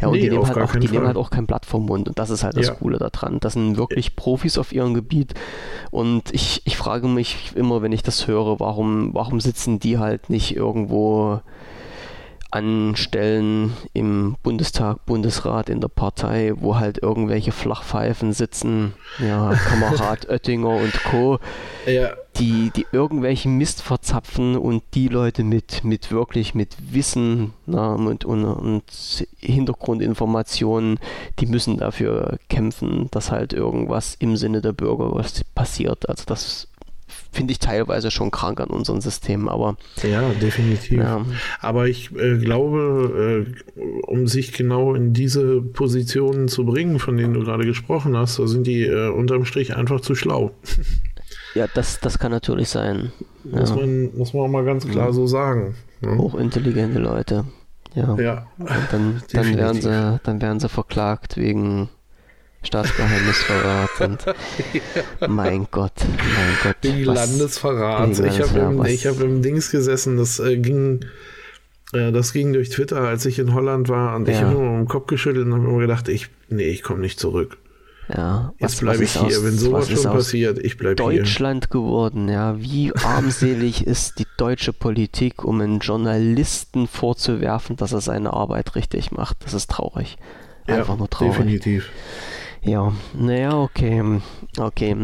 [0.00, 2.08] Ja, und nee, die, nehmen halt, auch, die nehmen halt auch kein Blatt vom Mund.
[2.08, 2.74] Und das ist halt das ja.
[2.74, 3.38] Coole daran.
[3.40, 5.34] Das sind wirklich Profis auf ihrem Gebiet.
[5.90, 10.28] Und ich, ich frage mich immer, wenn ich das höre, warum, warum sitzen die halt
[10.28, 11.40] nicht irgendwo
[12.54, 20.28] an Stellen im Bundestag, Bundesrat, in der Partei, wo halt irgendwelche Flachpfeifen sitzen, ja, Kamerad
[20.28, 21.40] Oettinger und Co.,
[21.84, 22.12] ja.
[22.36, 28.24] die, die irgendwelchen Mist verzapfen und die Leute mit, mit wirklich mit Wissen na, und,
[28.24, 31.00] und, und Hintergrundinformationen,
[31.40, 36.08] die müssen dafür kämpfen, dass halt irgendwas im Sinne der Bürger was passiert.
[36.08, 36.68] Also das
[37.34, 39.76] finde ich teilweise schon krank an unserem System, aber.
[40.02, 40.98] Ja, definitiv.
[40.98, 41.24] Ja.
[41.60, 43.46] Aber ich äh, glaube,
[43.76, 48.38] äh, um sich genau in diese Positionen zu bringen, von denen du gerade gesprochen hast,
[48.38, 50.52] da sind die äh, unterm Strich einfach zu schlau.
[51.54, 53.12] Ja, das, das kann natürlich sein.
[53.44, 53.76] Muss, ja.
[53.76, 55.12] man, muss man auch mal ganz klar ja.
[55.12, 55.76] so sagen.
[56.00, 56.18] Ne?
[56.18, 57.44] Hochintelligente Leute.
[57.94, 58.16] Ja.
[58.18, 58.46] ja.
[58.58, 61.88] Und dann, dann, werden sie, dann werden sie verklagt wegen
[62.64, 64.24] Staatsgeheimnisverrat und
[65.20, 65.28] ja.
[65.28, 66.76] mein Gott, mein Gott.
[66.82, 68.18] Die Landesverrat.
[68.18, 71.04] Ich habe im, hab im Dings gesessen, das äh, ging
[71.92, 74.34] äh, das ging durch Twitter, als ich in Holland war und ja.
[74.34, 77.20] ich habe immer den Kopf geschüttelt und habe immer gedacht, ich, nee, ich komme nicht
[77.20, 77.58] zurück.
[78.08, 79.22] Ja, jetzt bleibe ich hier.
[79.22, 81.22] Aus, Wenn sowas schon passiert, ich bleibe hier.
[81.22, 82.60] Deutschland geworden, ja.
[82.60, 89.10] Wie armselig ist die deutsche Politik, um einen Journalisten vorzuwerfen, dass er seine Arbeit richtig
[89.10, 89.38] macht?
[89.44, 90.18] Das ist traurig.
[90.66, 91.36] Einfach ja, nur traurig.
[91.36, 91.90] Definitiv.
[92.64, 94.20] Ja, naja, okay.
[94.58, 94.96] Okay.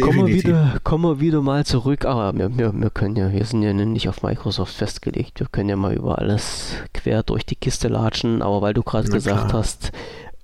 [0.00, 2.04] Kommen wir, wieder, kommen wir wieder mal zurück.
[2.04, 5.40] Aber wir, wir, wir können ja, wir sind ja nicht auf Microsoft festgelegt.
[5.40, 8.42] Wir können ja mal über alles quer durch die Kiste latschen.
[8.42, 9.60] Aber weil du gerade gesagt klar.
[9.60, 9.92] hast,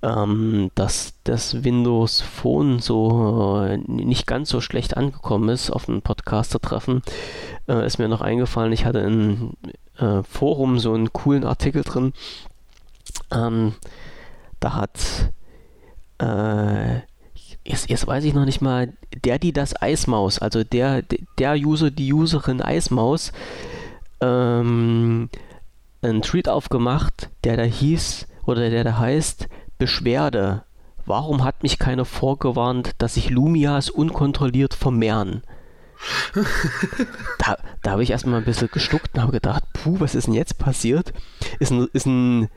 [0.01, 6.01] ähm, dass das Windows Phone so äh, nicht ganz so schlecht angekommen ist auf einem
[6.01, 7.03] Podcaster-Treffen,
[7.67, 8.73] äh, ist mir noch eingefallen.
[8.73, 9.53] Ich hatte im
[9.99, 12.13] äh, Forum so einen coolen Artikel drin.
[13.31, 13.73] Ähm,
[14.59, 15.31] da hat
[16.19, 16.95] äh,
[17.63, 21.03] jetzt, jetzt weiß ich noch nicht mal, der, die das Eismaus, also der,
[21.37, 23.31] der User, die Userin Eismaus,
[24.21, 25.29] ähm,
[26.01, 30.63] einen Tweet aufgemacht, der da hieß, oder der da heißt, Beschwerde.
[31.05, 35.43] Warum hat mich keiner vorgewarnt, dass sich Lumias unkontrolliert vermehren?
[37.39, 40.33] da da habe ich erstmal ein bisschen gestuckt und habe gedacht, puh, was ist denn
[40.33, 41.13] jetzt passiert?
[41.59, 42.49] Ist ein, ist ein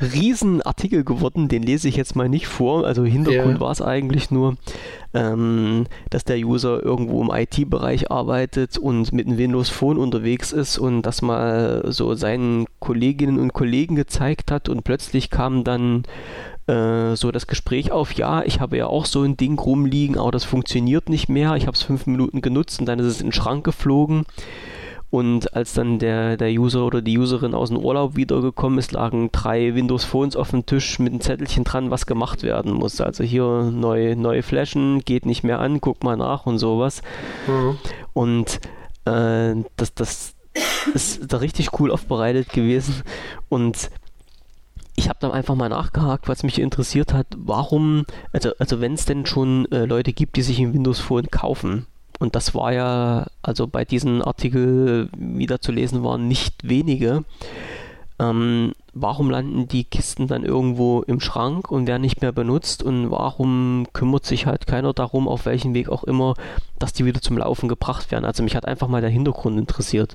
[0.00, 2.84] Riesenartikel geworden, den lese ich jetzt mal nicht vor.
[2.84, 3.60] Also Hintergrund ja.
[3.60, 4.56] war es eigentlich nur,
[5.12, 10.78] ähm, dass der User irgendwo im IT-Bereich arbeitet und mit einem Windows Phone unterwegs ist
[10.78, 16.02] und das mal so seinen Kolleginnen und Kollegen gezeigt hat und plötzlich kam dann
[16.66, 20.32] äh, so das Gespräch auf, ja, ich habe ja auch so ein Ding rumliegen, aber
[20.32, 21.54] das funktioniert nicht mehr.
[21.56, 24.24] Ich habe es fünf Minuten genutzt und dann ist es in den Schrank geflogen.
[25.14, 29.30] Und als dann der, der User oder die Userin aus dem Urlaub wiedergekommen ist, lagen
[29.30, 33.00] drei Windows Phones auf dem Tisch mit einem Zettelchen dran, was gemacht werden muss.
[33.00, 37.00] Also hier neue, neue Flashen, geht nicht mehr an, guck mal nach und sowas.
[37.46, 37.78] Mhm.
[38.12, 38.58] Und
[39.04, 40.34] äh, das, das
[40.94, 43.04] ist da richtig cool aufbereitet gewesen.
[43.48, 43.92] Und
[44.96, 49.04] ich habe dann einfach mal nachgehakt, was mich interessiert hat, warum, also, also wenn es
[49.04, 51.86] denn schon äh, Leute gibt, die sich ein Windows Phone kaufen,
[52.18, 57.24] und das war ja, also bei diesem Artikel wieder zu lesen waren, nicht wenige,
[58.18, 63.10] ähm, warum landen die Kisten dann irgendwo im Schrank und werden nicht mehr benutzt und
[63.10, 66.34] warum kümmert sich halt keiner darum, auf welchen Weg auch immer,
[66.78, 68.24] dass die wieder zum Laufen gebracht werden.
[68.24, 70.14] Also mich hat einfach mal der Hintergrund interessiert.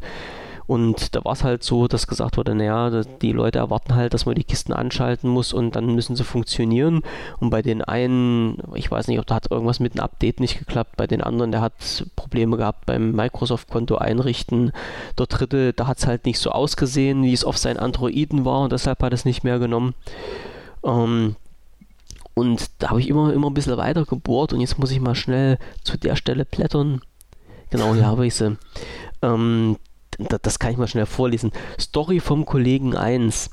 [0.69, 4.27] Und da war es halt so, dass gesagt wurde, naja, die Leute erwarten halt, dass
[4.27, 7.01] man die Kisten anschalten muss und dann müssen sie funktionieren.
[7.39, 10.59] Und bei den einen, ich weiß nicht, ob da hat irgendwas mit dem Update nicht
[10.59, 14.71] geklappt, bei den anderen, der hat Probleme gehabt beim Microsoft-Konto einrichten.
[15.17, 18.61] Der dritte, da hat es halt nicht so ausgesehen, wie es auf seinen Androiden war
[18.61, 19.95] und deshalb hat es nicht mehr genommen.
[20.83, 21.35] Ähm,
[22.35, 25.15] und da habe ich immer, immer ein bisschen weiter gebohrt und jetzt muss ich mal
[25.15, 27.01] schnell zu der Stelle blättern.
[27.71, 28.55] Genau, hier habe ich sie.
[29.23, 29.77] Ähm,
[30.19, 31.51] das kann ich mal schnell vorlesen.
[31.79, 33.49] Story vom Kollegen 1.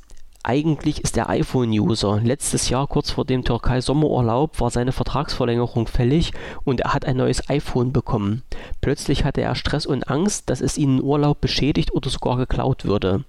[0.48, 2.20] Eigentlich ist er iPhone-User.
[2.22, 6.30] Letztes Jahr, kurz vor dem Türkei-Sommerurlaub, war seine Vertragsverlängerung fällig
[6.62, 8.44] und er hat ein neues iPhone bekommen.
[8.80, 12.84] Plötzlich hatte er Stress und Angst, dass es ihn im Urlaub beschädigt oder sogar geklaut
[12.84, 13.24] würde.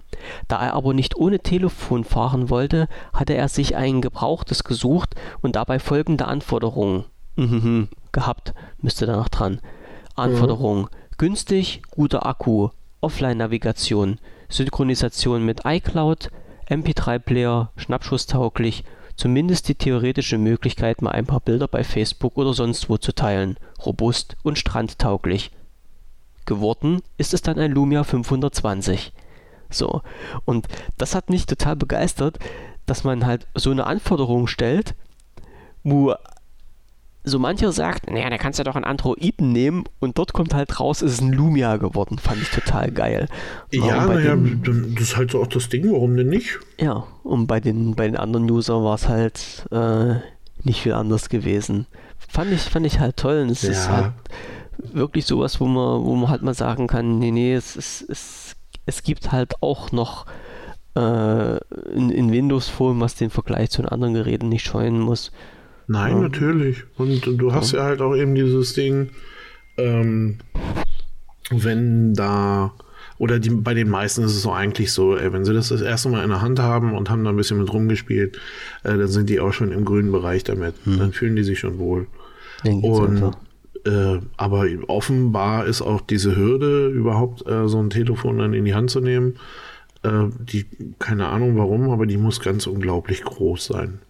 [0.46, 5.56] Da er aber nicht ohne Telefon fahren wollte, hatte er sich ein gebrauchtes gesucht und
[5.56, 7.04] dabei folgende Anforderungen
[7.34, 8.54] mhm, gehabt.
[8.80, 9.60] Müsste da noch dran.
[10.14, 10.82] Anforderungen.
[10.82, 10.88] Mhm.
[11.18, 12.68] Günstig, guter Akku,
[13.00, 14.18] Offline-Navigation,
[14.48, 16.30] Synchronisation mit iCloud,
[16.68, 18.84] MP3-Player, schnappschusstauglich,
[19.16, 23.56] zumindest die theoretische Möglichkeit, mal ein paar Bilder bei Facebook oder sonst wo zu teilen,
[23.84, 25.50] robust und strandtauglich.
[26.46, 29.12] Geworden ist es dann ein Lumia 520.
[29.70, 30.02] So,
[30.44, 30.66] und
[30.96, 32.38] das hat mich total begeistert,
[32.86, 34.94] dass man halt so eine Anforderung stellt,
[35.84, 36.14] wo
[37.28, 40.80] so mancher sagt, naja, da kannst du doch einen Androiden nehmen und dort kommt halt
[40.80, 42.18] raus, ist es ein Lumia geworden.
[42.18, 43.28] Fand ich total geil.
[43.72, 46.58] Ja, naja, das ist halt so auch das Ding, warum denn nicht?
[46.80, 50.16] Ja, und bei den, bei den anderen Usern war es halt äh,
[50.64, 51.86] nicht viel anders gewesen.
[52.28, 53.42] Fand ich, fand ich halt toll.
[53.42, 53.70] Und es ja.
[53.70, 54.12] ist halt
[54.78, 58.56] wirklich sowas, wo man, wo man halt mal sagen kann, nee, nee, es, es, es,
[58.86, 60.26] es gibt halt auch noch
[60.94, 61.56] äh,
[61.92, 65.32] in, in Windows Phone, was den Vergleich zu den anderen Geräten nicht scheuen muss.
[65.88, 66.20] Nein, ja.
[66.20, 66.84] natürlich.
[66.96, 67.78] Und du hast ja.
[67.78, 69.08] ja halt auch eben dieses Ding,
[69.78, 70.38] ähm,
[71.50, 72.74] wenn da,
[73.16, 75.80] oder die, bei den meisten ist es so eigentlich so, ey, wenn sie das das
[75.80, 78.36] erste Mal in der Hand haben und haben da ein bisschen mit rumgespielt,
[78.84, 80.74] äh, dann sind die auch schon im grünen Bereich damit.
[80.84, 80.98] Hm.
[80.98, 82.06] Dann fühlen die sich schon wohl.
[82.64, 83.32] Und
[83.86, 88.74] äh, aber offenbar ist auch diese Hürde, überhaupt äh, so ein Telefon dann in die
[88.74, 89.36] Hand zu nehmen,
[90.02, 90.66] äh, die,
[90.98, 94.00] keine Ahnung warum, aber die muss ganz unglaublich groß sein.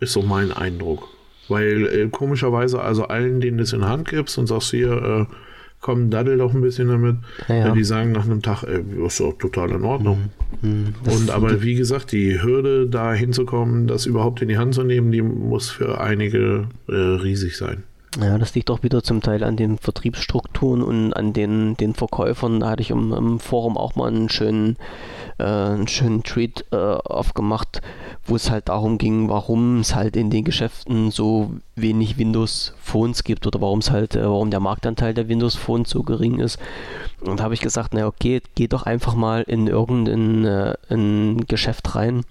[0.00, 1.08] Ist so mein Eindruck.
[1.48, 4.90] Weil äh, komischerweise, also allen, denen du es in die Hand gibst und sagst hier,
[5.30, 5.34] äh,
[5.80, 7.16] komm, daddel doch ein bisschen damit,
[7.48, 7.70] ja, ja.
[7.70, 10.30] die sagen nach einem Tag, ey, ist doch total in Ordnung.
[10.62, 10.94] Mhm.
[11.04, 15.12] Und aber wie gesagt, die Hürde, da hinzukommen, das überhaupt in die Hand zu nehmen,
[15.12, 17.84] die muss für einige äh, riesig sein.
[18.20, 22.60] Ja, das liegt auch wieder zum Teil an den Vertriebsstrukturen und an den, den Verkäufern.
[22.60, 24.76] Da hatte ich im, im Forum auch mal einen schönen,
[25.38, 27.82] äh, einen schönen Tweet äh, aufgemacht,
[28.24, 33.22] wo es halt darum ging, warum es halt in den Geschäften so wenig Windows Phones
[33.22, 36.58] gibt oder warum es halt, äh, warum der Marktanteil der Windows Phones so gering ist.
[37.20, 41.46] Und da habe ich gesagt, na okay, geh doch einfach mal in irgendein äh, ein
[41.46, 42.24] Geschäft rein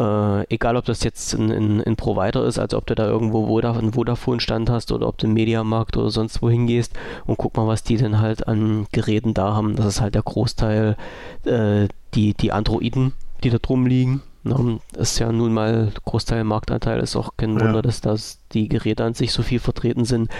[0.00, 3.60] äh, egal, ob das jetzt ein, ein, ein, Provider ist, also ob du da irgendwo
[3.60, 6.94] einen Vodafone-Stand hast oder ob du im Mediamarkt oder sonst wohin gehst
[7.26, 9.76] und guck mal, was die denn halt an Geräten da haben.
[9.76, 10.96] Das ist halt der Großteil,
[11.44, 13.12] äh, die, die Androiden,
[13.44, 14.22] die da drum liegen.
[14.42, 17.82] Na, ist ja nun mal Großteil Marktanteil, ist auch kein Wunder, ja.
[17.82, 20.30] dass das die Geräte an sich so viel vertreten sind.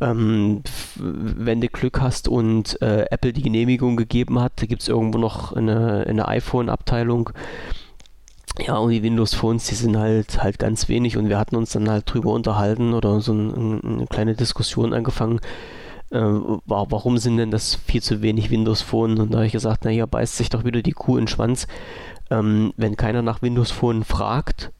[0.00, 0.62] Ähm,
[0.96, 5.52] wenn du Glück hast und äh, Apple die Genehmigung gegeben hat, gibt es irgendwo noch
[5.52, 7.30] eine, eine iPhone-Abteilung.
[8.66, 11.72] Ja, und die Windows Phones, die sind halt halt ganz wenig und wir hatten uns
[11.72, 15.40] dann halt drüber unterhalten oder so ein, eine kleine Diskussion angefangen,
[16.10, 19.18] äh, warum sind denn das viel zu wenig Windows Phone?
[19.18, 21.66] Und da habe ich gesagt, naja, beißt sich doch wieder die Kuh in den Schwanz.
[22.30, 24.72] Ähm, wenn keiner nach Windows Phone fragt,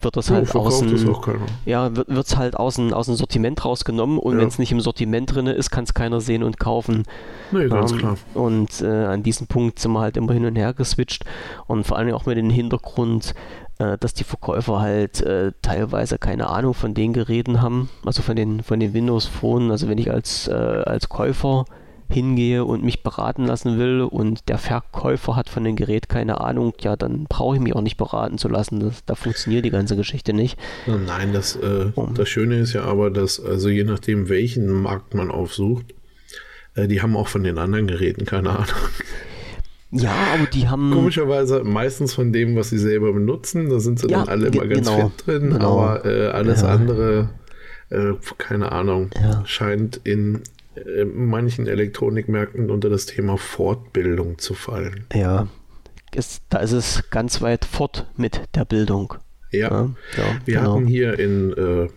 [0.00, 1.16] wird das ja, halt aus dem,
[1.64, 4.40] ja, wird es halt aus dem, aus dem Sortiment rausgenommen und ja.
[4.40, 7.04] wenn es nicht im Sortiment drin ist, kann es keiner sehen und kaufen.
[7.50, 8.16] Nee, ganz ähm, klar.
[8.34, 11.24] Und äh, an diesem Punkt sind wir halt immer hin und her geswitcht
[11.66, 13.34] und vor allem auch mit dem Hintergrund,
[13.78, 18.36] äh, dass die Verkäufer halt äh, teilweise keine Ahnung von den Geräten haben, also von
[18.36, 19.70] den, von den Windows Phone.
[19.70, 21.64] Also wenn ich als, äh, als Käufer
[22.08, 26.74] hingehe und mich beraten lassen will und der Verkäufer hat von dem Gerät keine Ahnung,
[26.80, 28.80] ja, dann brauche ich mich auch nicht beraten zu lassen.
[28.80, 30.58] Das, da funktioniert die ganze Geschichte nicht.
[30.86, 32.14] Nein, das, äh, um.
[32.14, 35.86] das Schöne ist ja aber, dass also je nachdem, welchen Markt man aufsucht,
[36.74, 38.66] äh, die haben auch von den anderen Geräten keine Ahnung.
[39.90, 40.90] Ja, aber die haben.
[40.90, 44.66] Komischerweise meistens von dem, was sie selber benutzen, da sind sie ja, dann alle immer
[44.66, 45.80] ganz genau, fit drin, genau.
[45.80, 46.68] aber äh, alles ja.
[46.68, 47.30] andere,
[47.90, 49.42] äh, keine Ahnung, ja.
[49.46, 50.42] scheint in
[51.04, 55.06] manchen Elektronikmärkten unter das Thema Fortbildung zu fallen.
[55.12, 55.48] Ja,
[56.14, 59.14] ist, da ist es ganz weit fort mit der Bildung.
[59.50, 59.94] Ja,
[60.44, 60.74] wir genau.
[60.74, 61.88] hatten hier in, äh,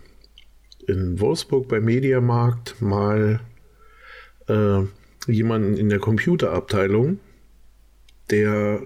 [0.90, 3.40] in Wolfsburg beim Mediamarkt mal
[4.48, 4.80] äh,
[5.26, 7.18] jemanden in der Computerabteilung,
[8.30, 8.82] der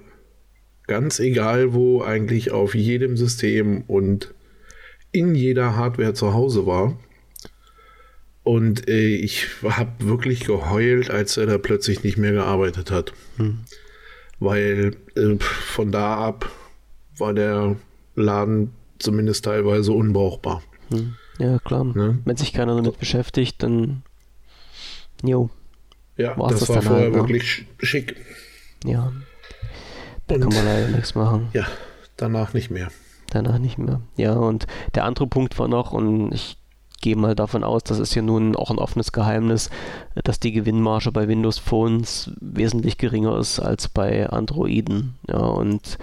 [0.87, 4.35] ganz egal wo eigentlich auf jedem System und
[5.12, 6.99] in jeder Hardware zu Hause war.
[8.45, 13.15] Und äh, ich habe wirklich geheult, als er da plötzlich nicht mehr gearbeitet hat.
[13.39, 13.61] Hm.
[14.39, 16.51] Weil äh, von da ab
[17.16, 17.77] war der
[18.15, 20.62] Laden zumindest teilweise unbrauchbar.
[20.91, 21.15] Hm.
[21.39, 21.85] Ja, klar.
[21.85, 22.19] Ne?
[22.25, 24.03] Wenn sich keiner damit beschäftigt, dann.
[25.23, 25.49] Jo.
[26.16, 27.19] Ja, das, das war vorher halt, ne?
[27.19, 28.16] wirklich schick.
[28.85, 29.12] Ja.
[30.27, 31.49] Da und, kann man leider nichts machen.
[31.55, 31.66] Ja,
[32.16, 32.89] danach nicht mehr.
[33.31, 34.01] Danach nicht mehr.
[34.16, 36.57] Ja, und der andere Punkt war noch, und ich
[37.01, 39.71] gehe mal davon aus, das ist ja nun auch ein offenes Geheimnis,
[40.23, 45.15] dass die Gewinnmarge bei Windows Phones wesentlich geringer ist als bei Androiden.
[45.29, 45.99] Ja, und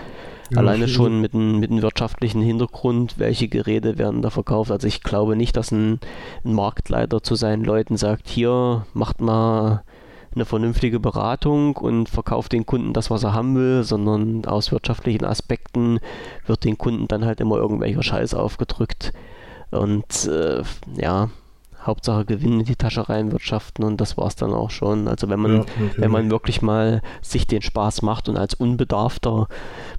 [0.52, 4.72] ja, alleine schon mit einem, mit einem wirtschaftlichen Hintergrund, welche Geräte werden da verkauft.
[4.72, 6.00] Also ich glaube nicht, dass ein,
[6.44, 9.84] ein Marktleiter zu seinen Leuten sagt, hier macht mal
[10.34, 15.26] eine vernünftige Beratung und verkauft den Kunden das, was er haben will, sondern aus wirtschaftlichen
[15.26, 16.00] Aspekten
[16.46, 19.14] wird den Kunden dann halt immer irgendwelcher Scheiß aufgedrückt.
[19.72, 20.64] Und äh,
[20.98, 21.30] ja,
[21.84, 25.08] Hauptsache Gewinn in die Tasche reinwirtschaften und das war es dann auch schon.
[25.08, 25.66] Also wenn man, ja,
[25.98, 29.48] wenn man wirklich mal sich den Spaß macht und als Unbedarfter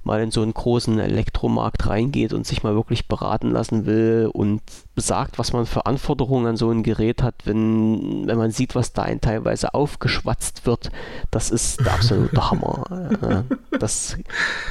[0.03, 4.61] mal in so einen großen Elektromarkt reingeht und sich mal wirklich beraten lassen will und
[4.95, 8.93] sagt, was man für Anforderungen an so ein Gerät hat, wenn, wenn man sieht, was
[8.93, 10.89] da ein teilweise aufgeschwatzt wird,
[11.31, 13.43] das ist der absolute Hammer.
[13.77, 14.17] das,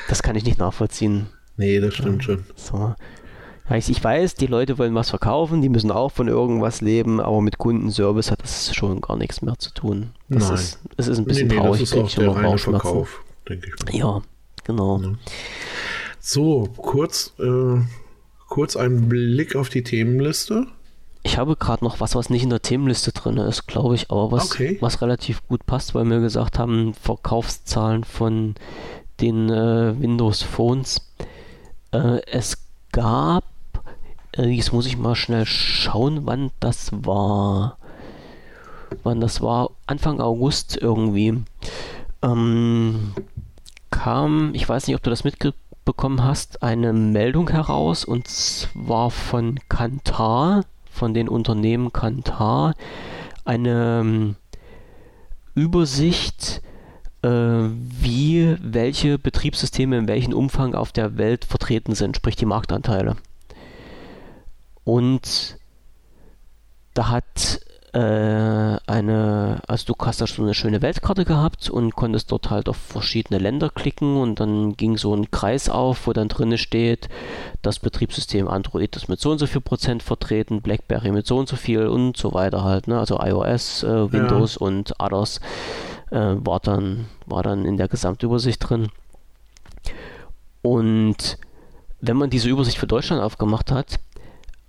[0.09, 1.27] das kann ich nicht nachvollziehen.
[1.59, 2.45] Nee, das stimmt schon.
[2.57, 2.95] So.
[3.73, 7.41] Heißt, ich weiß, die Leute wollen was verkaufen, die müssen auch von irgendwas leben, aber
[7.41, 10.11] mit Kundenservice hat das schon gar nichts mehr zu tun.
[10.29, 10.55] Das Nein.
[10.57, 13.87] Ist, es ist ein bisschen nee, nee, traurig, auch ich, der reine Verkauf, denke ich
[13.87, 13.99] mal.
[13.99, 14.23] Ja,
[14.65, 15.01] genau.
[15.01, 15.13] Ja.
[16.21, 17.81] So, kurz, äh,
[18.47, 20.67] kurz ein Blick auf die Themenliste.
[21.23, 24.33] Ich habe gerade noch was, was nicht in der Themenliste drin ist, glaube ich, aber
[24.33, 24.77] was, okay.
[24.83, 28.55] was relativ gut passt, weil wir gesagt haben, Verkaufszahlen von
[29.23, 31.11] den äh, Windows Phones.
[31.93, 32.59] Äh, es
[32.93, 33.45] gab
[34.37, 37.79] jetzt muss ich mal schnell schauen, wann das war.
[39.03, 39.71] Wann das war?
[39.87, 41.43] Anfang August irgendwie.
[42.23, 43.13] Ähm,
[43.91, 49.59] kam, ich weiß nicht, ob du das mitbekommen hast, eine Meldung heraus und zwar von
[49.69, 52.75] Kantar, von den Unternehmen Kantar,
[53.45, 54.37] eine ähm,
[55.55, 56.63] Übersicht,
[57.23, 63.17] äh, wie welche Betriebssysteme in welchem Umfang auf der Welt vertreten sind, sprich die Marktanteile.
[64.85, 65.59] Und
[66.95, 67.61] da hat
[67.93, 72.69] äh, eine, also du hast da so eine schöne Weltkarte gehabt und konntest dort halt
[72.69, 77.11] auf verschiedene Länder klicken und dann ging so ein Kreis auf, wo dann drinne steht,
[77.61, 81.49] das Betriebssystem Android ist mit so und so viel Prozent vertreten, BlackBerry mit so und
[81.49, 82.99] so viel und so weiter halt, ne?
[82.99, 84.67] Also iOS, äh, Windows ja.
[84.67, 85.41] und others
[86.11, 88.89] äh, war dann war dann in der Gesamtübersicht drin.
[90.63, 91.37] Und
[92.01, 93.99] wenn man diese Übersicht für Deutschland aufgemacht hat,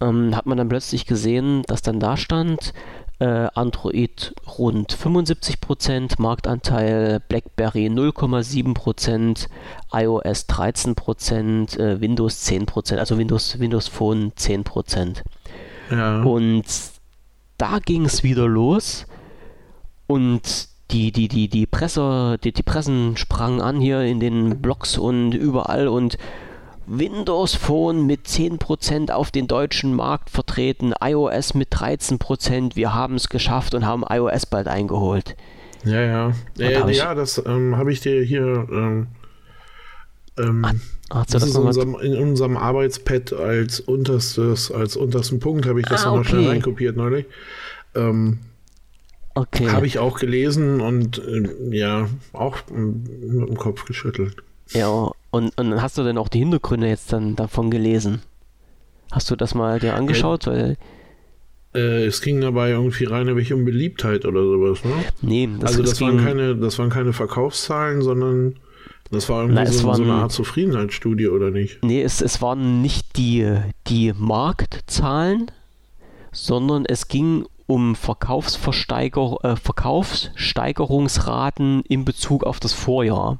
[0.04, 2.74] ähm, hat man dann plötzlich gesehen, dass dann da stand,
[3.20, 9.48] äh, Android rund 75% Marktanteil, BlackBerry 0,7%,
[9.94, 15.24] iOS 13%, äh, Windows 10%, also Windows, Windows Phone 10%.
[15.92, 16.22] Ja.
[16.24, 16.66] Und
[17.58, 19.06] da ging es wieder los
[20.08, 24.98] und die, die, die, die Presse, die, die Pressen sprangen an hier in den Blogs
[24.98, 26.18] und überall und
[26.86, 33.30] Windows Phone mit 10% auf den deutschen Markt vertreten, iOS mit 13%, wir haben es
[33.30, 35.36] geschafft und haben iOS bald eingeholt.
[35.86, 36.34] Ja, ja.
[36.60, 39.08] Äh, ja, das ähm, habe ich dir hier ähm,
[40.38, 40.66] ähm,
[41.10, 45.80] Ach, das, das ist in unserem, in unserem Arbeitspad als unterstes, als untersten Punkt habe
[45.80, 46.18] ich das ah, okay.
[46.18, 47.26] noch schnell reinkopiert neulich.
[47.94, 48.40] Ähm,
[49.36, 49.70] okay.
[49.70, 54.38] Habe ich auch gelesen und äh, ja, auch mit dem Kopf geschüttelt.
[54.72, 58.22] Ja, und, und hast du denn auch die Hintergründe jetzt dann davon gelesen?
[59.12, 60.46] Hast du das mal dir angeschaut?
[60.46, 60.78] Weil
[61.74, 64.92] äh, es ging dabei irgendwie rein um Beliebtheit oder sowas, ne?
[65.24, 68.58] Nee, das, also das waren keine, das waren keine Verkaufszahlen, sondern
[69.10, 71.84] das war irgendwie Na, so, waren, so, eine Art Zufriedenheitsstudie, oder nicht?
[71.84, 73.58] Nee, es, es waren nicht die,
[73.88, 75.50] die Marktzahlen,
[76.32, 83.40] sondern es ging um Verkaufsversteiger, äh, Verkaufssteigerungsraten in Bezug auf das Vorjahr.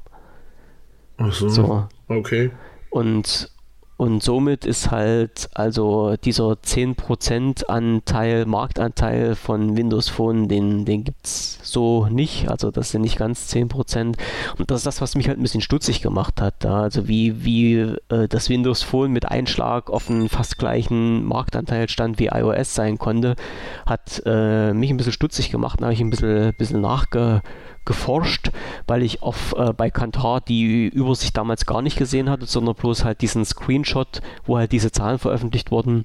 [1.16, 1.48] Ach so.
[1.48, 1.88] so.
[2.08, 2.50] Okay.
[2.90, 3.50] Und,
[3.96, 11.26] und somit ist halt also dieser 10% Anteil, Marktanteil von Windows Phone, den, den gibt
[11.26, 12.48] es so nicht.
[12.48, 14.16] Also das sind nicht ganz 10%.
[14.58, 16.64] Und das ist das, was mich halt ein bisschen stutzig gemacht hat.
[16.64, 16.82] Da.
[16.82, 17.78] Also wie, wie
[18.08, 22.98] äh, das Windows Phone mit Einschlag auf einen fast gleichen Marktanteil stand wie iOS sein
[22.98, 23.36] konnte,
[23.86, 25.80] hat äh, mich ein bisschen stutzig gemacht.
[25.80, 27.42] Da habe ich ein bisschen, bisschen nachge
[27.84, 28.50] geforscht,
[28.86, 33.04] weil ich auf, äh, bei Kantar die Übersicht damals gar nicht gesehen hatte, sondern bloß
[33.04, 36.04] halt diesen Screenshot, wo halt diese Zahlen veröffentlicht wurden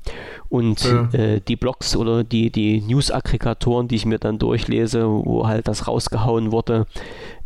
[0.49, 1.09] und ja.
[1.13, 5.87] äh, die Blogs oder die, die News-Aggregatoren, die ich mir dann durchlese, wo halt das
[5.87, 6.85] rausgehauen wurde,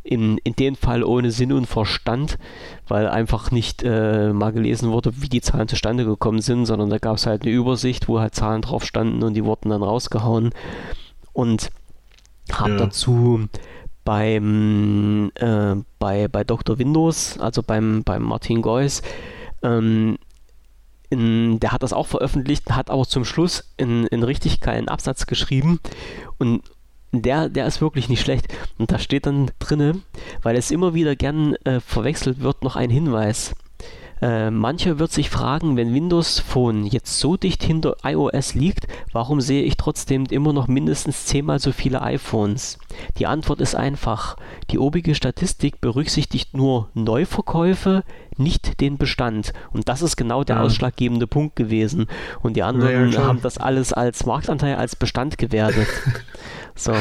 [0.04, 2.38] in, in dem Fall ohne Sinn und Verstand,
[2.88, 6.98] weil einfach nicht äh, mal gelesen wurde, wie die Zahlen zustande gekommen sind, sondern da
[6.98, 10.52] gab es halt eine Übersicht, wo halt Zahlen drauf standen und die wurden dann rausgehauen
[11.32, 11.70] und
[12.52, 12.78] habe ja.
[12.78, 13.48] dazu
[14.04, 16.78] beim, äh, bei, bei Dr.
[16.80, 19.02] Windows, also beim, beim Martin Geuss,
[19.62, 20.18] ähm,
[21.10, 25.80] in, der hat das auch veröffentlicht, hat aber zum Schluss einen richtig geilen Absatz geschrieben
[26.38, 26.64] und
[27.12, 28.48] der, der ist wirklich nicht schlecht.
[28.80, 30.02] Und da steht dann drinne,
[30.42, 33.54] weil es immer wieder gern äh, verwechselt wird, noch ein Hinweis.
[34.24, 39.42] Äh, mancher wird sich fragen, wenn Windows Phone jetzt so dicht hinter iOS liegt, warum
[39.42, 42.80] sehe ich trotzdem immer noch mindestens zehnmal so viele iPhones?
[43.18, 44.38] Die Antwort ist einfach.
[44.72, 48.06] Die obige Statistik berücksichtigt nur Neuverkäufe,
[48.40, 49.54] nicht den Bestand.
[49.72, 50.62] Und das ist genau der ja.
[50.64, 52.08] ausschlaggebende Punkt gewesen.
[52.42, 55.88] Und die anderen ja, haben das alles als Marktanteil, als Bestand gewertet.
[56.76, 56.94] So,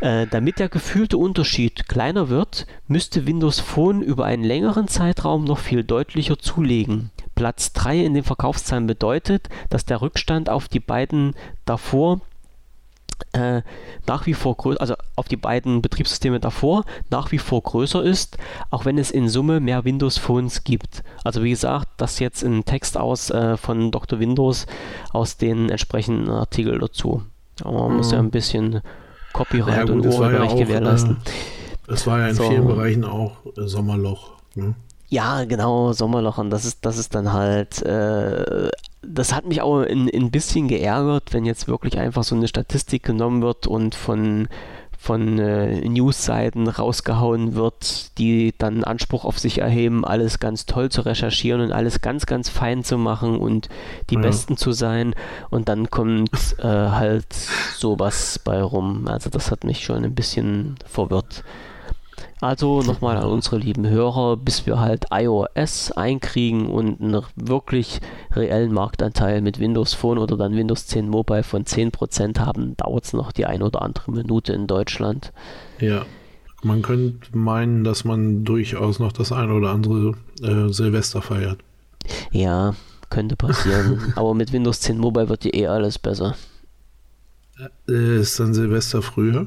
[0.00, 5.58] äh, damit der gefühlte Unterschied kleiner wird, müsste Windows Phone über einen längeren Zeitraum noch
[5.58, 7.10] viel deutlicher zulegen.
[7.34, 11.34] Platz 3 in den Verkaufszahlen bedeutet, dass der Rückstand auf die beiden
[11.64, 12.20] davor
[13.32, 13.62] äh,
[14.06, 18.38] nach wie vor größer, also auf die beiden Betriebssysteme davor nach wie vor größer ist,
[18.70, 21.02] auch wenn es in Summe mehr Windows Phones gibt.
[21.24, 24.18] Also wie gesagt, das jetzt ein Text aus äh, von Dr.
[24.18, 24.66] Windows
[25.12, 27.22] aus den entsprechenden Artikel dazu.
[27.62, 27.96] Aber man mhm.
[27.98, 28.80] muss ja ein bisschen
[29.32, 31.18] Copyright ja, gut, und Urheberrecht ja gewährleisten.
[31.88, 32.48] Äh, es war ja in so.
[32.48, 34.32] vielen Bereichen auch äh, Sommerloch.
[34.54, 34.74] Ne?
[35.08, 36.38] Ja, genau, Sommerloch.
[36.38, 38.68] Und das ist, das ist dann halt, äh,
[39.06, 43.02] das hat mich auch ein, ein bisschen geärgert, wenn jetzt wirklich einfach so eine Statistik
[43.02, 44.48] genommen wird und von
[45.04, 51.02] von äh, Newsseiten rausgehauen wird, die dann Anspruch auf sich erheben, alles ganz toll zu
[51.02, 53.68] recherchieren und alles ganz, ganz fein zu machen und
[54.08, 54.22] die ja.
[54.22, 55.14] Besten zu sein.
[55.50, 57.34] Und dann kommt äh, halt
[57.76, 59.06] sowas bei rum.
[59.06, 61.44] Also das hat mich schon ein bisschen verwirrt.
[62.44, 68.02] Also nochmal an unsere lieben Hörer, bis wir halt iOS einkriegen und einen wirklich
[68.32, 73.14] reellen Marktanteil mit Windows Phone oder dann Windows 10 Mobile von 10% haben, dauert es
[73.14, 75.32] noch die ein oder andere Minute in Deutschland.
[75.80, 76.04] Ja,
[76.62, 80.12] man könnte meinen, dass man durchaus noch das ein oder andere
[80.42, 81.60] äh, Silvester feiert.
[82.30, 82.74] Ja,
[83.08, 84.12] könnte passieren.
[84.16, 86.36] Aber mit Windows 10 Mobile wird ja eh alles besser.
[87.88, 89.46] Äh, ist dann Silvester früher?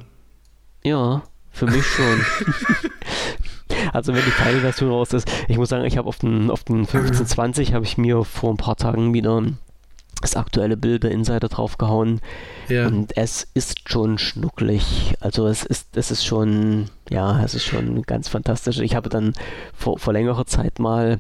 [0.84, 1.22] Ja.
[1.58, 2.22] Für mich schon.
[3.94, 5.28] also wenn die Teilversion raus ist.
[5.48, 8.58] Ich muss sagen, ich habe auf den, auf den 1520 habe ich mir vor ein
[8.58, 9.42] paar Tagen wieder
[10.22, 12.22] das aktuelle Bild der Insider draufgehauen.
[12.70, 12.86] Ja.
[12.86, 15.16] Und es ist schon schnucklig.
[15.20, 18.78] Also es ist, es ist schon, ja, es ist schon ganz fantastisch.
[18.78, 19.34] Ich habe dann
[19.74, 21.20] vor, vor längerer Zeit mal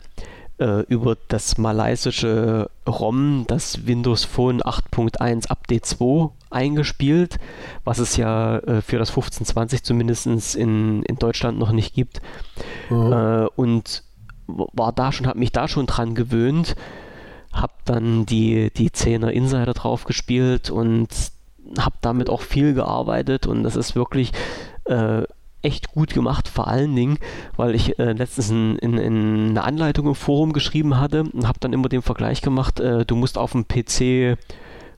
[0.59, 7.37] äh, über das malaysische ROM, das Windows Phone 8.1 Update 2 eingespielt,
[7.83, 12.21] was es ja äh, für das 1520 zumindest in, in Deutschland noch nicht gibt.
[12.89, 13.11] Mhm.
[13.11, 14.03] Äh, und
[14.47, 16.75] war da schon, habe mich da schon dran gewöhnt,
[17.51, 21.09] habe dann die, die 10er Insider drauf gespielt und
[21.77, 24.31] habe damit auch viel gearbeitet und das ist wirklich
[24.85, 25.23] äh,
[25.61, 27.17] echt gut gemacht, vor allen Dingen,
[27.55, 31.59] weil ich äh, letztens in, in, in, eine Anleitung im Forum geschrieben hatte und habe
[31.59, 34.37] dann immer den Vergleich gemacht, äh, du musst auf dem PC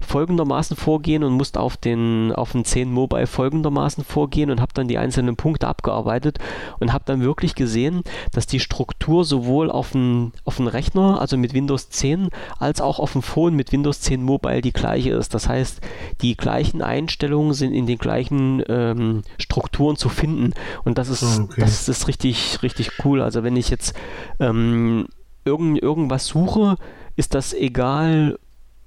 [0.02, 4.88] folgendermaßen vorgehen und musste auf den, auf den 10 Mobile folgendermaßen vorgehen und habe dann
[4.88, 6.40] die einzelnen Punkte abgearbeitet
[6.80, 11.38] und habe dann wirklich gesehen, dass die Struktur sowohl auf dem auf den Rechner, also
[11.38, 15.34] mit Windows 10, als auch auf dem Phone mit Windows 10 Mobile die gleiche ist.
[15.34, 15.82] Das heißt,
[16.22, 20.54] die gleichen Einstellungen sind in den gleichen ähm, Strukturen zu finden
[20.84, 21.62] und das ist, ah, okay.
[21.62, 23.22] das ist richtig, richtig cool.
[23.22, 23.94] Also wenn ich jetzt
[24.40, 25.08] ähm,
[25.46, 26.78] irgend, irgendwas suche,
[27.16, 28.40] ist das egal,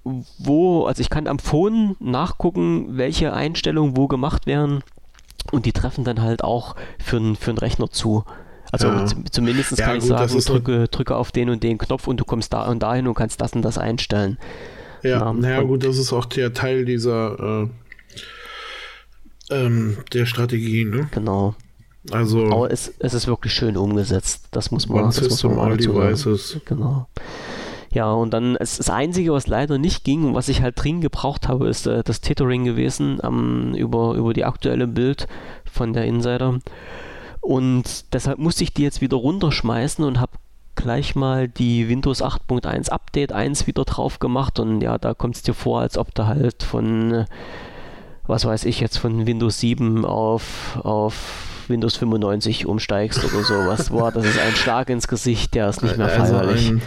[0.05, 4.83] wo, also ich kann am Phone nachgucken, welche Einstellungen wo gemacht werden
[5.53, 8.25] und die treffen dann halt auch für, für einen Rechner zu.
[8.71, 9.07] Also ja.
[9.31, 12.25] zumindest ja, kann gut, ich sagen, drücke, drücke auf den und den Knopf und du
[12.25, 14.39] kommst da und dahin und kannst das und das einstellen.
[15.03, 17.69] Ja, naja und, gut, das ist auch der Teil dieser äh,
[19.51, 21.09] ähm, der Strategie, ne?
[21.11, 21.55] Genau.
[22.11, 24.49] Also, Aber es, es ist wirklich schön umgesetzt.
[24.51, 26.59] Das muss man, das muss man all devices.
[26.65, 27.07] Genau.
[27.93, 31.03] Ja, und dann das, das Einzige, was leider nicht ging und was ich halt dringend
[31.03, 35.27] gebraucht habe, ist äh, das Tethering gewesen ähm, über, über die aktuelle Bild
[35.71, 36.59] von der Insider.
[37.41, 40.33] Und deshalb musste ich die jetzt wieder runterschmeißen und habe
[40.75, 45.43] gleich mal die Windows 8.1 Update 1 wieder drauf gemacht und ja, da kommt es
[45.43, 47.27] dir vor, als ob du halt von,
[48.27, 53.91] was weiß ich jetzt, von Windows 7 auf, auf Windows 95 umsteigst oder sowas.
[53.91, 56.71] Boah, das ist ein Schlag ins Gesicht, der ist nicht mehr also feierlich.
[56.71, 56.83] Ein,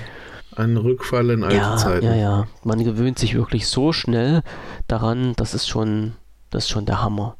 [0.56, 2.06] ein Rückfall in alte ja, Zeiten.
[2.06, 2.48] Ja, ja.
[2.64, 4.42] Man gewöhnt sich wirklich so schnell
[4.88, 6.14] daran, das ist schon,
[6.50, 7.38] das ist schon der Hammer.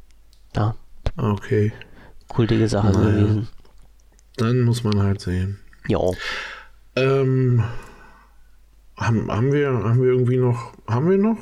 [0.54, 0.74] Ja.
[1.16, 1.72] Okay.
[2.28, 3.10] Kultige Sache naja.
[3.10, 3.48] gewesen.
[4.36, 5.58] Dann muss man halt sehen.
[5.88, 6.00] Ja.
[6.96, 7.64] Ähm,
[8.96, 11.38] haben, haben, wir, haben wir irgendwie noch, haben wir noch?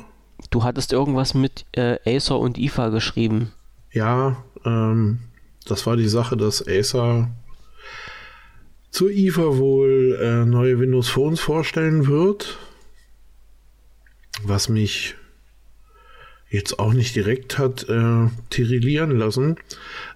[0.49, 3.51] Du hattest irgendwas mit äh, Acer und IFA geschrieben.
[3.91, 5.19] Ja, ähm,
[5.65, 7.29] das war die Sache, dass Acer
[8.95, 12.57] zur IFA wohl äh, neue Windows Phones vorstellen wird.
[14.45, 15.15] Was mich
[16.49, 19.57] jetzt auch nicht direkt hat äh, tirillieren lassen.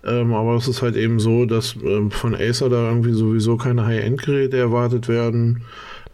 [0.05, 3.85] Ähm, aber es ist halt eben so, dass ähm, von Acer da irgendwie sowieso keine
[3.85, 5.65] High-End-Geräte erwartet werden.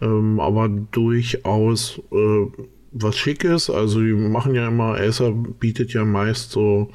[0.01, 2.47] Ähm, aber durchaus äh,
[2.93, 3.69] was Schickes.
[3.69, 6.89] Also die machen ja immer, Acer bietet ja meist so,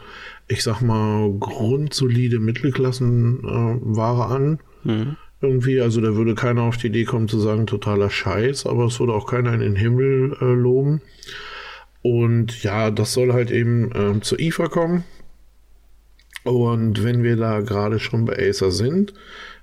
[0.49, 4.59] ich sag mal, grundsolide Mittelklassenware äh, an.
[4.83, 5.17] Mhm.
[5.43, 9.01] Irgendwie, also da würde keiner auf die Idee kommen zu sagen, totaler Scheiß, aber es
[9.01, 11.01] würde auch keiner in den Himmel äh, loben.
[12.03, 15.05] Und ja, das soll halt eben äh, zur IFA kommen.
[16.45, 19.13] Und wenn wir da gerade schon bei Acer sind,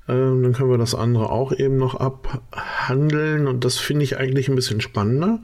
[0.07, 3.47] äh, dann können wir das andere auch eben noch abhandeln.
[3.47, 5.41] Und das finde ich eigentlich ein bisschen spannender,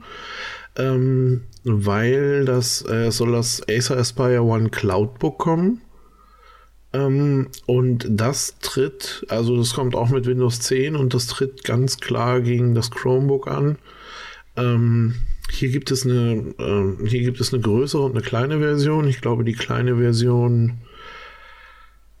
[0.76, 5.80] ähm, weil das äh, soll das Acer Aspire One Cloudbook kommen.
[6.94, 11.98] Ähm, und das tritt, also das kommt auch mit Windows 10 und das tritt ganz
[11.98, 13.76] klar gegen das Chromebook an.
[14.56, 15.16] Ähm,
[15.50, 19.08] hier gibt es eine, äh, hier gibt es eine größere und eine kleine Version.
[19.08, 20.78] Ich glaube, die kleine Version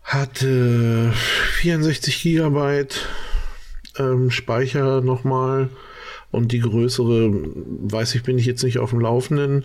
[0.02, 3.08] hat äh, 64 Gigabyte
[3.96, 5.70] ähm, Speicher nochmal.
[6.32, 9.64] Und die größere, weiß ich, bin ich jetzt nicht auf dem Laufenden.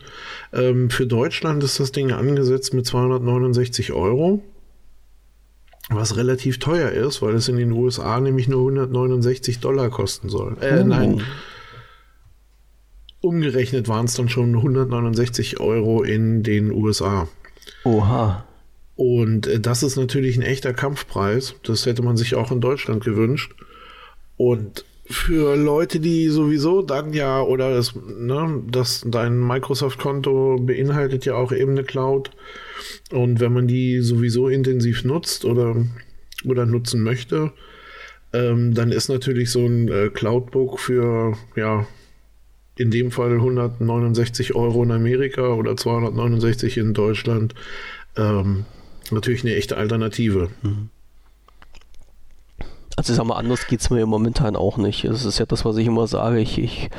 [0.53, 4.44] Ähm, für Deutschland ist das Ding angesetzt mit 269 Euro
[5.90, 10.56] was relativ teuer ist, weil es in den USA nämlich nur 169 Dollar kosten soll.
[10.61, 10.86] Äh, oh.
[10.86, 11.24] nein.
[13.22, 17.28] Umgerechnet waren es dann schon 169 Euro in den USA.
[17.84, 18.45] Oha.
[18.95, 21.56] Und äh, das ist natürlich ein echter Kampfpreis.
[21.64, 23.53] Das hätte man sich auch in Deutschland gewünscht.
[24.38, 31.34] Und für Leute, die sowieso dann ja, oder das, ne, das, dein Microsoft-Konto beinhaltet ja
[31.36, 32.32] auch eben eine Cloud.
[33.11, 35.76] Und wenn man die sowieso intensiv nutzt oder,
[36.45, 37.51] oder nutzen möchte,
[38.34, 41.88] ähm, dann ist natürlich so ein äh, Cloudbook für, ja,
[42.77, 47.53] in dem Fall 169 Euro in Amerika oder 269 in Deutschland
[48.15, 48.65] ähm,
[49.11, 50.49] natürlich eine echte Alternative.
[50.61, 50.89] Mhm.
[52.95, 55.06] Also ich sag mal, anders geht es mir momentan auch nicht.
[55.06, 56.39] Das ist ja das, was ich immer sage.
[56.39, 56.89] Ich, ich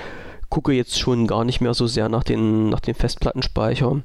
[0.49, 4.03] gucke jetzt schon gar nicht mehr so sehr nach den, nach den Festplattenspeicher,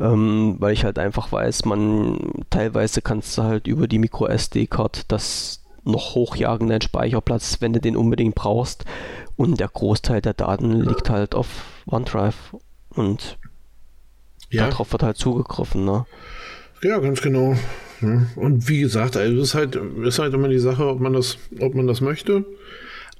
[0.00, 5.10] ähm, weil ich halt einfach weiß, man teilweise kannst du halt über die Micro SD-Card
[5.10, 8.84] das noch hochjagen, deinen Speicherplatz, wenn du den unbedingt brauchst.
[9.36, 11.48] Und der Großteil der Daten liegt halt auf
[11.86, 12.56] OneDrive
[12.90, 13.38] und
[14.50, 14.68] ja.
[14.68, 15.84] darauf wird halt zugegriffen.
[15.84, 16.04] Ne?
[16.82, 17.56] Ja, ganz genau.
[18.36, 21.38] Und wie gesagt, also es ist halt, ist halt immer die Sache, ob man das,
[21.60, 22.44] ob man das möchte.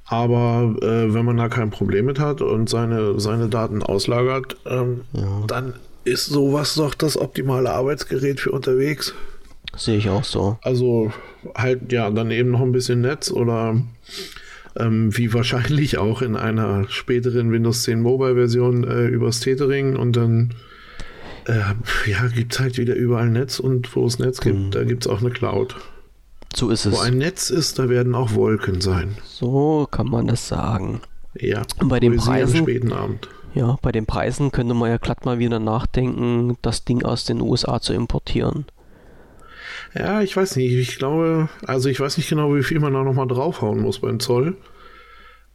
[0.04, 5.02] Aber äh, wenn man da kein Problem mit hat und seine, seine Daten auslagert, ähm,
[5.12, 5.42] ja.
[5.46, 9.14] dann ist sowas doch das optimale Arbeitsgerät für unterwegs.
[9.76, 10.58] Sehe ich auch so.
[10.62, 11.12] Also
[11.54, 13.80] halt ja dann eben noch ein bisschen Netz oder
[14.76, 20.16] ähm, wie wahrscheinlich auch in einer späteren Windows 10 Mobile Version äh, übers Tethering und
[20.16, 20.54] dann
[21.46, 21.60] äh,
[22.10, 24.70] ja, gibt es halt wieder überall Netz und wo es Netz gibt, mhm.
[24.70, 25.76] da gibt es auch eine Cloud.
[26.54, 26.94] So ist es.
[26.94, 29.16] Wo ein Netz ist, da werden auch Wolken sein.
[29.24, 31.00] So kann man das sagen.
[31.34, 31.62] Ja.
[31.78, 32.58] Und bei den Preisen.
[32.58, 33.28] späten Abend.
[33.54, 37.40] Ja, bei den Preisen könnte man ja glatt mal wieder nachdenken, das Ding aus den
[37.40, 38.66] USA zu importieren.
[39.94, 40.72] Ja, ich weiß nicht.
[40.72, 44.20] Ich glaube, also ich weiß nicht genau, wie viel man da nochmal draufhauen muss beim
[44.20, 44.56] Zoll.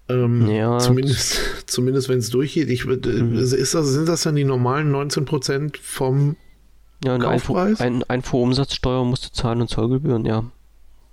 [0.10, 0.80] Ähm, ja.
[0.80, 2.70] Zumindest, zumindest wenn es durchgeht.
[2.70, 3.38] Ich, mhm.
[3.38, 6.36] ist das, sind das dann die normalen 19% vom
[7.04, 7.80] ja, eine Kaufpreis?
[7.80, 10.46] Einfuhr, ein, Einfuhrumsatzsteuer musst du zahlen und Zollgebühren, ja.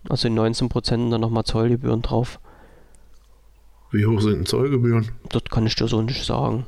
[0.08, 2.40] Also in 19% dann nochmal Zollgebühren drauf.
[3.90, 5.10] Wie hoch sind denn Zollgebühren?
[5.28, 6.66] Das kann ich dir so nicht sagen.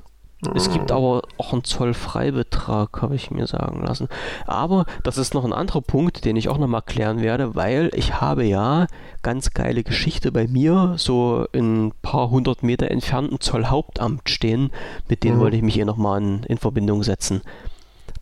[0.54, 0.96] Es gibt ah.
[0.96, 4.08] aber auch einen Zollfreibetrag, habe ich mir sagen lassen.
[4.44, 8.20] Aber das ist noch ein anderer Punkt, den ich auch nochmal klären werde, weil ich
[8.20, 8.88] habe ja
[9.22, 14.72] ganz geile Geschichte bei mir, so ein paar hundert Meter entfernten Zollhauptamt stehen.
[15.08, 15.40] Mit denen mhm.
[15.40, 17.42] wollte ich mich hier nochmal in, in Verbindung setzen.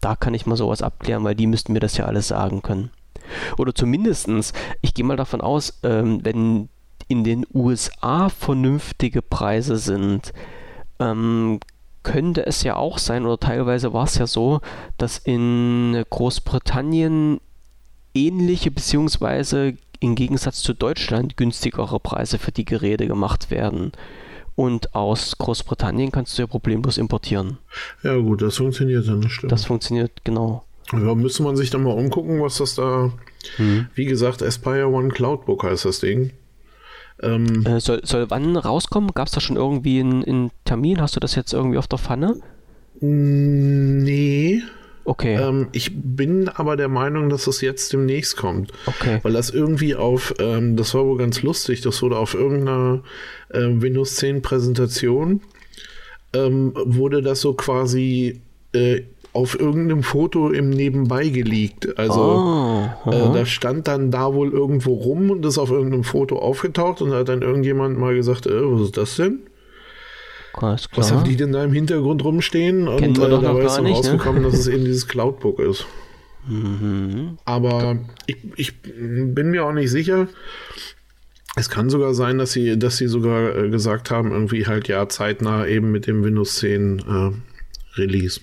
[0.02, 2.90] Da kann ich mal sowas abklären, weil die müssten mir das ja alles sagen können.
[3.56, 4.52] Oder zumindestens,
[4.82, 6.68] ich gehe mal davon aus, ähm, wenn
[7.10, 10.32] in den USA vernünftige Preise sind,
[11.00, 11.58] ähm,
[12.04, 14.60] könnte es ja auch sein, oder teilweise war es ja so,
[14.96, 17.40] dass in Großbritannien
[18.14, 23.90] ähnliche beziehungsweise im Gegensatz zu Deutschland günstigere Preise für die Geräte gemacht werden.
[24.54, 27.58] Und aus Großbritannien kannst du ja problemlos importieren.
[28.04, 29.50] Ja gut, das funktioniert dann, das stimmt.
[29.50, 30.64] Das funktioniert, genau.
[30.92, 33.12] Ja, müsste man sich dann mal umgucken, was das da,
[33.56, 33.88] hm.
[33.94, 36.30] wie gesagt, Aspire One Cloudbook heißt das Ding.
[37.22, 39.12] Ähm, äh, soll, soll wann rauskommen?
[39.14, 41.00] Gab es da schon irgendwie einen, einen, Termin?
[41.00, 42.36] Hast du das jetzt irgendwie auf der Pfanne?
[43.00, 44.62] Nee.
[45.04, 45.34] Okay.
[45.36, 48.72] Ähm, ich bin aber der Meinung, dass es jetzt demnächst kommt.
[48.86, 49.18] Okay.
[49.22, 53.02] Weil das irgendwie auf, ähm, das war wohl ganz lustig, das wurde auf irgendeiner
[53.48, 55.40] äh, Windows 10 Präsentation,
[56.32, 58.40] ähm, wurde das so quasi
[58.72, 61.98] äh, auf irgendeinem Foto im Nebenbei geleakt.
[61.98, 62.20] Also
[63.04, 67.00] oh, äh, da stand dann da wohl irgendwo rum und ist auf irgendeinem Foto aufgetaucht
[67.00, 69.40] und da hat dann irgendjemand mal gesagt, äh, was ist das denn?
[70.60, 72.88] Was haben die denn da im Hintergrund rumstehen?
[72.88, 74.10] Und äh, dabei ist dann nicht, ne?
[74.10, 74.50] rausgekommen, ne?
[74.50, 75.86] dass es eben dieses Cloudbook ist.
[76.48, 77.38] Mhm.
[77.44, 80.28] Aber ich, ich bin mir auch nicht sicher.
[81.56, 85.08] Es kann sogar sein, dass sie, dass sie sogar äh, gesagt haben, irgendwie halt ja
[85.08, 88.40] zeitnah eben mit dem Windows 10 äh, Release.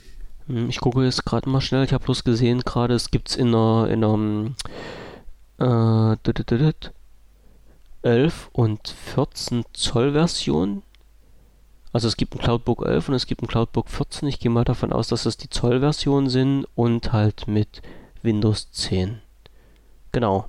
[0.48, 1.84] Hm, ich gucke jetzt gerade mal schnell.
[1.84, 4.04] Ich habe bloß gesehen, gerade es gibt es in einer, in
[5.60, 6.74] einer äh,
[8.04, 10.84] 11 und 14 Zoll Version.
[11.94, 14.28] Also es gibt ein Cloudbook 11 und es gibt ein Cloudbook 14.
[14.28, 17.82] Ich gehe mal davon aus, dass es die Zoll-Version sind und halt mit
[18.22, 19.22] Windows 10.
[20.12, 20.48] Genau.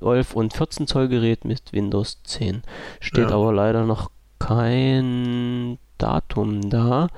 [0.00, 2.62] 11 und 14 Zoll Gerät mit Windows 10.
[3.00, 3.34] Steht ja.
[3.34, 7.08] aber leider noch kein Datum da.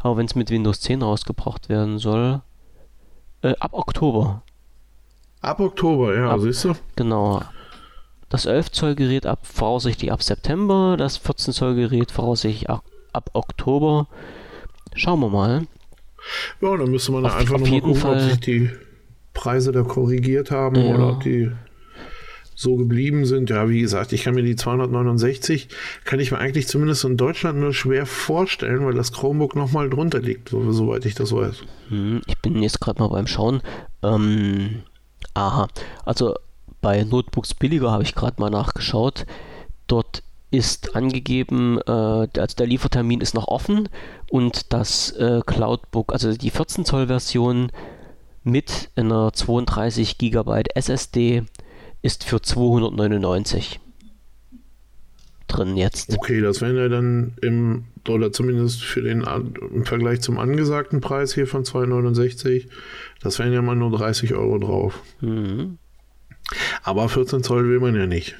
[0.00, 2.42] Aber wenn es mit Windows 10 rausgebracht werden soll,
[3.42, 4.42] äh, ab Oktober.
[5.40, 6.74] Ab Oktober, ja, ab, siehst du?
[6.96, 7.42] Genau.
[8.28, 13.30] Das 11 Zoll Gerät ab voraussichtlich ab September, das 14 Zoll Gerät voraussichtlich ab, ab
[13.34, 14.08] Oktober.
[14.94, 15.66] Schauen wir mal.
[16.60, 18.70] Ja, dann müsste man auf, einfach nochmal gucken, Fall, ob sich die
[19.32, 20.94] Preise da korrigiert haben ja.
[20.94, 21.52] oder ob die
[22.56, 23.50] so geblieben sind.
[23.50, 25.68] Ja, wie gesagt, ich kann mir die 269,
[26.04, 30.20] kann ich mir eigentlich zumindest in Deutschland nur schwer vorstellen, weil das Chromebook nochmal drunter
[30.20, 31.62] liegt, soweit ich das weiß.
[31.90, 33.60] Hm, ich bin jetzt gerade mal beim Schauen.
[34.02, 34.82] Ähm,
[35.34, 35.68] aha,
[36.04, 36.34] also
[36.80, 39.26] bei Notebooks billiger habe ich gerade mal nachgeschaut.
[39.86, 43.88] Dort ist angegeben, äh, also der Liefertermin ist noch offen
[44.30, 47.70] und das äh, Cloudbook, also die 14 Zoll Version
[48.42, 51.42] mit einer 32 GB SSD
[52.02, 53.80] ist für 299
[55.46, 56.16] drin jetzt.
[56.16, 59.24] Okay, das wären ja dann im, oder zumindest für den
[59.72, 62.68] im Vergleich zum angesagten Preis hier von 269,
[63.22, 65.02] das wären ja mal nur 30 Euro drauf.
[65.20, 65.78] Mhm.
[66.82, 68.36] Aber 14 Zoll will man ja nicht.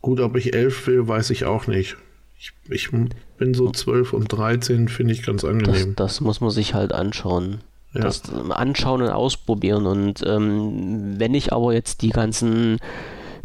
[0.00, 1.96] Gut, ob ich 11 will, weiß ich auch nicht.
[2.38, 5.94] Ich, ich bin so 12 und 13, finde ich ganz angenehm.
[5.94, 7.60] Das, das muss man sich halt anschauen.
[7.94, 8.02] Ja.
[8.02, 9.86] Das anschauen und ausprobieren.
[9.86, 12.78] Und ähm, wenn ich aber jetzt die ganzen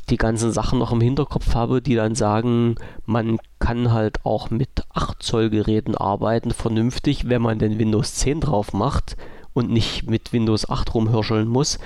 [0.09, 2.75] die ganzen Sachen noch im Hinterkopf habe, die dann sagen,
[3.05, 8.41] man kann halt auch mit 8 Zoll Geräten arbeiten, vernünftig, wenn man den Windows 10
[8.41, 9.17] drauf macht
[9.53, 11.79] und nicht mit Windows 8 rumhirscheln muss,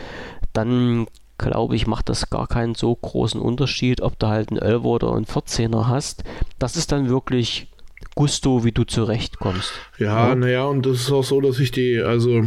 [0.53, 1.07] dann
[1.39, 5.13] glaube ich, macht das gar keinen so großen Unterschied, ob du halt einen 11 oder
[5.13, 6.23] einen 14er hast.
[6.59, 7.70] Das ist dann wirklich
[8.15, 9.73] Gusto, wie du zurechtkommst.
[9.97, 10.35] Ja, ja.
[10.35, 12.45] naja, und das ist auch so, dass ich die, also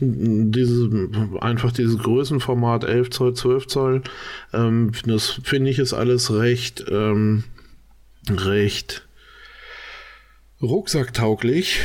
[0.00, 0.88] dieses,
[1.40, 4.02] einfach dieses Größenformat 11 Zoll, 12 Zoll,
[4.52, 7.44] ähm, das finde ich ist alles recht, ähm,
[8.30, 9.06] recht
[10.62, 11.80] rucksacktauglich,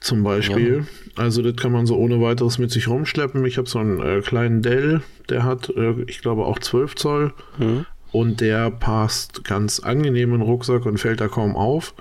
[0.00, 0.78] zum Beispiel.
[0.78, 1.22] Ja.
[1.22, 3.44] Also das kann man so ohne weiteres mit sich rumschleppen.
[3.44, 7.32] Ich habe so einen äh, kleinen Dell, der hat, äh, ich glaube, auch 12 Zoll.
[7.58, 7.86] Mhm.
[8.12, 11.94] Und der passt ganz angenehm in den Rucksack und fällt da kaum auf.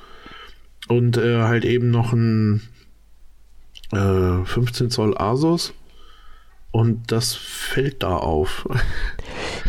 [0.89, 2.61] Und äh, halt eben noch ein
[3.93, 5.73] äh, 15 Zoll Asus.
[6.71, 8.67] Und das fällt da auf.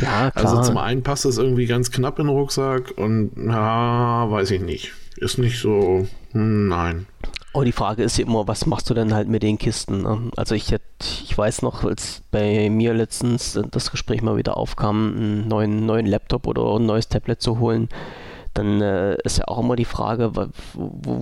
[0.01, 0.56] Ja, klar.
[0.56, 4.62] Also zum einen passt das irgendwie ganz knapp in den Rucksack und na, weiß ich
[4.62, 4.92] nicht.
[5.16, 7.06] Ist nicht so, hm, nein.
[7.52, 10.02] Aber die Frage ist ja immer, was machst du denn halt mit den Kisten?
[10.02, 10.30] Ne?
[10.36, 10.84] Also ich hätte,
[11.24, 16.06] ich weiß noch, als bei mir letztens das Gespräch mal wieder aufkam, einen neuen, neuen
[16.06, 17.88] Laptop oder ein neues Tablet zu holen,
[18.55, 20.51] dann äh, ist ja auch immer die Frage, wo,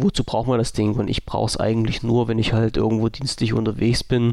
[0.02, 0.94] wozu braucht man das Ding?
[0.94, 4.32] Und ich brauche es eigentlich nur, wenn ich halt irgendwo dienstlich unterwegs bin,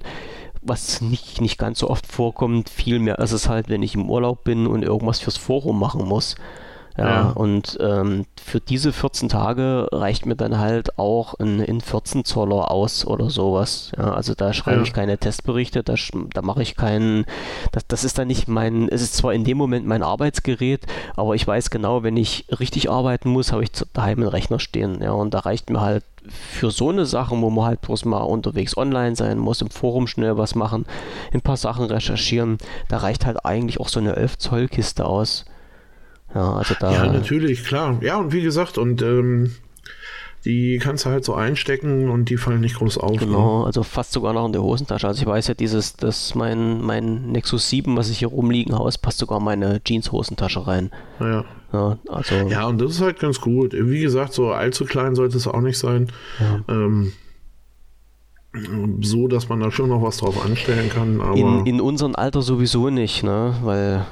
[0.61, 2.69] was nicht, nicht ganz so oft vorkommt.
[2.69, 6.05] Viel mehr ist es halt, wenn ich im Urlaub bin und irgendwas fürs Forum machen
[6.05, 6.35] muss.
[6.97, 7.29] Ja, ja.
[7.31, 12.71] und ähm, für diese 14 Tage reicht mir dann halt auch ein, ein 14 Zoller
[12.71, 13.91] aus oder sowas.
[13.97, 14.83] Ja, also da schreibe ja.
[14.83, 15.95] ich keine Testberichte, da,
[16.33, 17.25] da mache ich keinen,
[17.73, 20.85] das, das ist dann nicht mein, es ist zwar in dem Moment mein Arbeitsgerät,
[21.17, 25.01] aber ich weiß genau, wenn ich richtig arbeiten muss, habe ich daheim einen Rechner stehen.
[25.01, 28.21] Ja, und da reicht mir halt für so eine Sache, wo man halt bloß mal
[28.21, 30.85] unterwegs online sein muss, im Forum schnell was machen,
[31.33, 32.57] ein paar Sachen recherchieren,
[32.87, 35.45] da reicht halt eigentlich auch so eine 11 Zoll Kiste aus.
[36.35, 36.91] Ja, also da.
[36.91, 37.97] Ja, natürlich, klar.
[38.01, 39.51] Ja, und wie gesagt, und ähm,
[40.43, 43.17] die kannst du halt so einstecken und die fallen nicht groß auf.
[43.17, 43.65] Genau, ne?
[43.65, 45.07] also fast sogar noch in der Hosentasche.
[45.07, 48.91] Also ich weiß ja, dieses, dass mein, mein Nexus 7, was ich hier rumliegen habe,
[49.01, 50.91] passt sogar meine Jeans-Hosentasche rein.
[51.19, 51.45] Ja.
[51.73, 53.73] Ja, also, ja, und das ist halt ganz gut.
[53.73, 56.09] Wie gesagt, so allzu klein sollte es auch nicht sein.
[56.39, 56.73] Ja.
[56.73, 57.11] Ähm,
[59.01, 61.19] so, dass man da schon noch was drauf anstellen kann.
[61.35, 63.55] in, in unserem Alter sowieso nicht, ne?
[63.63, 64.05] Weil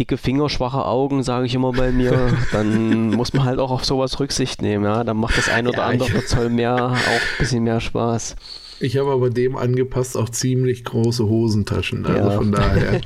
[0.00, 3.84] dicke Finger, schwache Augen, sage ich immer bei mir, dann muss man halt auch auf
[3.84, 4.84] sowas Rücksicht nehmen.
[4.84, 5.04] Ja?
[5.04, 8.34] Dann macht das ein oder ja, andere Zoll mehr auch ein bisschen mehr Spaß.
[8.80, 12.36] Ich habe aber dem angepasst auch ziemlich große Hosentaschen, also ja.
[12.36, 13.00] von daher.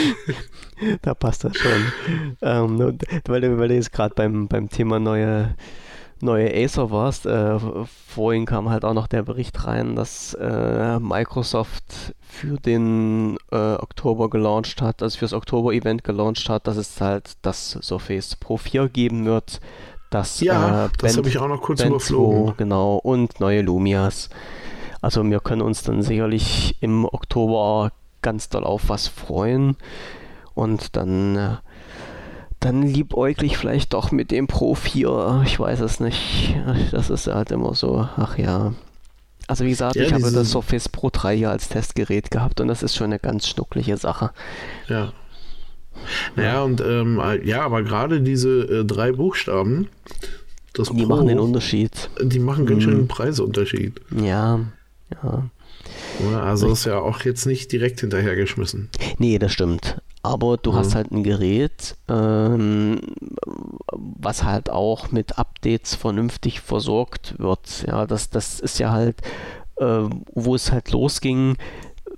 [1.02, 1.92] da passt das schon.
[2.40, 2.78] Ähm,
[3.26, 5.54] weil, du, weil du jetzt gerade beim, beim Thema neue
[6.22, 7.58] neue Acer warst, äh,
[8.08, 14.30] vorhin kam halt auch noch der Bericht rein, dass äh, Microsoft für den äh, Oktober
[14.30, 19.24] gelauncht hat, also fürs Oktober-Event gelauncht hat, dass es halt das Surface Pro 4 geben
[19.24, 19.60] wird.
[20.10, 22.48] Das, ja, äh, das habe ich auch noch kurz Band überflogen.
[22.48, 24.28] 2, genau, und neue Lumias.
[25.00, 27.92] Also wir können uns dann sicherlich im Oktober
[28.22, 29.76] ganz doll auf was freuen.
[30.54, 31.58] Und dann
[32.60, 35.42] dann liebäuglich vielleicht doch mit dem Pro 4.
[35.46, 36.54] Ich weiß es nicht.
[36.92, 38.74] Das ist halt immer so, ach ja.
[39.46, 42.68] Also wie gesagt, ja, ich habe das Surface Pro 3 hier als Testgerät gehabt und
[42.68, 44.30] das ist schon eine ganz schnuckliche Sache.
[44.88, 45.12] Ja.
[46.36, 49.88] Naja, und ähm, ja, aber gerade diese äh, drei Buchstaben,
[50.74, 52.10] das die Pro, machen den Unterschied.
[52.22, 53.08] Die machen ganz schön einen mhm.
[53.08, 54.00] Preisunterschied.
[54.16, 54.60] Ja,
[55.22, 55.50] ja.
[56.38, 58.90] Also ist ja auch jetzt nicht direkt hinterhergeschmissen.
[59.18, 60.76] Nee, das stimmt aber du mhm.
[60.76, 63.00] hast halt ein Gerät, ähm,
[63.92, 67.84] was halt auch mit Updates vernünftig versorgt wird.
[67.86, 69.22] Ja, das, das ist ja halt,
[69.76, 71.56] äh, wo es halt losging,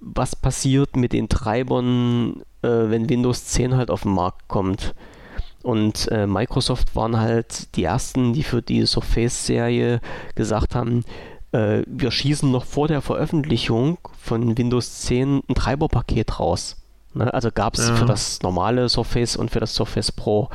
[0.00, 4.94] was passiert mit den Treibern, äh, wenn Windows 10 halt auf den Markt kommt.
[5.62, 10.00] Und äh, Microsoft waren halt die ersten, die für die Surface-Serie
[10.34, 11.04] gesagt haben,
[11.52, 16.81] äh, wir schießen noch vor der Veröffentlichung von Windows 10 ein Treiberpaket raus.
[17.14, 17.32] Ne?
[17.32, 17.96] Also gab es ja.
[17.96, 20.48] für das normale Surface und für das Surface Pro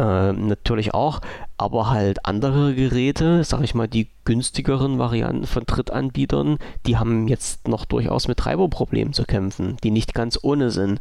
[0.00, 1.20] äh, natürlich auch,
[1.58, 7.68] aber halt andere Geräte, sag ich mal, die günstigeren Varianten von Drittanbietern, die haben jetzt
[7.68, 11.00] noch durchaus mit Treiberproblemen zu kämpfen, die nicht ganz ohne sind.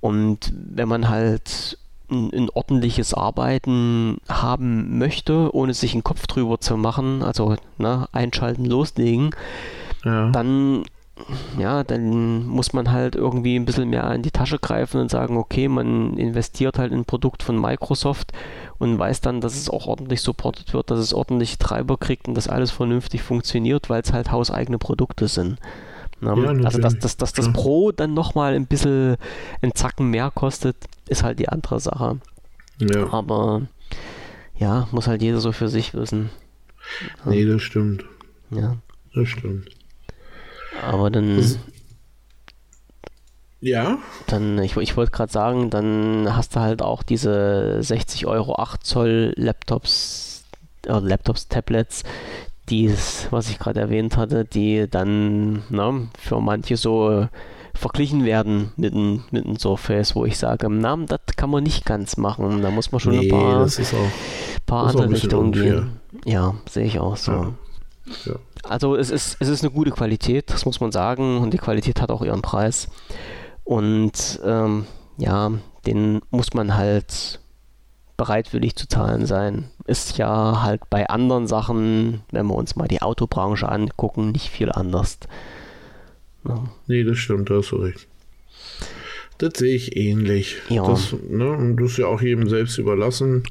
[0.00, 1.78] Und wenn man halt
[2.10, 8.08] ein, ein, ordentliches Arbeiten haben möchte, ohne sich einen Kopf drüber zu machen, also ne,
[8.12, 9.34] einschalten, loslegen,
[10.04, 10.30] ja.
[10.30, 10.84] dann
[11.58, 15.36] ja, dann muss man halt irgendwie ein bisschen mehr in die Tasche greifen und sagen,
[15.36, 18.32] okay, man investiert halt in ein Produkt von Microsoft
[18.78, 22.34] und weiß dann, dass es auch ordentlich supportet wird, dass es ordentlich Treiber kriegt und
[22.34, 25.58] dass alles vernünftig funktioniert, weil es halt hauseigene Produkte sind.
[26.20, 29.16] Ja, also dass, dass, dass das Pro dann nochmal ein bisschen
[29.60, 30.76] einen Zacken mehr kostet,
[31.08, 32.18] ist halt die andere Sache.
[32.78, 33.12] Ja.
[33.12, 33.62] Aber
[34.56, 36.30] ja, muss halt jeder so für sich wissen.
[37.24, 38.04] Nee, das stimmt.
[38.50, 38.76] Ja.
[39.14, 39.68] Das stimmt.
[40.80, 41.36] Aber dann.
[41.36, 41.58] Das,
[43.60, 43.98] ja.
[44.26, 48.84] Dann, ich, ich wollte gerade sagen, dann hast du halt auch diese 60 Euro 8
[48.84, 50.44] Zoll Laptops,
[50.86, 52.02] äh, Laptops, Tablets,
[52.68, 57.28] dies, was ich gerade erwähnt hatte, die dann ne, für manche so
[57.74, 61.84] verglichen werden mit einem, mit einem Surface, wo ich sage, na, das kann man nicht
[61.84, 62.62] ganz machen.
[62.62, 66.00] Da muss man schon nee, ein paar, auch, paar andere Richtungen gehen.
[66.24, 67.32] Ja, sehe ich auch so.
[67.32, 67.52] Ja.
[68.26, 68.34] Ja.
[68.62, 72.00] Also es ist, es ist eine gute Qualität, das muss man sagen, und die Qualität
[72.00, 72.88] hat auch ihren Preis.
[73.64, 74.86] Und ähm,
[75.18, 75.52] ja,
[75.86, 77.40] den muss man halt
[78.16, 79.70] bereitwillig zu zahlen sein.
[79.86, 84.70] Ist ja halt bei anderen Sachen, wenn wir uns mal die Autobranche angucken, nicht viel
[84.70, 85.18] anders.
[86.46, 86.62] Ja.
[86.86, 88.06] Nee, das stimmt, da hast du recht.
[89.38, 90.58] Das sehe ich ähnlich.
[90.68, 90.86] Ja.
[90.86, 93.42] Das, ne, und das ist ja auch jedem selbst überlassen.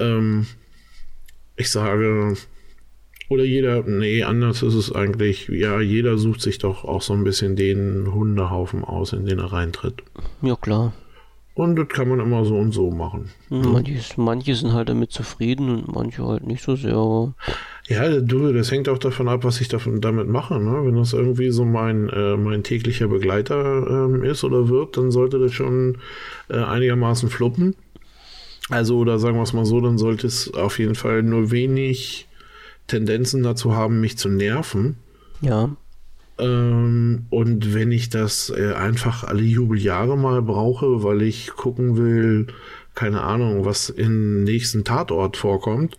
[0.00, 0.46] Ähm,
[1.56, 2.34] ich sage,
[3.30, 7.22] oder jeder, nee, anders ist es eigentlich, ja, jeder sucht sich doch auch so ein
[7.22, 10.02] bisschen den Hundehaufen aus, in den er reintritt.
[10.42, 10.92] Ja, klar.
[11.54, 13.30] Und das kann man immer so und so machen.
[13.48, 17.32] Manche, manche sind halt damit zufrieden und manche halt nicht so sehr.
[17.86, 20.58] Ja, du, das hängt auch davon ab, was ich davon, damit mache.
[20.58, 20.84] Ne?
[20.84, 25.38] Wenn das irgendwie so mein, äh, mein täglicher Begleiter ähm, ist oder wird, dann sollte
[25.38, 25.98] das schon
[26.48, 27.76] äh, einigermaßen fluppen.
[28.70, 32.26] Also, oder sagen wir es mal so, dann sollte es auf jeden Fall nur wenig
[32.90, 34.96] Tendenzen dazu haben, mich zu nerven.
[35.40, 35.70] Ja.
[36.38, 42.48] Ähm, und wenn ich das äh, einfach alle Jubeljahre mal brauche, weil ich gucken will,
[42.94, 45.96] keine Ahnung, was im nächsten Tatort vorkommt,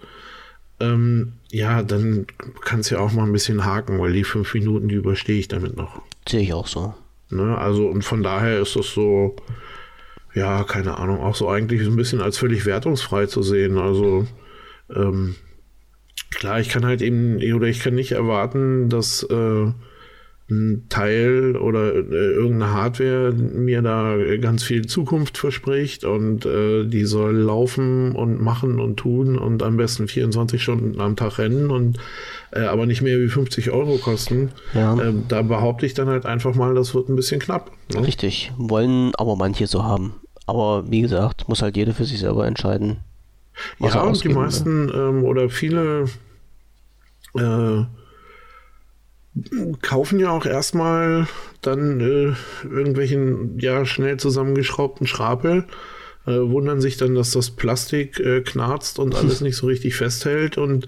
[0.80, 2.26] ähm, ja, dann
[2.61, 5.47] kann es ja auch mal ein bisschen haken, weil die fünf Minuten, die überstehe ich
[5.47, 6.01] damit noch.
[6.27, 6.93] Sehe ich auch so.
[7.30, 9.35] Ne, also, und von daher ist das so,
[10.34, 13.77] ja, keine Ahnung, auch so eigentlich so ein bisschen als völlig wertungsfrei zu sehen.
[13.77, 14.27] Also,
[14.93, 15.35] ähm,
[16.31, 19.71] klar, ich kann halt eben, oder ich kann nicht erwarten, dass äh,
[20.51, 27.05] ein Teil oder äh, irgendeine Hardware mir da ganz viel Zukunft verspricht und äh, die
[27.05, 31.97] soll laufen und machen und tun und am besten 24 Stunden am Tag rennen und
[32.51, 34.51] äh, aber nicht mehr wie 50 Euro kosten.
[34.73, 35.01] Ja.
[35.01, 37.71] Ähm, da behaupte ich dann halt einfach mal, das wird ein bisschen knapp.
[37.93, 38.05] Ne?
[38.05, 40.15] Richtig, wollen aber manche so haben.
[40.47, 42.97] Aber wie gesagt, muss halt jeder für sich selber entscheiden.
[43.79, 46.05] Ja, und die meisten ähm, oder viele
[47.35, 47.83] äh,
[49.81, 51.27] kaufen ja auch erstmal
[51.61, 52.33] dann äh,
[52.67, 55.65] irgendwelchen ja schnell zusammengeschraubten Schrapel,
[56.25, 60.57] äh, wundern sich dann, dass das Plastik äh, knarzt und alles nicht so richtig festhält
[60.57, 60.88] und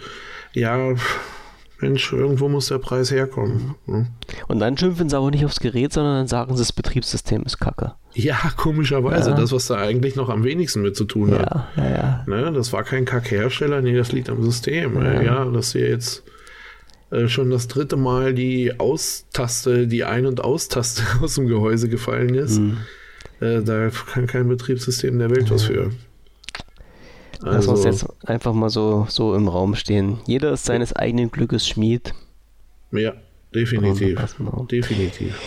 [0.53, 0.95] ja,
[1.83, 3.75] Mensch, irgendwo muss der Preis herkommen.
[3.85, 4.07] Ne?
[4.47, 7.59] Und dann schimpfen sie aber nicht aufs Gerät, sondern dann sagen sie, das Betriebssystem ist
[7.59, 7.93] kacke.
[8.13, 9.31] Ja, komischerweise.
[9.31, 9.35] Ja.
[9.35, 11.67] Das, was da eigentlich noch am wenigsten mit zu tun hat.
[11.75, 12.23] Ja, ja, ja.
[12.25, 15.03] Ne, das war kein Kackhersteller, nee, das liegt am System.
[15.03, 16.23] Ja, ja dass wir jetzt
[17.11, 22.35] äh, schon das dritte Mal die Austaste, die Ein- und Austaste aus dem Gehäuse gefallen
[22.35, 22.59] ist.
[22.59, 22.77] Mhm.
[23.41, 25.91] Äh, da kann kein Betriebssystem der Welt was für.
[27.43, 30.19] Also, Lass uns jetzt einfach mal so, so im Raum stehen.
[30.25, 32.13] Jeder ist seines eigenen Glückes Schmied.
[32.91, 33.13] Ja,
[33.53, 34.35] definitiv.
[34.71, 35.39] Definitiv.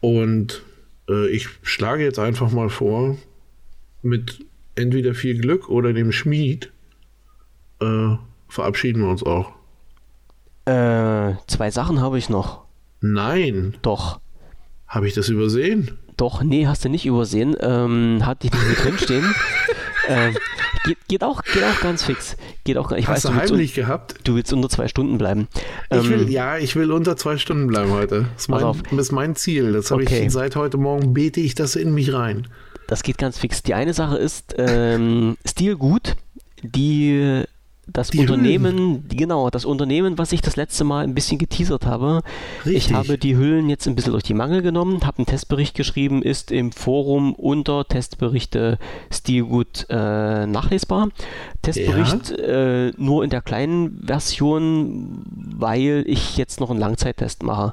[0.00, 0.62] Und
[1.08, 3.16] äh, ich schlage jetzt einfach mal vor,
[4.02, 6.72] mit entweder viel Glück oder dem Schmied
[7.80, 8.16] äh,
[8.48, 9.52] verabschieden wir uns auch.
[10.66, 12.64] Äh, zwei Sachen habe ich noch.
[13.00, 13.76] Nein.
[13.82, 14.20] Doch.
[14.86, 15.98] Habe ich das übersehen?
[16.16, 17.56] Doch, nee, hast du nicht übersehen.
[17.60, 19.34] Ähm, hatte ich nicht mit drinstehen.
[20.08, 20.36] ähm,
[20.84, 22.36] geht, geht, auch, geht auch ganz fix.
[22.64, 24.14] Geht auch, ich Hast weiß, du, heimlich willst, gehabt?
[24.24, 25.48] Du willst unter zwei Stunden bleiben.
[25.90, 28.26] Ich will, ähm, ja, ich will unter zwei Stunden bleiben heute.
[28.34, 29.72] Das ist mein, das ist mein Ziel.
[29.72, 30.26] Das habe okay.
[30.26, 32.48] ich seit heute Morgen bete ich das in mich rein.
[32.86, 33.62] Das geht ganz fix.
[33.62, 36.16] Die eine Sache ist ähm, Stilgut.
[36.62, 37.44] Die
[37.86, 39.08] das die Unternehmen, Hüllen.
[39.08, 42.20] genau, das Unternehmen, was ich das letzte Mal ein bisschen geteasert habe.
[42.64, 42.86] Richtig.
[42.86, 46.22] Ich habe die Hüllen jetzt ein bisschen durch die Mangel genommen, habe einen Testbericht geschrieben,
[46.22, 48.78] ist im Forum unter Testberichte
[49.10, 51.08] Stilgut äh, nachlesbar.
[51.62, 52.86] Testbericht ja.
[52.86, 55.22] äh, nur in der kleinen Version,
[55.56, 57.72] weil ich jetzt noch einen Langzeittest mache.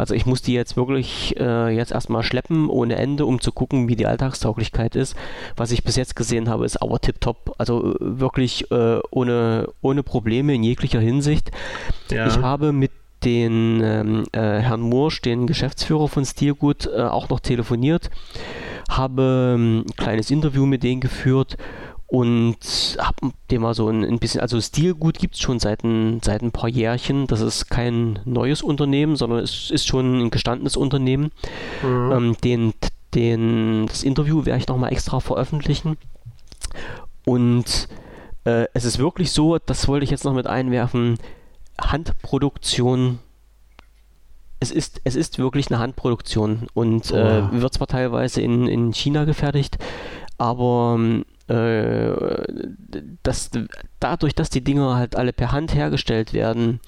[0.00, 3.86] Also ich muss die jetzt wirklich äh, jetzt erstmal schleppen ohne Ende, um zu gucken,
[3.88, 5.14] wie die Alltagstauglichkeit ist.
[5.56, 7.54] Was ich bis jetzt gesehen habe, ist aber tipptopp.
[7.58, 11.50] Also äh, wirklich äh, ohne, ohne Probleme in jeglicher Hinsicht.
[12.10, 12.26] Ja.
[12.26, 12.92] Ich habe mit
[13.24, 18.10] den ähm, äh, Herrn Mursch, den Geschäftsführer von Stilgut, äh, auch noch telefoniert,
[18.88, 21.58] habe ähm, ein kleines Interview mit denen geführt
[22.10, 26.20] und habe dem mal so ein, ein, bisschen, also Stilgut gibt es schon seit ein,
[26.24, 27.28] seit ein paar Jährchen.
[27.28, 31.30] Das ist kein neues Unternehmen, sondern es ist schon ein gestandenes Unternehmen.
[31.84, 32.12] Mhm.
[32.12, 32.74] Ähm, den,
[33.14, 35.98] den, das Interview werde ich nochmal extra veröffentlichen.
[37.24, 37.86] Und
[38.42, 41.16] äh, es ist wirklich so, das wollte ich jetzt noch mit einwerfen,
[41.80, 43.20] Handproduktion
[44.62, 49.24] es ist, es ist wirklich eine Handproduktion und äh, wird zwar teilweise in, in China
[49.24, 49.78] gefertigt,
[50.36, 50.98] aber
[51.50, 52.46] äh,
[53.22, 53.50] das,
[53.98, 56.80] dadurch, dass die Dinger halt alle per Hand hergestellt werden,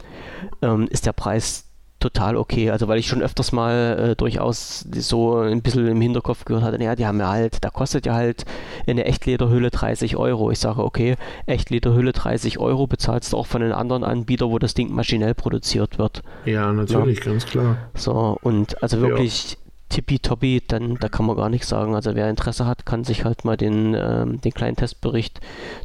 [0.63, 1.69] ähm, ist der Preis
[2.03, 2.71] total okay.
[2.71, 6.83] Also weil ich schon öfters mal äh, durchaus so ein bisschen im Hinterkopf gehört hatte,
[6.83, 8.45] ja, die haben ja halt, da kostet ja halt
[8.87, 10.51] eine Echtlederhülle 30 Euro.
[10.51, 11.17] Ich sage, okay,
[11.47, 15.99] Echtlederhülle 30 Euro bezahlst du auch von einem anderen Anbieter, wo das Ding maschinell produziert
[15.99, 16.23] wird.
[16.45, 17.33] Ja, natürlich, ja.
[17.33, 17.77] ganz klar.
[17.95, 19.57] So, und also wirklich,
[19.93, 21.95] tippitoppi, dann da kann man gar nichts sagen.
[21.95, 25.41] Also wer Interesse hat, kann sich halt mal den, ähm, den kleinen Testbericht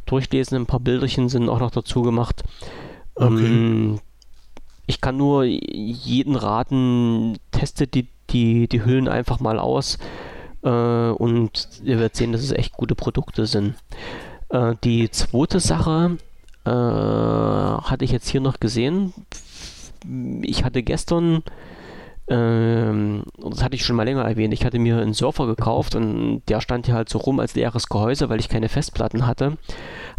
[0.06, 0.56] durchlesen.
[0.56, 2.42] Ein paar Bilderchen sind auch noch dazu gemacht.
[3.14, 3.44] Okay.
[3.44, 4.00] Ähm,
[4.86, 9.98] ich kann nur jeden raten, testet die, die, die Hüllen einfach mal aus
[10.62, 13.74] äh, und ihr werdet sehen, dass es echt gute Produkte sind.
[14.48, 16.16] Äh, die zweite Sache
[16.64, 19.12] äh, hatte ich jetzt hier noch gesehen.
[20.40, 21.42] Ich hatte gestern
[22.30, 24.52] ähm, das hatte ich schon mal länger erwähnt.
[24.52, 27.88] Ich hatte mir einen Surfer gekauft und der stand hier halt so rum als leeres
[27.88, 29.56] Gehäuse, weil ich keine Festplatten hatte.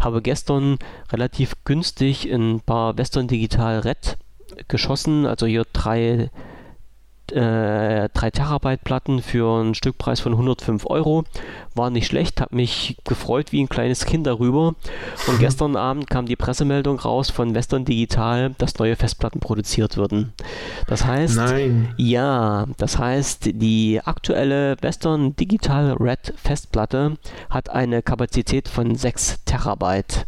[0.00, 0.78] Habe gestern
[1.12, 4.16] relativ günstig ein paar Western Digital Red
[4.68, 6.30] geschossen, also hier drei
[7.32, 11.24] äh, 3 Terabyte Platten für einen Stückpreis von 105 Euro.
[11.74, 14.74] War nicht schlecht, habe mich gefreut wie ein kleines Kind darüber.
[15.26, 20.32] Und gestern Abend kam die Pressemeldung raus von Western Digital, dass neue Festplatten produziert würden.
[20.86, 21.94] Das heißt, Nein.
[21.96, 27.16] ja, das heißt, die aktuelle Western Digital Red Festplatte
[27.48, 30.26] hat eine Kapazität von 6 Terabyte.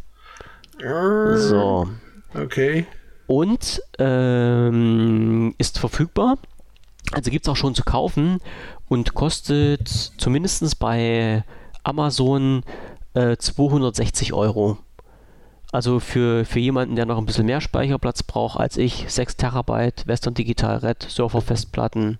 [1.39, 1.89] So.
[2.35, 2.87] Okay.
[3.27, 6.39] Und ähm, ist verfügbar
[7.13, 8.39] also gibt es auch schon zu kaufen
[8.89, 11.45] und kostet zumindest bei
[11.83, 12.63] Amazon
[13.15, 14.79] äh, 260 Euro.
[15.73, 20.07] Also für, für jemanden, der noch ein bisschen mehr Speicherplatz braucht als ich, 6 Terabyte
[20.07, 22.19] Western Digital Red Surfer-Festplatten,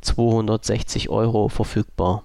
[0.00, 2.24] 260 Euro verfügbar.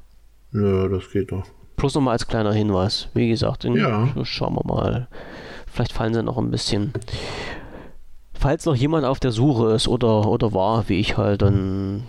[0.52, 1.44] Ja, das geht doch.
[1.76, 3.08] Plus nochmal als kleiner Hinweis.
[3.14, 4.10] Wie gesagt, in, ja.
[4.24, 5.08] schauen wir mal.
[5.68, 6.92] Vielleicht fallen sie noch ein bisschen
[8.42, 12.04] falls noch jemand auf der Suche ist oder, oder war, wie ich halt, dann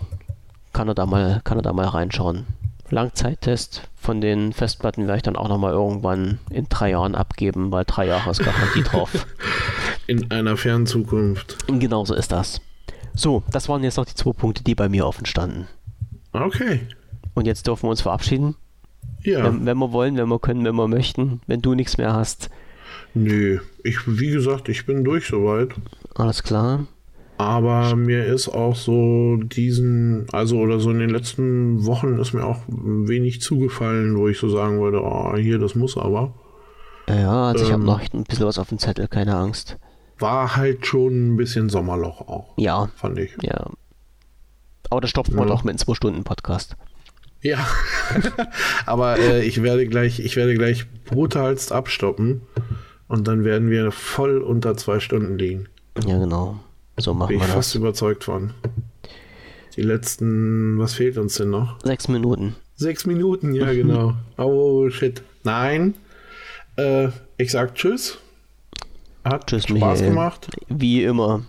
[0.73, 2.47] kann er da mal, kann er da mal reinschauen.
[2.89, 7.85] Langzeittest von den Festplatten werde ich dann auch nochmal irgendwann in drei Jahren abgeben, weil
[7.85, 9.25] drei Jahre ist Garantie drauf.
[10.07, 11.65] In einer fernen Zukunft.
[11.67, 12.59] Genau so ist das.
[13.15, 15.67] So, das waren jetzt noch die zwei Punkte, die bei mir offen standen.
[16.33, 16.81] Okay.
[17.35, 18.55] Und jetzt dürfen wir uns verabschieden.
[19.21, 19.45] Ja.
[19.45, 21.39] Wenn, wenn wir wollen, wenn wir können, wenn wir möchten.
[21.47, 22.49] Wenn du nichts mehr hast,
[23.13, 25.69] Nö, ich, wie gesagt, ich bin durch soweit.
[26.15, 26.85] Alles klar.
[27.37, 32.45] Aber mir ist auch so diesen, also oder so in den letzten Wochen ist mir
[32.45, 36.33] auch wenig zugefallen, wo ich so sagen würde, oh, hier, das muss aber.
[37.09, 39.77] Ja, also ähm, ich habe noch ein bisschen was auf dem Zettel, keine Angst.
[40.19, 42.53] War halt schon ein bisschen Sommerloch auch.
[42.57, 42.89] Ja.
[42.95, 43.35] Fand ich.
[43.41, 43.67] Ja.
[44.89, 45.53] Aber das stopft man ja.
[45.53, 46.77] doch mit einem 2-Stunden-Podcast.
[47.41, 47.67] Ja.
[48.85, 52.41] aber äh, ich werde gleich, ich werde gleich brutalst abstoppen.
[53.07, 55.67] Und dann werden wir voll unter zwei Stunden liegen.
[56.05, 56.59] Ja, genau.
[56.97, 58.53] So machen Bin wir ich fast überzeugt von.
[59.75, 61.79] Die letzten, was fehlt uns denn noch?
[61.83, 62.55] Sechs Minuten.
[62.75, 64.13] Sechs Minuten, ja, genau.
[64.37, 65.23] oh, shit.
[65.43, 65.95] Nein.
[66.75, 68.19] Äh, ich sag Tschüss.
[69.23, 70.09] Hat tschüss, Spaß Michael.
[70.09, 70.49] gemacht.
[70.67, 71.43] Wie immer.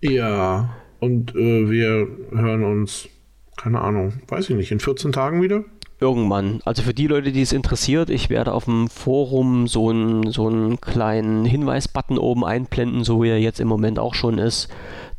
[0.00, 0.70] Ja,
[1.00, 3.08] und äh, wir hören uns,
[3.56, 5.64] keine Ahnung, weiß ich nicht, in 14 Tagen wieder?
[6.00, 6.60] Irgendwann.
[6.64, 10.46] Also für die Leute, die es interessiert, ich werde auf dem Forum so einen, so
[10.46, 14.68] einen kleinen Hinweisbutton oben einblenden, so wie er jetzt im Moment auch schon ist.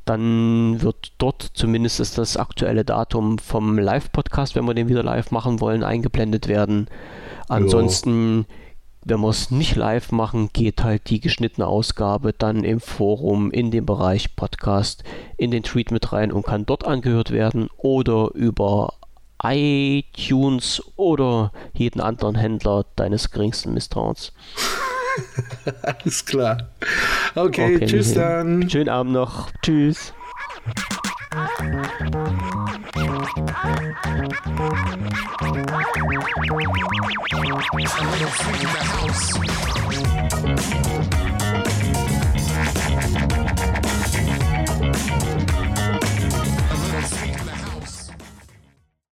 [0.06, 5.60] Dann wird dort zumindest das aktuelle Datum vom Live-Podcast, wenn wir den wieder live machen
[5.60, 6.88] wollen, eingeblendet werden.
[7.50, 8.46] Ansonsten, jo.
[9.04, 13.70] wenn wir es nicht live machen, geht halt die geschnittene Ausgabe dann im Forum in
[13.70, 15.04] den Bereich Podcast
[15.36, 18.94] in den Tweet mit rein und kann dort angehört werden oder über
[19.44, 24.34] iTunes oder jeden anderen Händler deines geringsten Misstrauens.
[25.82, 26.70] Alles klar.
[27.36, 28.70] Okay, okay tschüss dann.
[28.70, 29.50] Schönen Abend noch.
[29.62, 30.14] Tschüss.